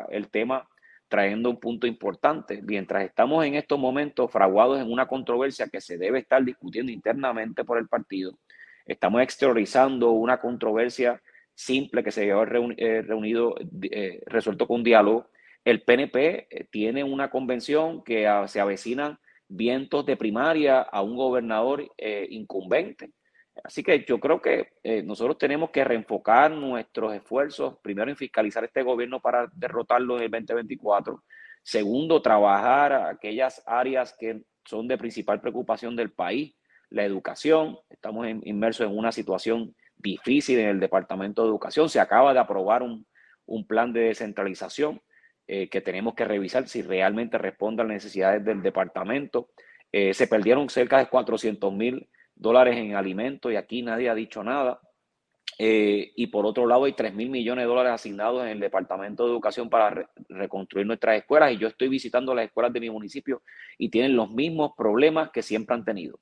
[0.10, 0.68] el tema
[1.10, 2.62] trayendo un punto importante.
[2.62, 7.66] Mientras estamos en estos momentos fraguados en una controversia que se debe estar discutiendo internamente
[7.66, 8.38] por el partido,
[8.86, 11.22] estamos exteriorizando una controversia
[11.54, 13.56] simple que se había eh, reunido,
[14.28, 15.28] resuelto con diálogo.
[15.66, 19.20] El PNP tiene una convención que se avecina
[19.50, 23.12] vientos de primaria a un gobernador eh, incumbente.
[23.64, 28.64] Así que yo creo que eh, nosotros tenemos que reenfocar nuestros esfuerzos, primero en fiscalizar
[28.64, 31.24] este gobierno para derrotarlo en el 2024,
[31.64, 36.56] segundo, trabajar aquellas áreas que son de principal preocupación del país,
[36.90, 42.34] la educación, estamos inmersos en una situación difícil en el Departamento de Educación, se acaba
[42.34, 43.06] de aprobar un,
[43.46, 45.02] un plan de descentralización,
[45.52, 49.50] eh, que tenemos que revisar si realmente responde a las necesidades del departamento.
[49.92, 52.08] Eh, se perdieron cerca de 400 mil
[52.40, 54.82] dólares en alimentos y aquí nadie ha dicho nada.
[55.58, 59.26] Eh, y por otro lado, hay 3 mil millones de dólares asignados en el Departamento
[59.26, 61.52] de Educación para reconstruir nuestras escuelas.
[61.52, 63.42] Y yo estoy visitando las escuelas de mi municipio
[63.78, 66.18] y tienen los mismos problemas que siempre han tenido.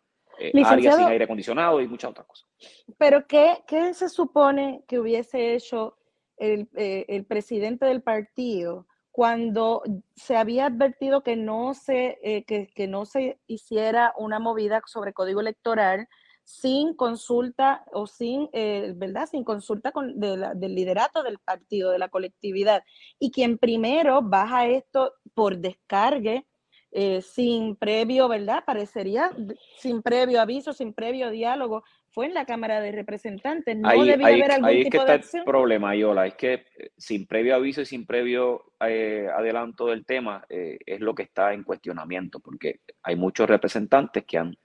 [0.65, 2.49] áreas sin aire acondicionado y muchas otras cosas.
[2.97, 5.97] Pero, ¿qué, qué se supone que hubiese hecho
[6.37, 8.87] el, el presidente del partido
[9.17, 9.81] cuando
[10.15, 15.41] se había advertido que no se, eh, que, no se hiciera una movida sobre código
[15.41, 16.07] electoral
[16.43, 19.27] sin consulta o sin, eh, ¿verdad?
[19.27, 22.83] Sin consulta con, del liderato del partido, de la colectividad.
[23.17, 26.45] Y quien primero baja esto por descargue,
[26.91, 28.63] eh, sin previo, ¿verdad?
[28.65, 29.31] Parecería
[29.77, 31.83] sin previo aviso, sin previo diálogo,
[32.17, 33.77] fue en la Cámara de Representantes.
[33.77, 36.53] No ahí, debía haber algún ahí tipo es que está el problema, Yola, es que
[36.53, 41.21] eh, sin previo aviso y sin previo eh, adelanto del tema eh, es lo que
[41.21, 44.57] está en cuestionamiento, porque hay muchos representantes que han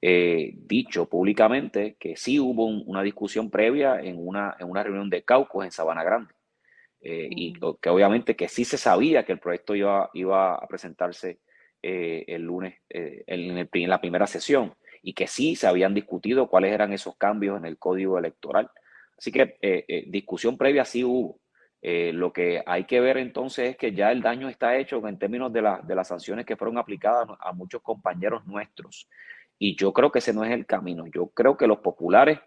[0.00, 5.64] dicho públicamente que sí hubo una discusión previa en una, en una reunión de caucus
[5.64, 6.32] en Sabana Grande.
[7.00, 11.38] y que obviamente que sí se sabía que el proyecto iba, iba a presentarse
[11.88, 14.74] el lunes en, en la primera sesión
[15.06, 18.68] y que sí se habían discutido cuáles eran esos cambios en el código electoral.
[19.16, 21.38] Así que eh, eh, discusión previa sí hubo.
[21.80, 25.16] Eh, lo que hay que ver entonces es que ya el daño está hecho en
[25.16, 29.08] términos de, de las sanciones que fueron aplicadas a muchos compañeros nuestros.
[29.60, 31.06] Y yo creo que ese no es el camino.
[31.06, 32.40] Yo creo que los populares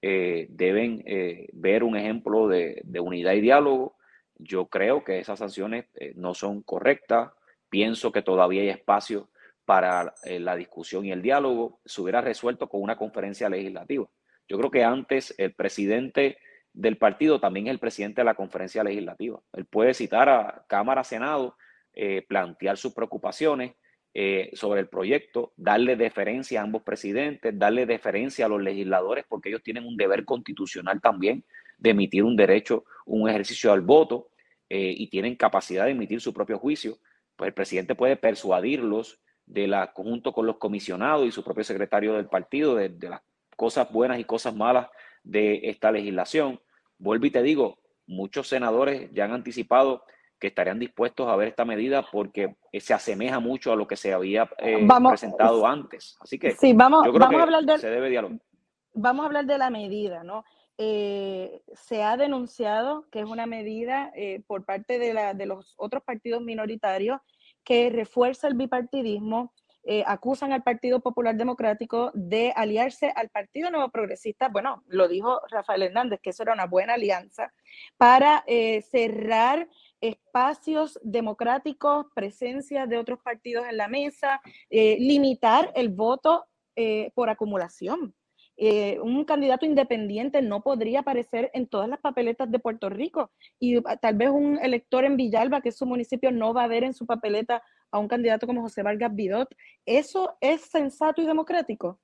[0.00, 1.04] deben
[1.52, 3.96] ver un ejemplo de, de, unidad y diálogo.
[4.36, 7.30] Yo creo que esas sanciones no son correctas.
[7.72, 9.30] Pienso que todavía hay espacio
[9.64, 14.06] para eh, la discusión y el diálogo se hubiera resuelto con una conferencia legislativa.
[14.46, 16.36] Yo creo que antes el presidente
[16.74, 19.40] del partido también es el presidente de la conferencia legislativa.
[19.54, 21.56] Él puede citar a Cámara, Senado,
[21.94, 23.72] eh, plantear sus preocupaciones
[24.12, 29.48] eh, sobre el proyecto, darle deferencia a ambos presidentes, darle deferencia a los legisladores, porque
[29.48, 31.42] ellos tienen un deber constitucional también
[31.78, 34.28] de emitir un derecho, un ejercicio al voto,
[34.74, 36.96] y tienen capacidad de emitir su propio juicio.
[37.42, 42.14] Pues el presidente puede persuadirlos de la conjunto con los comisionados y su propio secretario
[42.14, 43.20] del partido, de, las
[43.56, 44.86] cosas buenas y cosas malas
[45.24, 46.60] de esta legislación.
[46.98, 50.04] Vuelvo y te digo, muchos senadores ya han anticipado
[50.38, 54.12] que estarían dispuestos a ver esta medida porque se asemeja mucho a lo que se
[54.12, 56.16] había eh, presentado antes.
[56.20, 58.38] Así que sí, vamos, yo creo vamos que a hablar de, se debe dialogar.
[58.94, 60.44] Vamos a hablar de la medida, ¿no?
[60.78, 66.42] Eh, se ha denunciado que es una medida eh, por parte de, los otros partidos
[66.42, 67.20] minoritarios
[67.62, 69.52] que refuerza el bipartidismo,
[69.84, 75.40] eh, acusan al Partido Popular Democrático de aliarse al Partido Nuevo Progresista, bueno, lo dijo
[75.50, 77.52] Rafael Hernández, que eso era una buena alianza,
[77.96, 78.44] para
[78.90, 79.68] cerrar
[80.00, 84.40] espacios democráticos, presencia de otros partidos en la mesa,
[84.70, 86.46] limitar el voto
[87.14, 88.14] por acumulación.
[88.64, 93.78] Eh, un candidato independiente no podría aparecer en todas las papeletas de Puerto Rico y
[93.78, 96.84] ah, tal vez un elector en Villalba, que es su municipio, no va a ver
[96.84, 97.60] en su papeleta
[97.90, 99.48] a un candidato como José Vargas Vidot.
[99.84, 101.98] ¿Eso es sensato y democrático?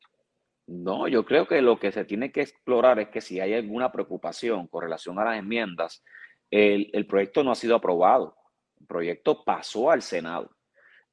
[0.67, 3.93] No, yo creo que lo que se tiene que explorar es que si hay alguna
[3.93, 6.03] preocupación con relación a las enmiendas,
[6.51, 8.35] el, el proyecto no ha sido aprobado.
[8.81, 10.51] El proyecto pasó al Senado.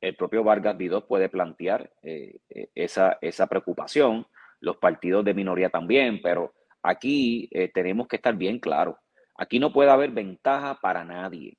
[0.01, 4.25] El propio Vargas Vidot puede plantear eh, eh, esa, esa preocupación
[4.59, 8.95] los partidos de minoría también, pero aquí eh, tenemos que estar bien claros.
[9.37, 11.57] Aquí no puede haber ventaja para nadie.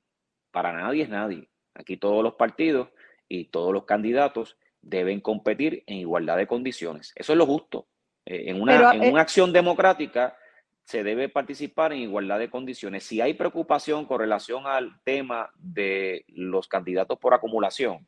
[0.51, 1.49] Para nadie es nadie.
[1.75, 2.89] Aquí todos los partidos
[3.27, 7.13] y todos los candidatos deben competir en igualdad de condiciones.
[7.15, 7.87] Eso es lo justo.
[8.25, 10.37] Eh, en, una, en eh, una acción democrática
[10.83, 13.03] se debe participar en igualdad de condiciones.
[13.03, 18.07] Si hay preocupación con relación al tema de los candidatos por acumulación,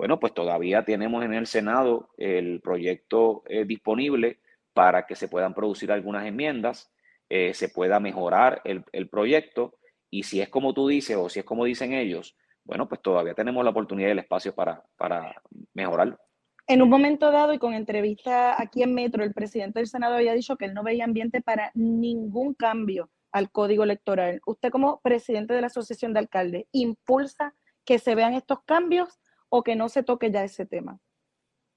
[0.00, 4.40] bueno, pues todavía tenemos en el Senado el proyecto eh, disponible
[4.72, 6.90] para que se puedan producir algunas enmiendas,
[7.28, 9.74] eh, se pueda mejorar el, proyecto
[10.08, 13.34] y si es como tú dices o si es como dicen ellos, bueno, pues todavía
[13.34, 15.34] tenemos la oportunidad y el espacio para, para
[15.74, 16.18] mejorarlo.
[16.66, 20.32] En un momento dado y con entrevista aquí en Metro, el presidente del Senado había
[20.32, 24.40] dicho que él no veía ambiente para ningún cambio al código electoral.
[24.46, 27.54] Usted como presidente de la Asociación de Alcaldes, ¿impulsa
[27.84, 29.20] que se vean estos cambios
[29.50, 30.98] o que no se toque ya ese tema?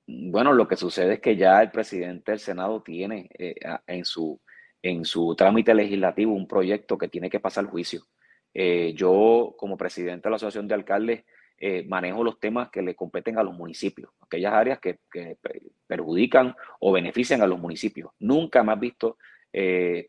[0.06, 3.56] Bueno, lo que sucede es que ya el presidente del Senado tiene eh,
[3.88, 4.40] en, su,
[4.82, 8.04] en su trámite legislativo un proyecto que tiene que pasar juicio.
[8.54, 11.24] Eh, yo, como presidente de la Asociación de Alcaldes,
[11.58, 15.00] eh, manejo los temas que le competen a los municipios, aquellas áreas que,
[15.88, 18.12] perjudican o benefician a los municipios.
[18.20, 19.18] Nunca me has visto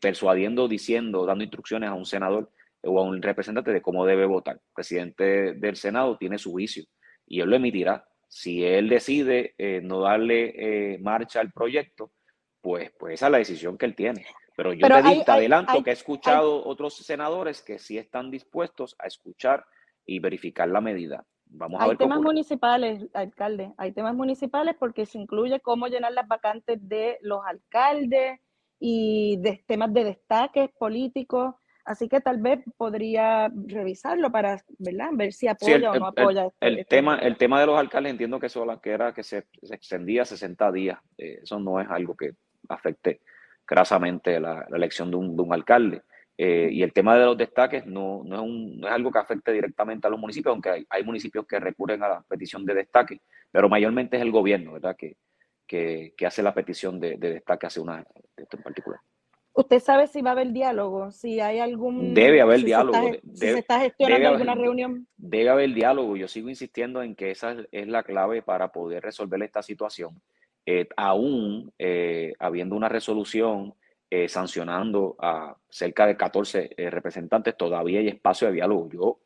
[0.01, 2.51] persuadiendo, diciendo, dando instrucciones a un senador
[2.83, 4.55] o a un representante de cómo debe votar.
[4.55, 6.83] El presidente del Senado tiene su juicio
[7.25, 8.07] y él lo emitirá.
[8.27, 12.11] Si él decide eh, no darle eh, marcha al proyecto,
[12.61, 14.25] pues, pues esa es la decisión que él tiene.
[14.55, 19.65] Pero yo te, adelanto que he escuchado otros senadores que sí están dispuestos a escuchar
[20.05, 21.25] y verificar la medida.
[21.45, 26.27] Vamos a hay temas municipales, alcalde, hay temas municipales porque se incluye cómo llenar las
[26.27, 28.39] vacantes de los alcaldes
[28.79, 31.55] y de temas de destaques políticos.
[31.85, 35.09] Así que tal vez podría revisarlo para ¿verdad?
[35.13, 36.45] ver si apoya o no apoya.
[36.59, 39.21] El, el este tema, el tema de los alcaldes entiendo que eso que era que
[39.21, 40.99] se, extendía a 60 días.
[41.17, 42.33] Eh, eso no es algo que
[42.69, 43.21] afecte
[43.67, 46.01] grasamente la, elección de un, de un alcalde.
[46.37, 49.19] Eh, y el tema de los destaques no, no, es un, no, es algo que
[49.19, 52.73] afecte directamente a los municipios, aunque hay, hay, municipios que recurren a la petición de
[52.73, 53.21] destaque,
[53.51, 54.97] pero mayormente es el gobierno, ¿verdad?
[54.97, 55.15] Que,
[55.65, 58.99] que, que hace la petición de, de destaque hacia una de esto en particular.
[59.55, 61.11] ¿Usted sabe si va a haber diálogo?
[61.11, 62.13] Si hay algún...
[62.13, 63.11] Debe haber diálogo.
[63.33, 65.07] Se está, gestionando alguna reunión.
[65.15, 66.17] Debe haber diálogo.
[66.17, 70.21] Yo sigo insistiendo en que esa es la clave para poder resolver esta situación.
[70.65, 73.75] Eh, aún eh, habiendo una resolución
[74.09, 78.89] eh, sancionando a cerca de 14 representantes, todavía hay espacio de diálogo.
[78.89, 79.19] Yo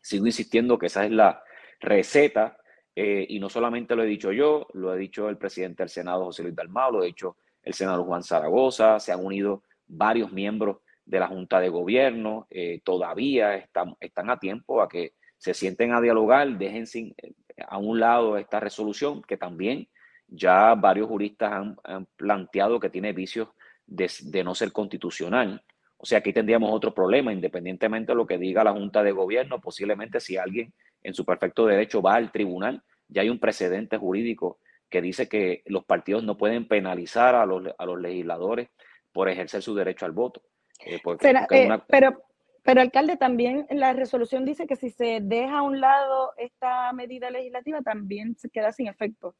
[0.00, 1.40] sigo insistiendo que esa es la
[1.78, 2.58] receta
[2.94, 6.42] y no solamente lo he dicho yo, lo ha dicho el presidente del Senado, José
[6.42, 11.20] Luis Dalmau, lo ha dicho el senador Juan Zaragoza, se han unido varios miembros de
[11.20, 13.96] la Junta de Gobierno, eh, todavía están,
[14.30, 16.86] a tiempo a que se sienten a dialogar, dejen
[17.18, 17.32] eh,
[17.66, 19.88] a un lado esta resolución que también
[20.28, 21.52] ya varios juristas
[21.84, 23.48] han, planteado que tiene vicios
[23.86, 25.62] de, de, no ser constitucional.
[25.98, 29.60] O sea, aquí tendríamos otro problema, independientemente de lo que diga la Junta de Gobierno,
[29.60, 30.72] posiblemente si alguien
[31.02, 34.58] en su perfecto derecho va al tribunal, ya hay un precedente jurídico
[34.92, 38.68] que dice que los partidos no pueden penalizar a los, a los legisladores
[39.10, 40.42] por ejercer su derecho al voto.
[40.86, 42.22] Eh, eh, pero,
[42.62, 47.30] pero, alcalde, también la resolución dice que si se deja a un lado esta medida
[47.30, 49.34] legislativa, también se queda sin efecto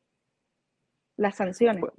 [1.17, 1.81] las sanciones.
[1.81, 1.93] Pues,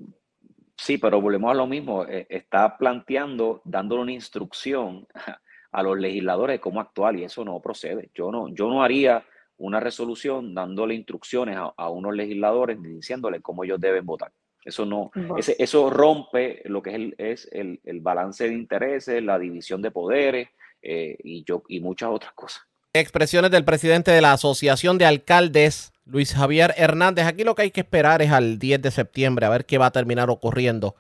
[0.75, 2.05] sí, pero volvemos a lo mismo.
[2.05, 5.07] Eh, está planteando, dándole una instrucción
[5.71, 8.09] a los legisladores de cómo actuar y eso no procede.
[8.13, 9.23] Yo no, yo no haría
[9.57, 14.31] una resolución dándole instrucciones a, unos legisladores diciéndole cómo ellos deben votar.
[14.65, 15.11] Eso no,
[15.57, 19.91] eso rompe lo que es el, es el, el, balance de intereses, la división de
[19.91, 20.47] poderes
[20.81, 22.63] eh, y, yo, y muchas otras cosas.
[22.93, 27.25] Expresiones del presidente de la Asociación de Alcaldes, Luis Javier Hernández.
[27.25, 29.87] Aquí lo que hay que esperar es al 10 de septiembre a ver qué va
[29.87, 30.95] a terminar ocurriendo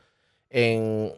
[0.49, 1.13] en,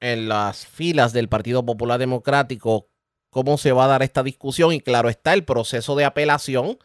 [0.00, 2.88] en las filas del Partido Popular Democrático
[3.30, 6.78] cómo se va a dar esta discusión y claro está el proceso de apelación,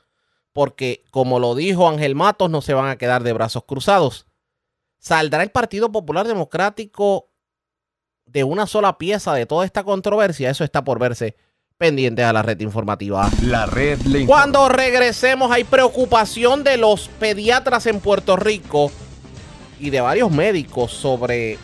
[0.52, 4.28] porque como lo dijo Ángel Matos, no se van a quedar de brazos cruzados.
[5.00, 7.30] ¿Saldrá el Partido Popular Democrático
[8.26, 10.50] de una sola pieza de toda esta controversia?
[10.50, 11.36] Eso está por verse.
[11.78, 13.30] pendientes a la red informativa.
[13.42, 18.92] La red le Cuando regresemos hay preocupación de los pediatras en Puerto Rico
[19.80, 21.58] y de varios médicos sobre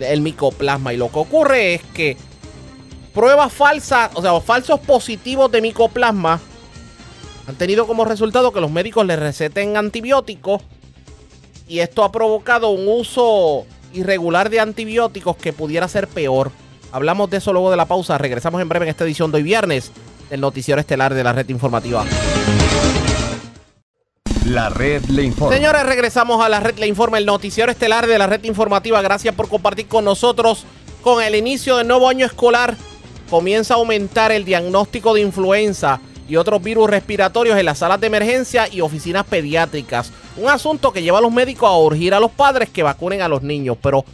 [0.00, 0.92] el micoplasma.
[0.92, 2.16] Y lo que ocurre es que
[3.14, 6.40] pruebas falsas, o sea, falsos positivos de micoplasma
[7.46, 10.62] han tenido como resultado que los médicos les receten antibióticos
[11.66, 16.52] y esto ha provocado un uso irregular de antibióticos que pudiera ser peor.
[16.92, 18.18] Hablamos de eso luego de la pausa.
[18.18, 19.90] Regresamos en breve en esta edición de hoy viernes
[20.30, 22.04] del noticiero estelar de la red informativa.
[24.46, 25.54] La red le informa.
[25.54, 29.00] Señores, regresamos a la red le informa, el noticiero estelar de la red informativa.
[29.00, 30.64] Gracias por compartir con nosotros.
[31.00, 32.76] Con el inicio del nuevo año escolar,
[33.32, 38.08] comienza a aumentar el diagnóstico de influenza y otros virus respiratorios en las salas de
[38.08, 40.12] emergencia y oficinas pediátricas.
[40.36, 43.28] Un asunto que lleva a los médicos a urgir a los padres que vacunen a
[43.28, 43.78] los niños.
[43.82, 44.04] Pero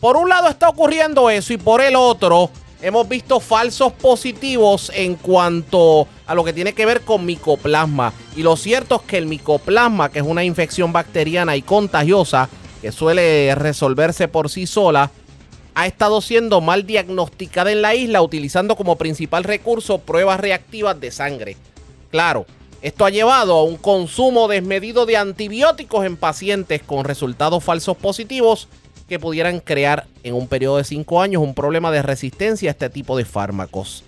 [0.00, 2.50] por un lado está ocurriendo eso y por el otro
[2.82, 8.12] hemos visto falsos positivos en cuanto a lo que tiene que ver con micoplasma.
[8.36, 12.50] Y lo cierto es que el micoplasma, que es una infección bacteriana y contagiosa,
[12.82, 15.10] que suele resolverse por sí sola,
[15.78, 21.12] ha estado siendo mal diagnosticada en la isla utilizando como principal recurso pruebas reactivas de
[21.12, 21.56] sangre.
[22.10, 22.46] Claro,
[22.82, 28.66] esto ha llevado a un consumo desmedido de antibióticos en pacientes con resultados falsos positivos
[29.08, 32.90] que pudieran crear en un periodo de 5 años un problema de resistencia a este
[32.90, 34.02] tipo de fármacos.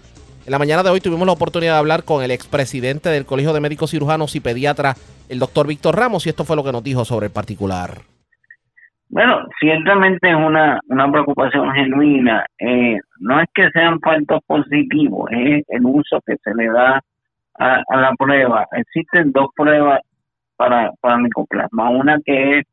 [0.47, 3.53] En la mañana de hoy tuvimos la oportunidad de hablar con el expresidente del Colegio
[3.53, 4.97] de Médicos Cirujanos y Pediatra,
[5.29, 8.03] el doctor Víctor Ramos, y esto fue lo que nos dijo sobre el particular.
[9.11, 12.47] Bueno, ciertamente es una, una preocupación genuina.
[12.61, 17.01] Eh, no es que sean faltos positivos, es el uso que se le da
[17.59, 18.67] a, la prueba.
[18.71, 20.01] Existen dos pruebas
[20.57, 21.91] para, para micoplasma.
[21.91, 22.67] Una que es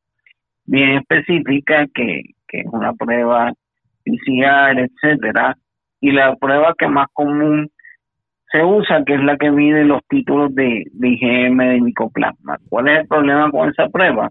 [0.65, 3.51] bien específica, que, que es una prueba
[4.05, 5.57] PCR, etcétera,
[6.01, 7.67] y la prueba que más común
[8.51, 12.57] se usa, que es la que mide los títulos de, de IgM de micoplasma.
[12.69, 14.29] ¿Cuál es el problema con esa prueba?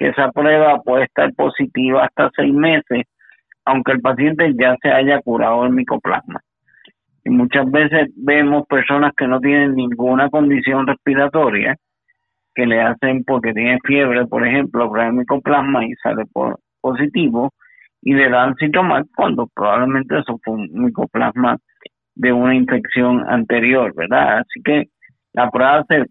[0.00, 3.04] Que esa prueba puede estar positiva hasta seis meses,
[3.66, 6.40] aunque el paciente ya se haya curado el micoplasma.
[7.22, 11.76] Y muchas veces vemos personas que no tienen ninguna condición respiratoria,
[12.54, 16.24] que le hacen porque tiene fiebre, por ejemplo, prueba micoplasma y sale
[16.80, 17.50] positivo,
[18.00, 21.58] y le dan síntomas cuando probablemente eso fue un micoplasma
[22.14, 24.38] de una infección anterior, ¿verdad?
[24.38, 24.88] Así que
[25.34, 26.06] la prueba se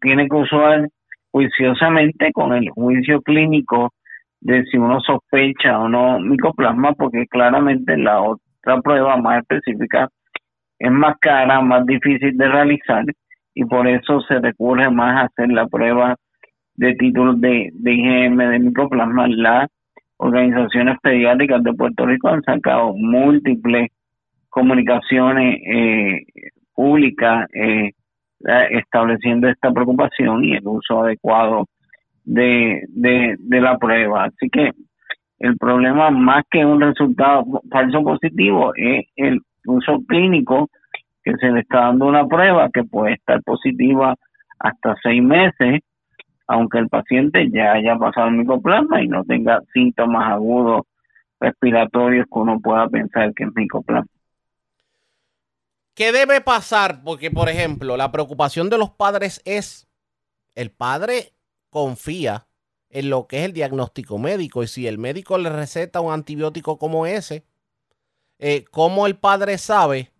[0.00, 0.88] tiene que usar
[1.30, 3.92] juiciosamente con el juicio clínico
[4.40, 10.08] de si uno sospecha o no micoplasma, porque claramente la otra prueba más específica
[10.78, 13.04] es más cara, más difícil de realizar
[13.54, 16.16] y por eso se recurre más a hacer la prueba
[16.74, 19.28] de títulos de, de IgM de micoplasma.
[19.28, 19.70] Las
[20.18, 23.88] organizaciones pediátricas de Puerto Rico han sacado múltiples
[24.50, 26.22] comunicaciones eh,
[26.74, 27.92] públicas eh,
[28.70, 31.66] estableciendo esta preocupación y el uso adecuado
[32.24, 34.24] de, de, de la prueba.
[34.24, 34.72] Así que
[35.38, 40.68] el problema más que un resultado falso positivo es el uso clínico
[41.22, 44.14] que se le está dando una prueba que puede estar positiva
[44.58, 45.80] hasta seis meses,
[46.46, 50.82] aunque el paciente ya haya pasado el micoplasma y no tenga síntomas agudos
[51.40, 54.06] respiratorios que uno pueda pensar que es micoplasma.
[55.96, 57.02] ¿Qué debe pasar?
[57.02, 59.88] Porque, por ejemplo, la preocupación de los padres es,
[60.54, 61.32] el padre
[61.70, 62.46] confía
[62.90, 66.78] en lo que es el diagnóstico médico y si el médico le receta un antibiótico
[66.78, 67.44] como ese,
[68.38, 70.10] eh, ¿cómo el padre sabe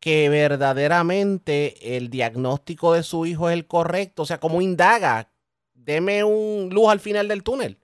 [0.00, 4.22] que verdaderamente el diagnóstico de su hijo es el correcto?
[4.22, 5.28] O sea, ¿cómo indaga?
[5.72, 7.78] Deme un luz al final del túnel.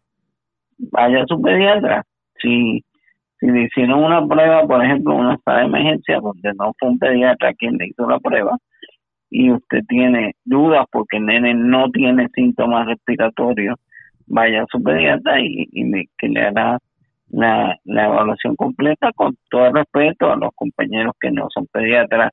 [0.78, 2.04] Vaya a su pediatra.
[2.42, 2.84] Si
[3.38, 6.98] si le hicieron una prueba, por ejemplo, una sala de emergencia donde no fue un
[6.98, 8.56] pediatra quien le hizo la prueba
[9.30, 13.76] y usted tiene dudas porque el nene no tiene síntomas respiratorios,
[14.26, 15.66] vaya a su pediatra y,
[16.18, 16.78] que le haga
[17.30, 22.32] la, evaluación completa con todo respeto a los compañeros que no son pediatras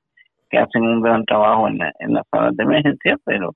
[0.49, 3.51] que hacen un gran trabajo en, la, en las salas de emergencia, pero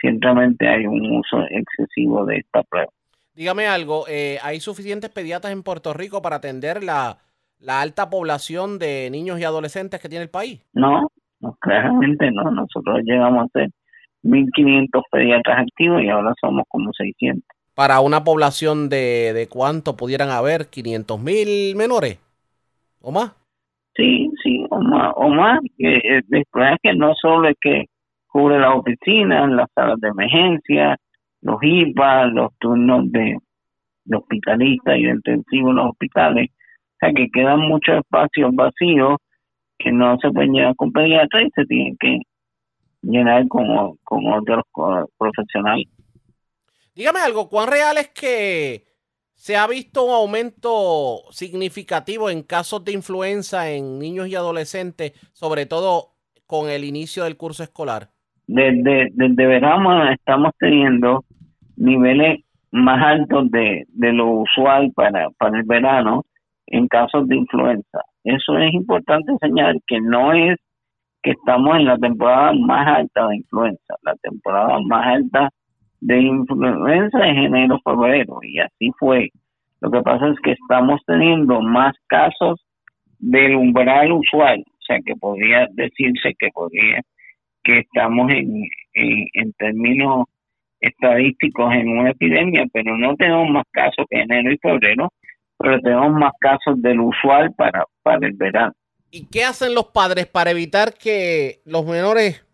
[0.00, 2.90] ciertamente hay un uso excesivo de esta prueba.
[3.38, 7.18] Dígame algo, eh, ¿hay suficientes pediatras en Puerto Rico para atender la,
[7.68, 10.60] alta población de niños y adolescentes que tiene el país?
[10.72, 11.06] No,
[11.38, 12.50] no claramente no.
[12.50, 13.70] Nosotros llegamos a ser
[14.24, 17.44] 1.500 pediatras activos y ahora somos como 600.
[17.76, 22.18] Para una población de, de cuánto pudieran haber, 500 mil menores
[23.00, 23.36] o más.
[23.94, 25.12] Sí, sí, o más.
[25.14, 25.60] O más.
[25.78, 27.84] Eh, el problema es que no solo es que
[28.26, 30.96] cubre las oficinas, las salas de emergencia,
[31.42, 33.36] los IPA, los turnos de,
[34.10, 36.50] hospitalistas y de intensivos en los hospitales.
[36.50, 39.16] O sea que quedan muchos espacios vacíos
[39.78, 42.20] que no se pueden llevar con pediatra y se tienen que
[43.02, 43.66] llenar con,
[44.02, 44.64] con otros
[45.16, 45.86] profesionales.
[46.94, 48.88] Dígame algo, ¿cuán real es que
[49.34, 55.66] se ha visto un aumento significativo en casos de influenza en niños y adolescentes, sobre
[55.66, 58.08] todo con el inicio del curso escolar?
[58.48, 61.24] Desde, desde verano estamos teniendo
[61.78, 62.40] niveles
[62.70, 66.24] más altos de, de lo usual para, para el verano
[66.66, 68.00] en casos de influenza.
[68.24, 70.58] Eso es importante señalar que no es
[71.22, 73.94] que estamos en la temporada más alta de influenza.
[74.02, 75.50] La temporada más alta
[76.00, 79.30] de influenza es enero, febrero, y así fue.
[79.80, 82.60] Lo que pasa es que estamos teniendo más casos
[83.18, 87.00] del umbral usual, o sea que podría decirse que podría
[87.64, 88.64] que estamos en,
[88.94, 90.26] en, términos
[90.80, 95.12] estadísticos en una epidemia, pero no tenemos más casos que enero y febrero,
[95.58, 98.72] pero tenemos más casos del usual para, para el verano.
[99.10, 102.44] ¿Y qué hacen los padres para evitar que los menores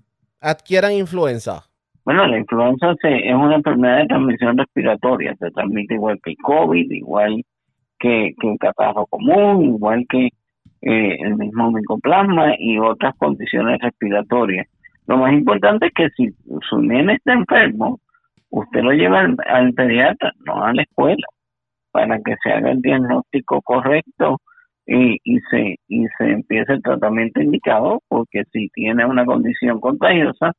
[0.40, 1.64] adquieran influenza?
[2.04, 6.90] Bueno, la influenza es una enfermedad de transmisión respiratoria, se transmite igual que el COVID,
[6.90, 7.42] igual
[7.98, 10.28] que, que el catarro común, igual que
[10.82, 14.68] eh, el mismo micoplasma y otras condiciones respiratorias.
[15.06, 16.28] Lo más importante es que si
[16.68, 18.00] su nene está enfermo,
[18.54, 21.26] usted lo lleva al, pediatra, no a la escuela,
[21.90, 24.38] para que se haga el diagnóstico correcto
[24.86, 25.18] y,
[25.50, 25.76] se,
[26.20, 30.52] empiece el tratamiento indicado, porque si tiene una condición contagiosa,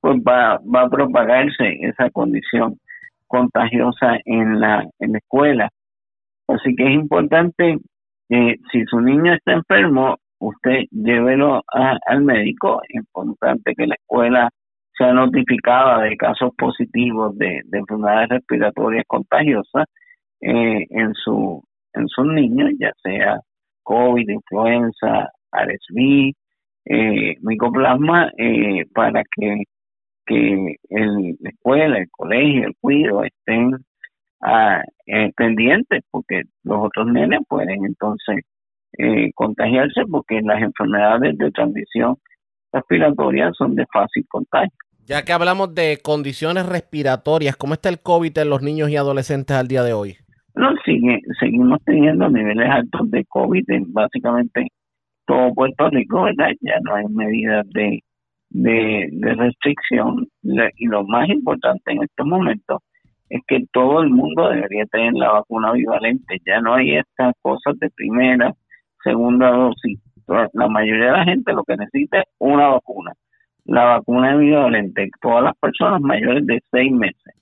[0.00, 2.78] pues va, va a propagarse esa condición
[3.26, 5.68] contagiosa en la, en la escuela.
[6.48, 7.78] Así que es importante,
[8.28, 12.80] que si su niño está enfermo, usted llévelo al médico.
[12.88, 14.48] Es importante que la escuela
[14.96, 19.86] sea notificada de casos positivos de, de enfermedades respiratorias contagiosas
[20.40, 21.62] eh, en su
[21.94, 23.40] en sus niños, ya sea
[23.82, 26.32] COVID, influenza, RSV,
[26.86, 29.64] eh, micoplasma, eh, para que,
[30.26, 33.76] que el, la escuela, el colegio, el cuido estén
[34.40, 38.44] ah, eh, pendientes, porque los otros nenes pueden entonces
[39.34, 42.16] contagiarse, porque las enfermedades de transmisión
[42.72, 44.76] respiratoria son de fácil contagio.
[45.04, 49.56] Ya que hablamos de condiciones respiratorias, ¿cómo está el COVID en los niños y adolescentes
[49.56, 50.16] al día de hoy?
[50.54, 54.68] No, sigue, seguimos teniendo niveles altos de COVID en básicamente
[55.26, 56.50] todo Puerto Rico, ¿verdad?
[56.60, 58.00] Ya no hay medidas de,
[58.50, 60.26] de, restricción
[60.76, 62.80] y lo más importante en estos momentos
[63.28, 66.36] es que todo el mundo debería tener la vacuna bivalente.
[66.44, 68.52] Ya no hay estas cosas de primera,
[69.02, 69.98] segunda dosis.
[70.26, 73.12] La mayoría de la gente lo que necesita es una vacuna.
[73.64, 77.34] La vacuna bivalente, todas las personas mayores de seis meses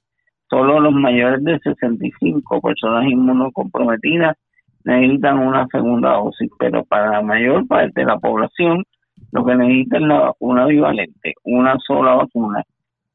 [0.51, 4.37] Solo los mayores de 65 personas inmunocomprometidas
[4.85, 8.83] necesitan una segunda dosis, pero para la mayor parte de la población
[9.31, 12.65] lo que necesita es la vacuna bivalente, una sola vacuna.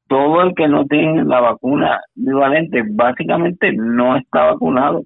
[0.07, 5.03] Todo el que no tiene la vacuna bivalente básicamente no está vacunado,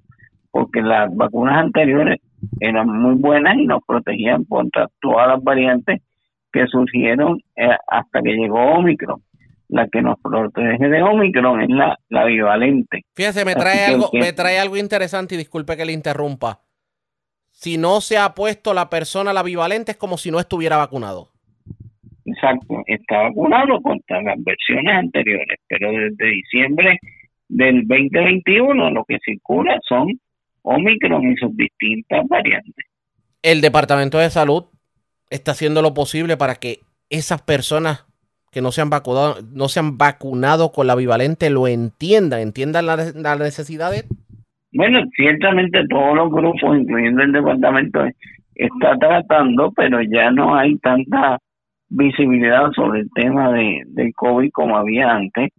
[0.52, 2.20] porque las vacunas anteriores
[2.60, 6.02] eran muy buenas y nos protegían contra todas las variantes
[6.52, 9.22] que surgieron eh, hasta que llegó Omicron
[9.70, 13.04] la que nos protege de Omicron es la, la bivalente.
[13.14, 16.60] Fíjese, me trae, algo, me trae algo interesante y disculpe que le interrumpa.
[17.50, 21.28] Si no se ha puesto la persona la bivalente es como si no estuviera vacunado.
[22.24, 26.98] Exacto, está vacunado contra las versiones anteriores, pero desde diciembre
[27.48, 30.08] del 2021 lo que circula son
[30.62, 32.86] Omicron y sus distintas variantes.
[33.42, 34.64] El Departamento de Salud
[35.30, 38.06] está haciendo lo posible para que esas personas
[38.52, 42.86] que no se han vacunado, no se han vacunado con la bivalente lo entiendan, entiendan
[42.86, 44.06] las la necesidades?
[44.72, 48.04] Bueno, ciertamente todos los grupos, incluyendo el departamento,
[48.54, 51.38] está tratando, pero ya no hay tanta
[51.88, 55.50] visibilidad sobre el tema de, del COVID como había antes.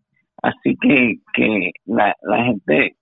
[0.42, 2.96] Así que, que la, la gente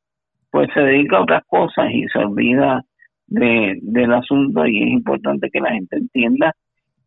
[0.52, 2.84] pues se dedica a otras cosas y se olvida
[3.28, 6.54] de, del asunto y es importante que la gente entienda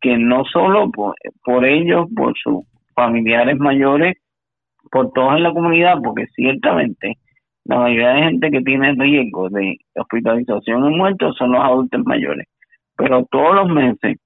[0.01, 4.17] que no solo por, ellos, por su familiares mayores,
[4.91, 7.17] por todos en la comunidad, porque ciertamente
[7.65, 12.45] la mayoría de gente que tiene riesgo de hospitalización y muertos son los adultos mayores.
[12.97, 14.17] Pero todos los meses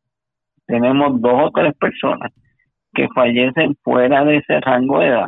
[0.65, 2.33] tenemos dos o tres personas
[2.93, 5.27] que fallecen fuera de ese rango de edad,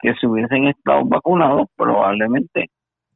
[0.00, 2.66] que si hubiesen estado vacunados probablemente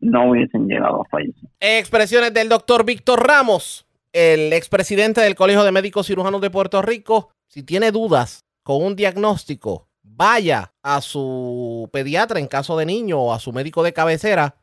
[0.03, 1.49] no hubiesen llegado a fallecer.
[1.61, 7.31] Expresiones del doctor Víctor Ramos, el expresidente del Colegio de Médicos Cirujanos de Puerto Rico.
[7.47, 13.33] Si tiene dudas con un diagnóstico, vaya a su pediatra en caso de niño o
[13.33, 14.57] a su médico de cabecera.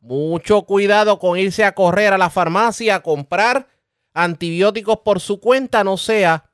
[0.00, 3.68] Mucho cuidado con irse a correr a la farmacia a comprar
[4.14, 6.50] antibióticos por su cuenta, no sea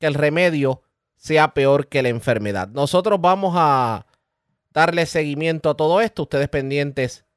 [0.00, 0.82] que el remedio
[1.16, 2.68] sea peor que la enfermedad.
[2.68, 4.06] Nosotros vamos a
[4.72, 7.27] darle seguimiento a todo esto, ustedes pendientes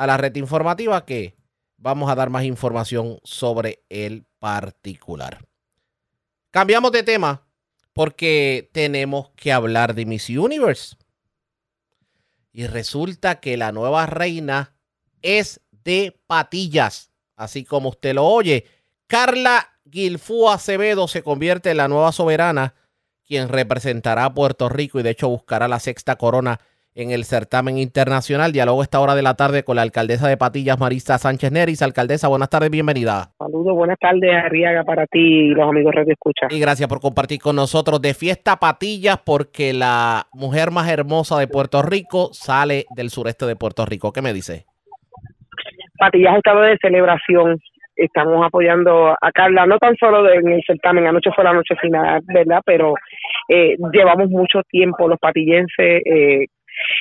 [0.00, 1.36] a la red informativa que
[1.76, 5.44] vamos a dar más información sobre el particular.
[6.50, 7.46] Cambiamos de tema
[7.92, 10.96] porque tenemos que hablar de Miss Universe.
[12.50, 14.74] Y resulta que la nueva reina
[15.20, 18.64] es de patillas, así como usted lo oye.
[19.06, 22.74] Carla Guilfú Acevedo se convierte en la nueva soberana,
[23.26, 26.58] quien representará a Puerto Rico y de hecho buscará la sexta corona
[26.94, 28.52] en el certamen internacional.
[28.52, 31.82] Diálogo esta hora de la tarde con la alcaldesa de Patillas, Marisa Sánchez Neris.
[31.82, 33.30] Alcaldesa, buenas tardes, bienvenida.
[33.38, 36.48] Saludos, buenas tardes, Arriaga, para ti y los amigos de Escucha.
[36.50, 41.46] Y gracias por compartir con nosotros de Fiesta Patillas, porque la mujer más hermosa de
[41.46, 44.12] Puerto Rico sale del sureste de Puerto Rico.
[44.12, 44.64] ¿Qué me dice?
[45.98, 47.58] Patillas ha estado de celebración.
[47.94, 52.22] Estamos apoyando a Carla, no tan solo en el certamen, anoche fue la noche final,
[52.32, 52.62] ¿verdad?
[52.64, 52.94] Pero
[53.46, 56.46] eh, llevamos mucho tiempo los patillenses eh,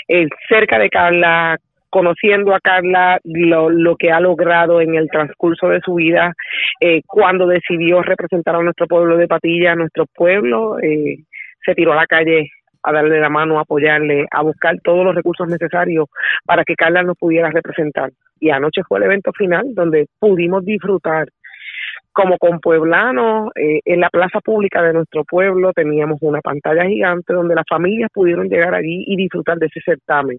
[0.07, 1.57] eh, cerca de Carla,
[1.89, 6.33] conociendo a Carla, lo, lo, que ha logrado en el transcurso de su vida,
[6.79, 11.17] eh, cuando decidió representar a nuestro pueblo de Patilla, a nuestro pueblo, eh,
[11.65, 12.51] se tiró a la calle
[12.83, 16.07] a darle la mano, a apoyarle, a buscar todos los recursos necesarios
[16.45, 18.11] para que Carla nos pudiera representar.
[18.39, 21.27] Y anoche fue el evento final donde pudimos disfrutar
[22.19, 27.33] como con pueblanos, eh, en la plaza pública de nuestro pueblo teníamos una pantalla gigante
[27.33, 30.37] donde las familias pudieron llegar allí y disfrutar de ese certamen.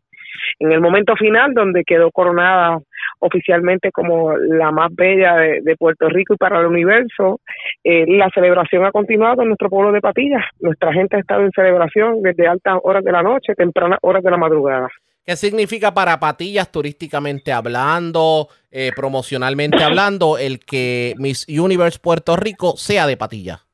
[0.59, 2.79] En el momento final, donde quedó coronada
[3.21, 7.41] oficialmente como la más bella de, Puerto Rico y para el universo,
[7.83, 10.45] eh, la celebración ha continuado en nuestro pueblo de Patillas.
[10.61, 14.31] Nuestra gente ha estado en celebración desde altas horas de la noche, tempranas horas de
[14.31, 14.89] la madrugada.
[15.25, 22.77] ¿Qué significa para Patillas turísticamente hablando, eh, promocionalmente hablando, el que Miss Universe Puerto Rico
[22.77, 23.67] sea de Patillas?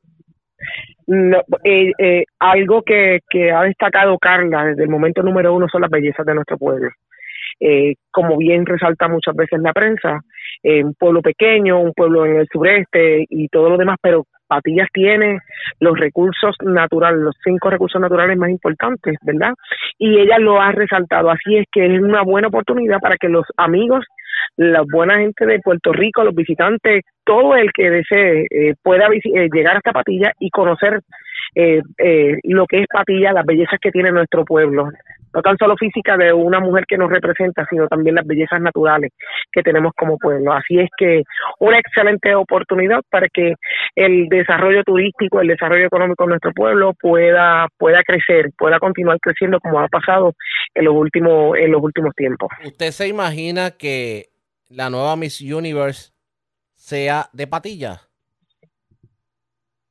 [1.64, 5.90] Eh, eh, algo que, que ha destacado Carla desde el momento número uno son las
[5.90, 6.90] bellezas de nuestro pueblo.
[8.10, 10.20] como bien resalta muchas veces la prensa,
[10.64, 15.40] un pueblo pequeño, un pueblo en el sureste y todo lo demás, pero Patillas tiene
[15.80, 19.54] los recursos naturales, los cinco recursos naturales más importantes, ¿verdad?
[19.98, 23.46] Y ella lo ha resaltado, así es que es una buena oportunidad para que los
[23.56, 24.04] amigos,
[24.56, 29.48] la buena gente de Puerto Rico, los visitantes, todo el que desee eh, pueda eh,
[29.52, 31.00] llegar hasta Patillas y conocer
[31.54, 34.90] eh, eh, lo que es Patilla, las bellezas que tiene nuestro pueblo,
[35.36, 39.12] no tan solo física de una mujer que nos representa, sino también las bellezas naturales
[39.52, 40.52] que tenemos como pueblo.
[40.52, 41.22] Así es que
[41.58, 43.54] una excelente oportunidad para que
[43.94, 49.60] el desarrollo turístico, el desarrollo económico de nuestro pueblo pueda pueda crecer, pueda continuar creciendo
[49.60, 50.32] como ha pasado
[50.74, 52.48] en los últimos en los últimos tiempos.
[52.64, 54.30] ¿Usted se imagina que
[54.70, 56.12] la nueva Miss Universe
[56.74, 58.05] sea de Patilla?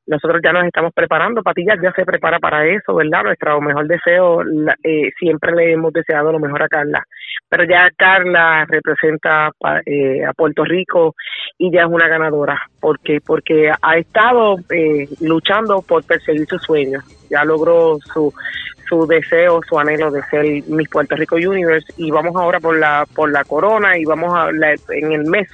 [0.06, 3.24] Nosotros ya nos estamos preparando, Patillas ya se prepara para eso, ¿verdad?
[3.24, 4.42] Nuestro mejor deseo,
[4.82, 7.04] eh, siempre le hemos deseado lo mejor a Carla,
[7.48, 9.50] pero ya Carla representa
[9.84, 11.14] eh, a Puerto Rico
[11.58, 17.02] y ya es una ganadora, porque porque ha estado eh, luchando por perseguir sus sueños,
[17.28, 18.32] ya logró su
[18.88, 23.04] su deseo, su anhelo de ser Miss Puerto Rico Universe y vamos ahora por la
[23.12, 25.48] por la corona y vamos a en el mes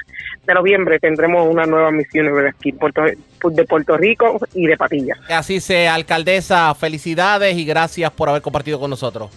[0.47, 5.17] de noviembre tendremos una nueva misión aquí de Puerto Rico y de Patilla.
[5.31, 9.31] Así sea, alcaldesa, felicidades y gracias por haber compartido con nosotros.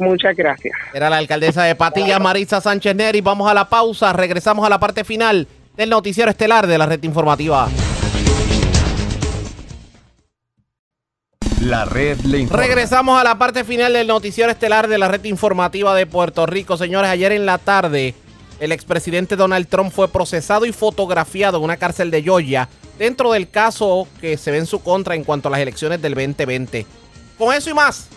[0.00, 0.76] Muchas gracias.
[0.92, 3.20] Era la alcaldesa de Patilla, Marisa Sánchez Neri.
[3.20, 7.02] Vamos a la pausa, regresamos a la parte final del noticiero estelar de la red
[7.02, 7.68] informativa.
[11.60, 15.94] La red le Regresamos a la parte final del noticiero estelar de la red informativa
[15.94, 16.76] de Puerto Rico.
[16.76, 18.14] Señores, ayer en la tarde
[18.60, 22.68] el expresidente Donald Trump fue procesado y fotografiado en una cárcel de Georgia
[22.98, 26.14] dentro del caso que se ve en su contra en cuanto a las elecciones del
[26.14, 26.86] 2020.
[27.38, 28.08] Con eso y más,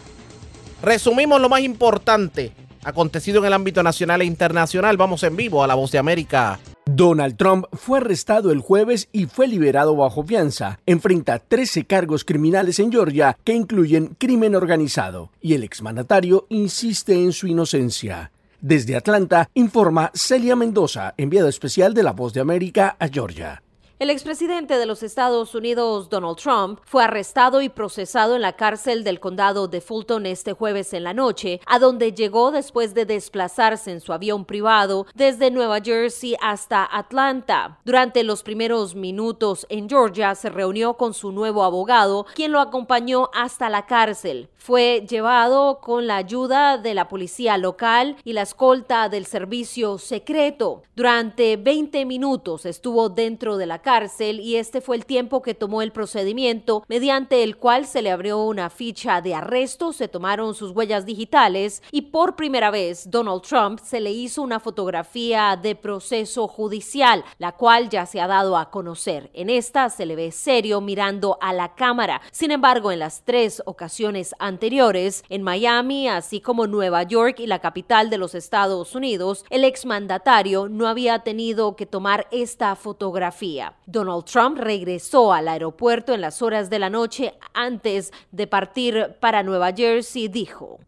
[0.81, 2.51] resumimos lo más importante
[2.84, 4.97] acontecido en el ámbito nacional e internacional.
[4.97, 6.59] Vamos en vivo a La Voz de América.
[6.89, 10.80] Donald Trump fue arrestado el jueves y fue liberado bajo fianza.
[10.85, 17.34] Enfrenta 13 cargos criminales en Georgia que incluyen crimen organizado y el exmandatario insiste en
[17.34, 18.31] su inocencia.
[18.61, 23.61] Desde Atlanta, informa Celia Mendoza, enviado especial de La Voz de América a Georgia.
[23.99, 29.03] El expresidente de los Estados Unidos, Donald Trump, fue arrestado y procesado en la cárcel
[29.03, 33.91] del condado de Fulton este jueves en la noche, a donde llegó después de desplazarse
[33.91, 37.80] en su avión privado desde Nueva Jersey hasta Atlanta.
[37.86, 43.32] Durante los primeros minutos en Georgia se reunió con su nuevo abogado, quien lo acompañó
[43.34, 44.52] hasta la cárcel.
[44.57, 50.84] Fue llevado con la ayuda de la policía local y la escolta del servicio secreto.
[50.94, 55.81] Durante 20 minutos estuvo dentro de la cárcel y este fue el tiempo que tomó
[55.81, 60.72] el procedimiento mediante el cual se le abrió una ficha de arresto, se tomaron sus
[60.72, 66.49] huellas digitales y por primera vez Donald Trump se le hizo una fotografía de proceso
[66.49, 69.30] judicial, la cual ya se ha dado a conocer.
[69.34, 72.22] En esta se le ve serio mirando a la cámara.
[72.34, 77.59] Sin embargo, en las tres ocasiones anteriores, en Miami, así como Nueva York y la
[77.59, 83.76] capital de los Estados Unidos, el exmandatario no había tenido que tomar esta fotografía.
[83.88, 89.43] Donald Trump regresó al aeropuerto en las horas de la noche antes de partir para
[89.43, 90.81] Nueva Jersey, dijo.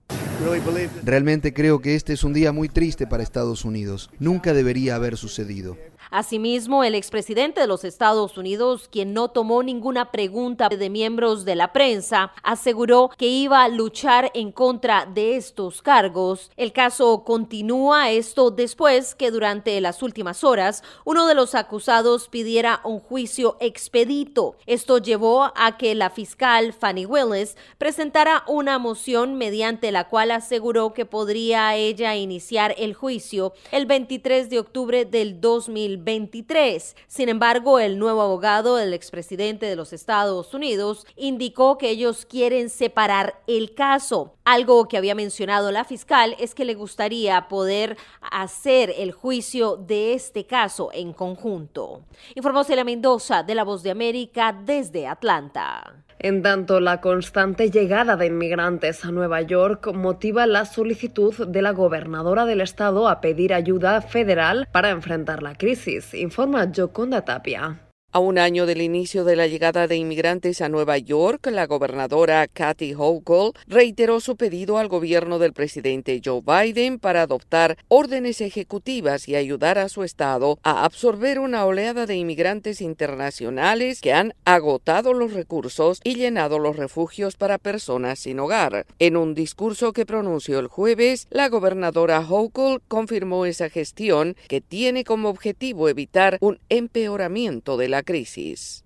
[1.03, 4.09] Realmente creo que este es un día muy triste para Estados Unidos.
[4.19, 5.77] Nunca debería haber sucedido.
[6.11, 11.53] Asimismo, el expresidente de los Estados Unidos, quien no tomó ninguna pregunta de miembros de
[11.53, 16.49] la prensa, aseguró que iba a luchar en contra de estos cargos.
[16.57, 22.81] El caso continúa esto después que durante las últimas horas uno de los acusados pidiera
[22.83, 24.55] un juicio expedito.
[24.65, 30.91] Esto llevó a que la fiscal Fanny Willis presentara una moción mediante la cual aseguró
[30.93, 36.95] que podría ella iniciar el juicio el 23 de octubre del 2020 23.
[37.07, 42.69] Sin embargo, el nuevo abogado del expresidente de los Estados Unidos indicó que ellos quieren
[42.69, 44.33] separar el caso.
[44.45, 50.13] Algo que había mencionado la fiscal es que le gustaría poder hacer el juicio de
[50.13, 52.01] este caso en conjunto.
[52.35, 56.03] Informó Celia Mendoza de La Voz de América desde Atlanta.
[56.21, 61.71] En tanto, la constante llegada de inmigrantes a Nueva York motiva la solicitud de la
[61.71, 67.88] gobernadora del estado a pedir ayuda federal para enfrentar la crisis, informa Joconda Tapia.
[68.11, 72.47] A un año del inicio de la llegada de inmigrantes a Nueva York, la gobernadora
[72.47, 79.29] Kathy Hochul reiteró su pedido al gobierno del presidente Joe Biden para adoptar órdenes ejecutivas
[79.29, 85.13] y ayudar a su estado a absorber una oleada de inmigrantes internacionales que han agotado
[85.13, 88.87] los recursos y llenado los refugios para personas sin hogar.
[88.97, 95.03] En un discurso que pronunció el jueves, la gobernadora Hochul confirmó esa gestión que tiene
[95.03, 98.83] como objetivo evitar un empeoramiento de la crisis.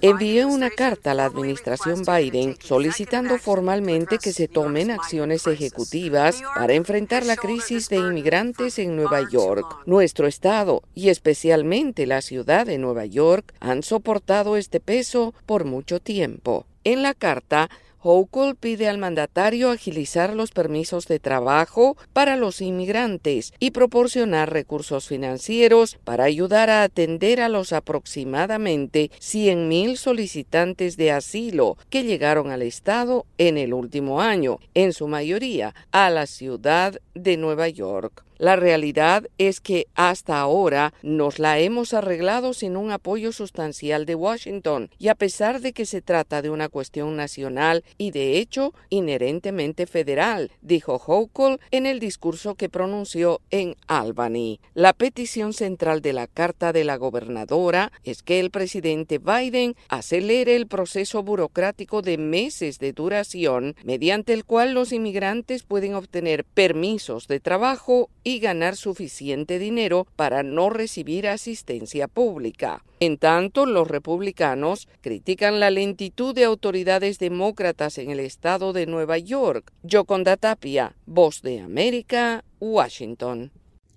[0.00, 6.72] Envié una carta a la administración Biden solicitando formalmente que se tomen acciones ejecutivas para
[6.74, 9.64] enfrentar la crisis de inmigrantes en Nueva York.
[9.86, 16.00] Nuestro estado y especialmente la ciudad de Nueva York han soportado este peso por mucho
[16.00, 16.66] tiempo.
[16.82, 17.70] En la carta
[18.06, 25.08] Hochul pide al mandatario agilizar los permisos de trabajo para los inmigrantes y proporcionar recursos
[25.08, 32.60] financieros para ayudar a atender a los aproximadamente 100.000 solicitantes de asilo que llegaron al
[32.60, 38.22] Estado en el último año, en su mayoría a la ciudad de Nueva York.
[38.38, 44.16] La realidad es que hasta ahora nos la hemos arreglado sin un apoyo sustancial de
[44.16, 48.74] Washington y a pesar de que se trata de una cuestión nacional y de hecho
[48.90, 54.58] inherentemente federal, dijo Hochul en el discurso que pronunció en Albany.
[54.74, 60.56] La petición central de la carta de la gobernadora es que el presidente Biden acelere
[60.56, 67.28] el proceso burocrático de meses de duración mediante el cual los inmigrantes pueden obtener permisos
[67.28, 72.84] de trabajo ganar suficiente dinero para no recibir asistencia pública.
[73.00, 79.18] En tanto, los republicanos critican la lentitud de autoridades demócratas en el estado de Nueva
[79.18, 79.72] York.
[79.82, 83.52] Yoconda Tapia, Voz de América, Washington.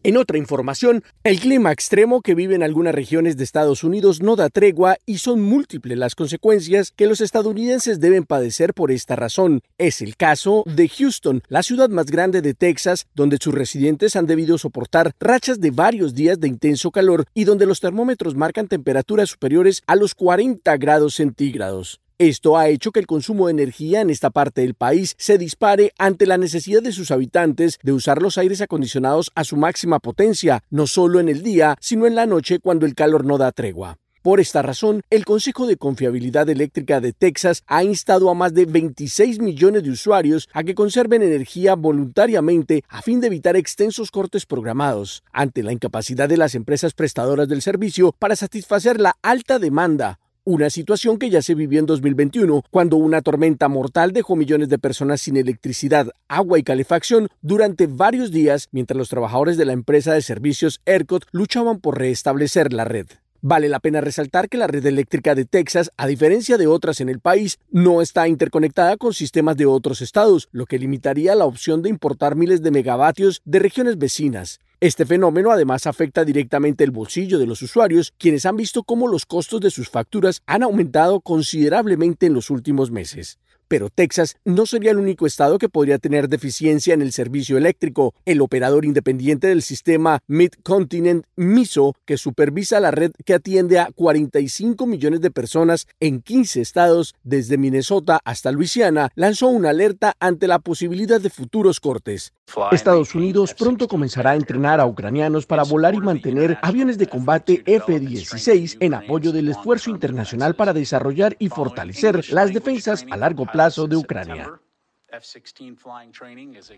[0.07, 4.37] En otra información, el clima extremo que vive en algunas regiones de Estados Unidos no
[4.37, 9.59] da tregua y son múltiples las consecuencias que los estadounidenses deben padecer por esta razón.
[9.77, 14.27] Es el caso de Houston, la ciudad más grande de Texas, donde sus residentes han
[14.27, 19.31] debido soportar rachas de varios días de intenso calor y donde los termómetros marcan temperaturas
[19.31, 21.99] superiores a los 40 grados centígrados.
[22.19, 25.93] Esto ha hecho que el consumo de energía en esta parte del país se dispare
[25.99, 30.63] ante la necesidad de sus habitantes de usar los aires acondicionados a su máxima potencia,
[30.71, 33.99] no solo en el día, sino en la noche cuando el calor no da tregua.
[34.23, 38.65] Por esta razón, el Consejo de Confiabilidad Eléctrica de Texas ha instado a más de
[38.65, 44.47] 26 millones de usuarios a que conserven energía voluntariamente a fin de evitar extensos cortes
[44.47, 50.17] programados, ante la incapacidad de las empresas prestadoras del servicio para satisfacer la alta demanda
[50.47, 54.79] una situación que ya se vivió en 2021, cuando una tormenta mortal dejó millones de
[54.79, 60.13] personas sin electricidad, agua y calefacción durante varios días mientras los trabajadores de la empresa
[60.13, 63.07] de servicios ERCOT luchaban por restablecer la red.
[63.41, 67.09] Vale la pena resaltar que la red eléctrica de Texas, a diferencia de otras en
[67.09, 71.81] el país, no está interconectada con sistemas de otros estados, lo que limitaría la opción
[71.81, 74.61] de importar miles de megavatios de regiones vecinas.
[74.79, 79.25] Este fenómeno además afecta directamente el bolsillo de los usuarios, quienes han visto cómo los
[79.25, 83.39] costos de sus facturas han aumentado considerablemente en los últimos meses.
[83.67, 88.13] Pero Texas no sería el único estado que podría tener deficiencia en el servicio eléctrico.
[88.25, 94.85] El operador independiente del sistema Mid-Continent MISO, que supervisa la red que atiende a 45
[94.85, 100.59] millones de personas en 15 estados, desde Minnesota hasta Luisiana, lanzó una alerta ante la
[100.59, 102.33] posibilidad de futuros cortes.
[102.71, 107.61] Estados Unidos pronto comenzará a entrenar a ucranianos para volar y mantener aviones de combate
[107.65, 113.56] F-16 en apoyo del esfuerzo internacional para desarrollar y fortalecer las defensas a largo plazo
[113.57, 114.59] plazo de Ucrania.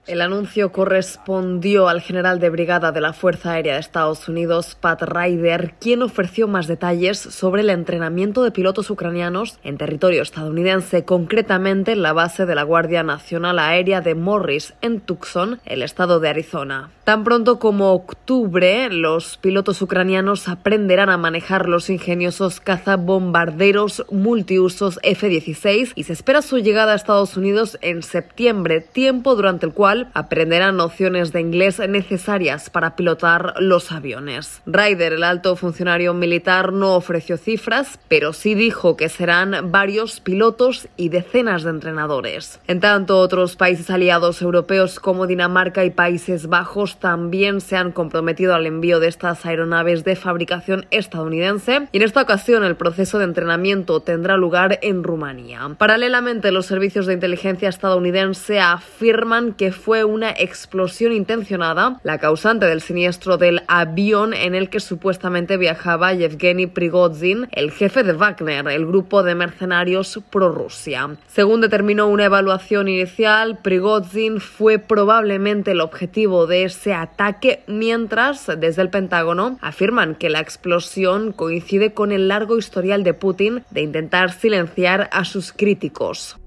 [0.06, 5.02] El anuncio correspondió al general de brigada de la Fuerza Aérea de Estados Unidos, Pat
[5.02, 11.92] Ryder, quien ofreció más detalles sobre el entrenamiento de pilotos ucranianos en territorio estadounidense, concretamente
[11.92, 16.30] en la base de la Guardia Nacional Aérea de Morris, en Tucson, el estado de
[16.30, 16.92] Arizona.
[17.10, 25.94] Tan pronto como octubre, los pilotos ucranianos aprenderán a manejar los ingeniosos cazabombarderos multiusos F-16
[25.96, 30.78] y se espera su llegada a Estados Unidos en septiembre, tiempo durante el cual aprenderán
[30.78, 34.62] nociones de inglés necesarias para pilotar los aviones.
[34.68, 40.88] Ryder, el alto funcionario militar, no ofreció cifras, pero sí dijo que serán varios pilotos
[40.96, 42.60] y decenas de entrenadores.
[42.68, 48.54] En tanto, otros países aliados europeos como Dinamarca y Países Bajos también se han comprometido
[48.54, 53.26] al envío de estas aeronaves de fabricación estadounidense y en esta ocasión el proceso de
[53.26, 55.76] entrenamiento tendrá lugar en Rumanía.
[55.78, 62.82] Paralelamente, los servicios de inteligencia estadounidense afirman que fue una explosión intencionada la causante del
[62.82, 68.86] siniestro del avión en el que supuestamente viajaba Yevgeny Prigozhin, el jefe de Wagner, el
[68.86, 71.10] grupo de mercenarios pro-Rusia.
[71.28, 78.82] Según determinó una evaluación inicial, Prigozhin fue probablemente el objetivo de ese ataque, mientras desde
[78.82, 84.32] el Pentágono afirman que la explosión coincide con el largo historial de Putin de intentar
[84.32, 86.38] silenciar a sus críticos.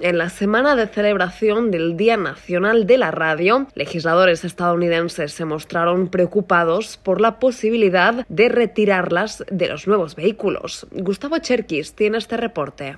[0.00, 6.08] En la semana de celebración del Día Nacional de la Radio, legisladores estadounidenses se mostraron
[6.08, 10.86] preocupados por la posibilidad de retirarlas de los nuevos vehículos.
[10.90, 12.96] Gustavo Cherkis tiene este reporte.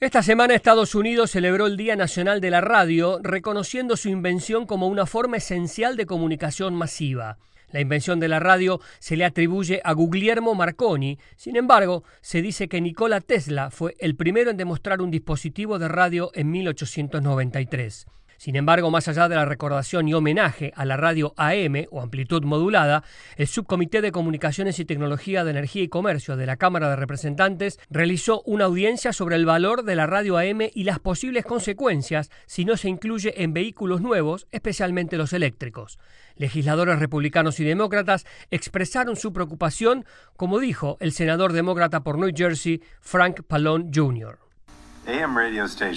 [0.00, 4.86] Esta semana Estados Unidos celebró el Día Nacional de la Radio, reconociendo su invención como
[4.86, 7.36] una forma esencial de comunicación masiva.
[7.72, 12.68] La invención de la radio se le atribuye a Guglielmo Marconi, sin embargo, se dice
[12.68, 18.06] que Nikola Tesla fue el primero en demostrar un dispositivo de radio en 1893.
[18.38, 22.44] Sin embargo, más allá de la recordación y homenaje a la radio AM o amplitud
[22.44, 23.02] modulada,
[23.36, 27.80] el Subcomité de Comunicaciones y Tecnología de Energía y Comercio de la Cámara de Representantes
[27.90, 32.64] realizó una audiencia sobre el valor de la radio AM y las posibles consecuencias si
[32.64, 35.98] no se incluye en vehículos nuevos, especialmente los eléctricos.
[36.36, 40.04] Legisladores republicanos y demócratas expresaron su preocupación,
[40.36, 44.47] como dijo el senador demócrata por New Jersey, Frank Pallone Jr.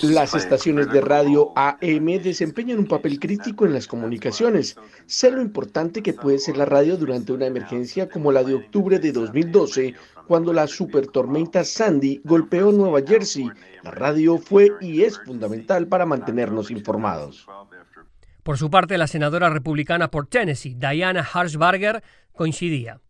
[0.04, 4.78] Las estaciones de radio AM desempeñan un papel crítico en las comunicaciones.
[5.06, 9.00] Sé lo importante que puede ser la radio durante una emergencia como la de octubre
[9.00, 9.96] de 2012,
[10.28, 13.50] cuando la supertormenta Sandy golpeó Nueva Jersey.
[13.84, 17.46] La radio fue y es fundamental para mantenernos informados.
[18.44, 22.02] Por su parte, la senadora republicana por Tennessee, Diana Harshbarger,
[22.32, 23.02] coincidía.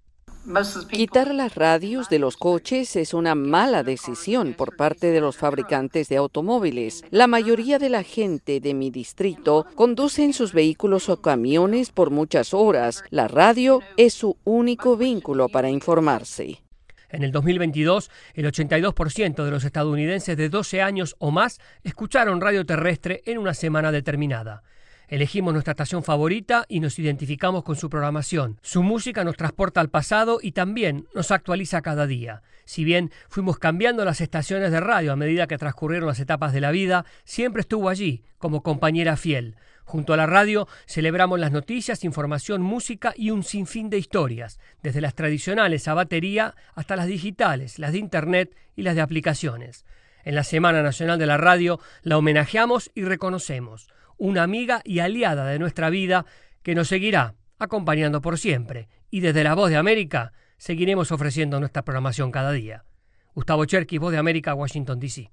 [0.90, 6.10] Quitar las radios de los coches es una mala decisión por parte de los fabricantes
[6.10, 7.04] de automóviles.
[7.12, 12.10] La mayoría de la gente de mi distrito conduce en sus vehículos o camiones por
[12.10, 13.04] muchas horas.
[13.12, 16.64] La radio es su único vínculo para informarse.
[17.10, 22.66] En el 2022, el 82% de los estadounidenses de 12 años o más escucharon radio
[22.66, 24.64] terrestre en una semana determinada.
[25.12, 28.58] Elegimos nuestra estación favorita y nos identificamos con su programación.
[28.62, 32.44] Su música nos transporta al pasado y también nos actualiza cada día.
[32.64, 36.62] Si bien fuimos cambiando las estaciones de radio a medida que transcurrieron las etapas de
[36.62, 39.58] la vida, siempre estuvo allí como compañera fiel.
[39.84, 45.02] Junto a la radio celebramos las noticias, información, música y un sinfín de historias, desde
[45.02, 49.84] las tradicionales a batería hasta las digitales, las de Internet y las de aplicaciones.
[50.24, 53.90] En la Semana Nacional de la Radio la homenajeamos y reconocemos
[54.22, 56.27] una amiga y aliada de nuestra vida
[56.61, 58.88] que nos seguirá acompañando por siempre.
[59.10, 62.85] Y desde la Voz de América seguiremos ofreciendo nuestra programación cada día.
[63.34, 65.31] Gustavo Cherky, Voz de América, Washington, D.C.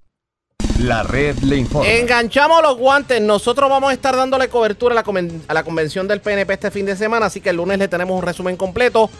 [0.80, 1.86] La red le informa.
[1.86, 3.20] Enganchamos los guantes.
[3.20, 6.86] Nosotros vamos a estar dándole cobertura a la, a la convención del PNP este fin
[6.86, 9.10] de semana, así que el lunes le tenemos un resumen completo.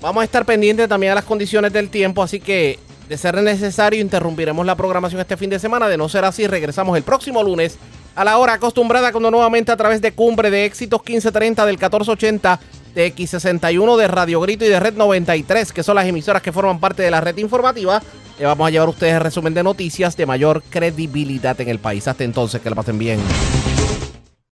[0.00, 4.00] Vamos a estar pendientes también a las condiciones del tiempo, así que de ser necesario
[4.00, 5.88] interrumpiremos la programación este fin de semana.
[5.88, 7.78] De no ser así, regresamos el próximo lunes
[8.16, 12.60] a la hora acostumbrada cuando nuevamente a través de Cumbre de Éxitos 1530 del 1480
[12.94, 16.80] de X61 de Radio Grito y de Red 93, que son las emisoras que forman
[16.80, 18.02] parte de la red informativa,
[18.38, 21.78] le vamos a llevar a ustedes el resumen de noticias de mayor credibilidad en el
[21.78, 22.08] país.
[22.08, 23.20] Hasta entonces, que la pasen bien.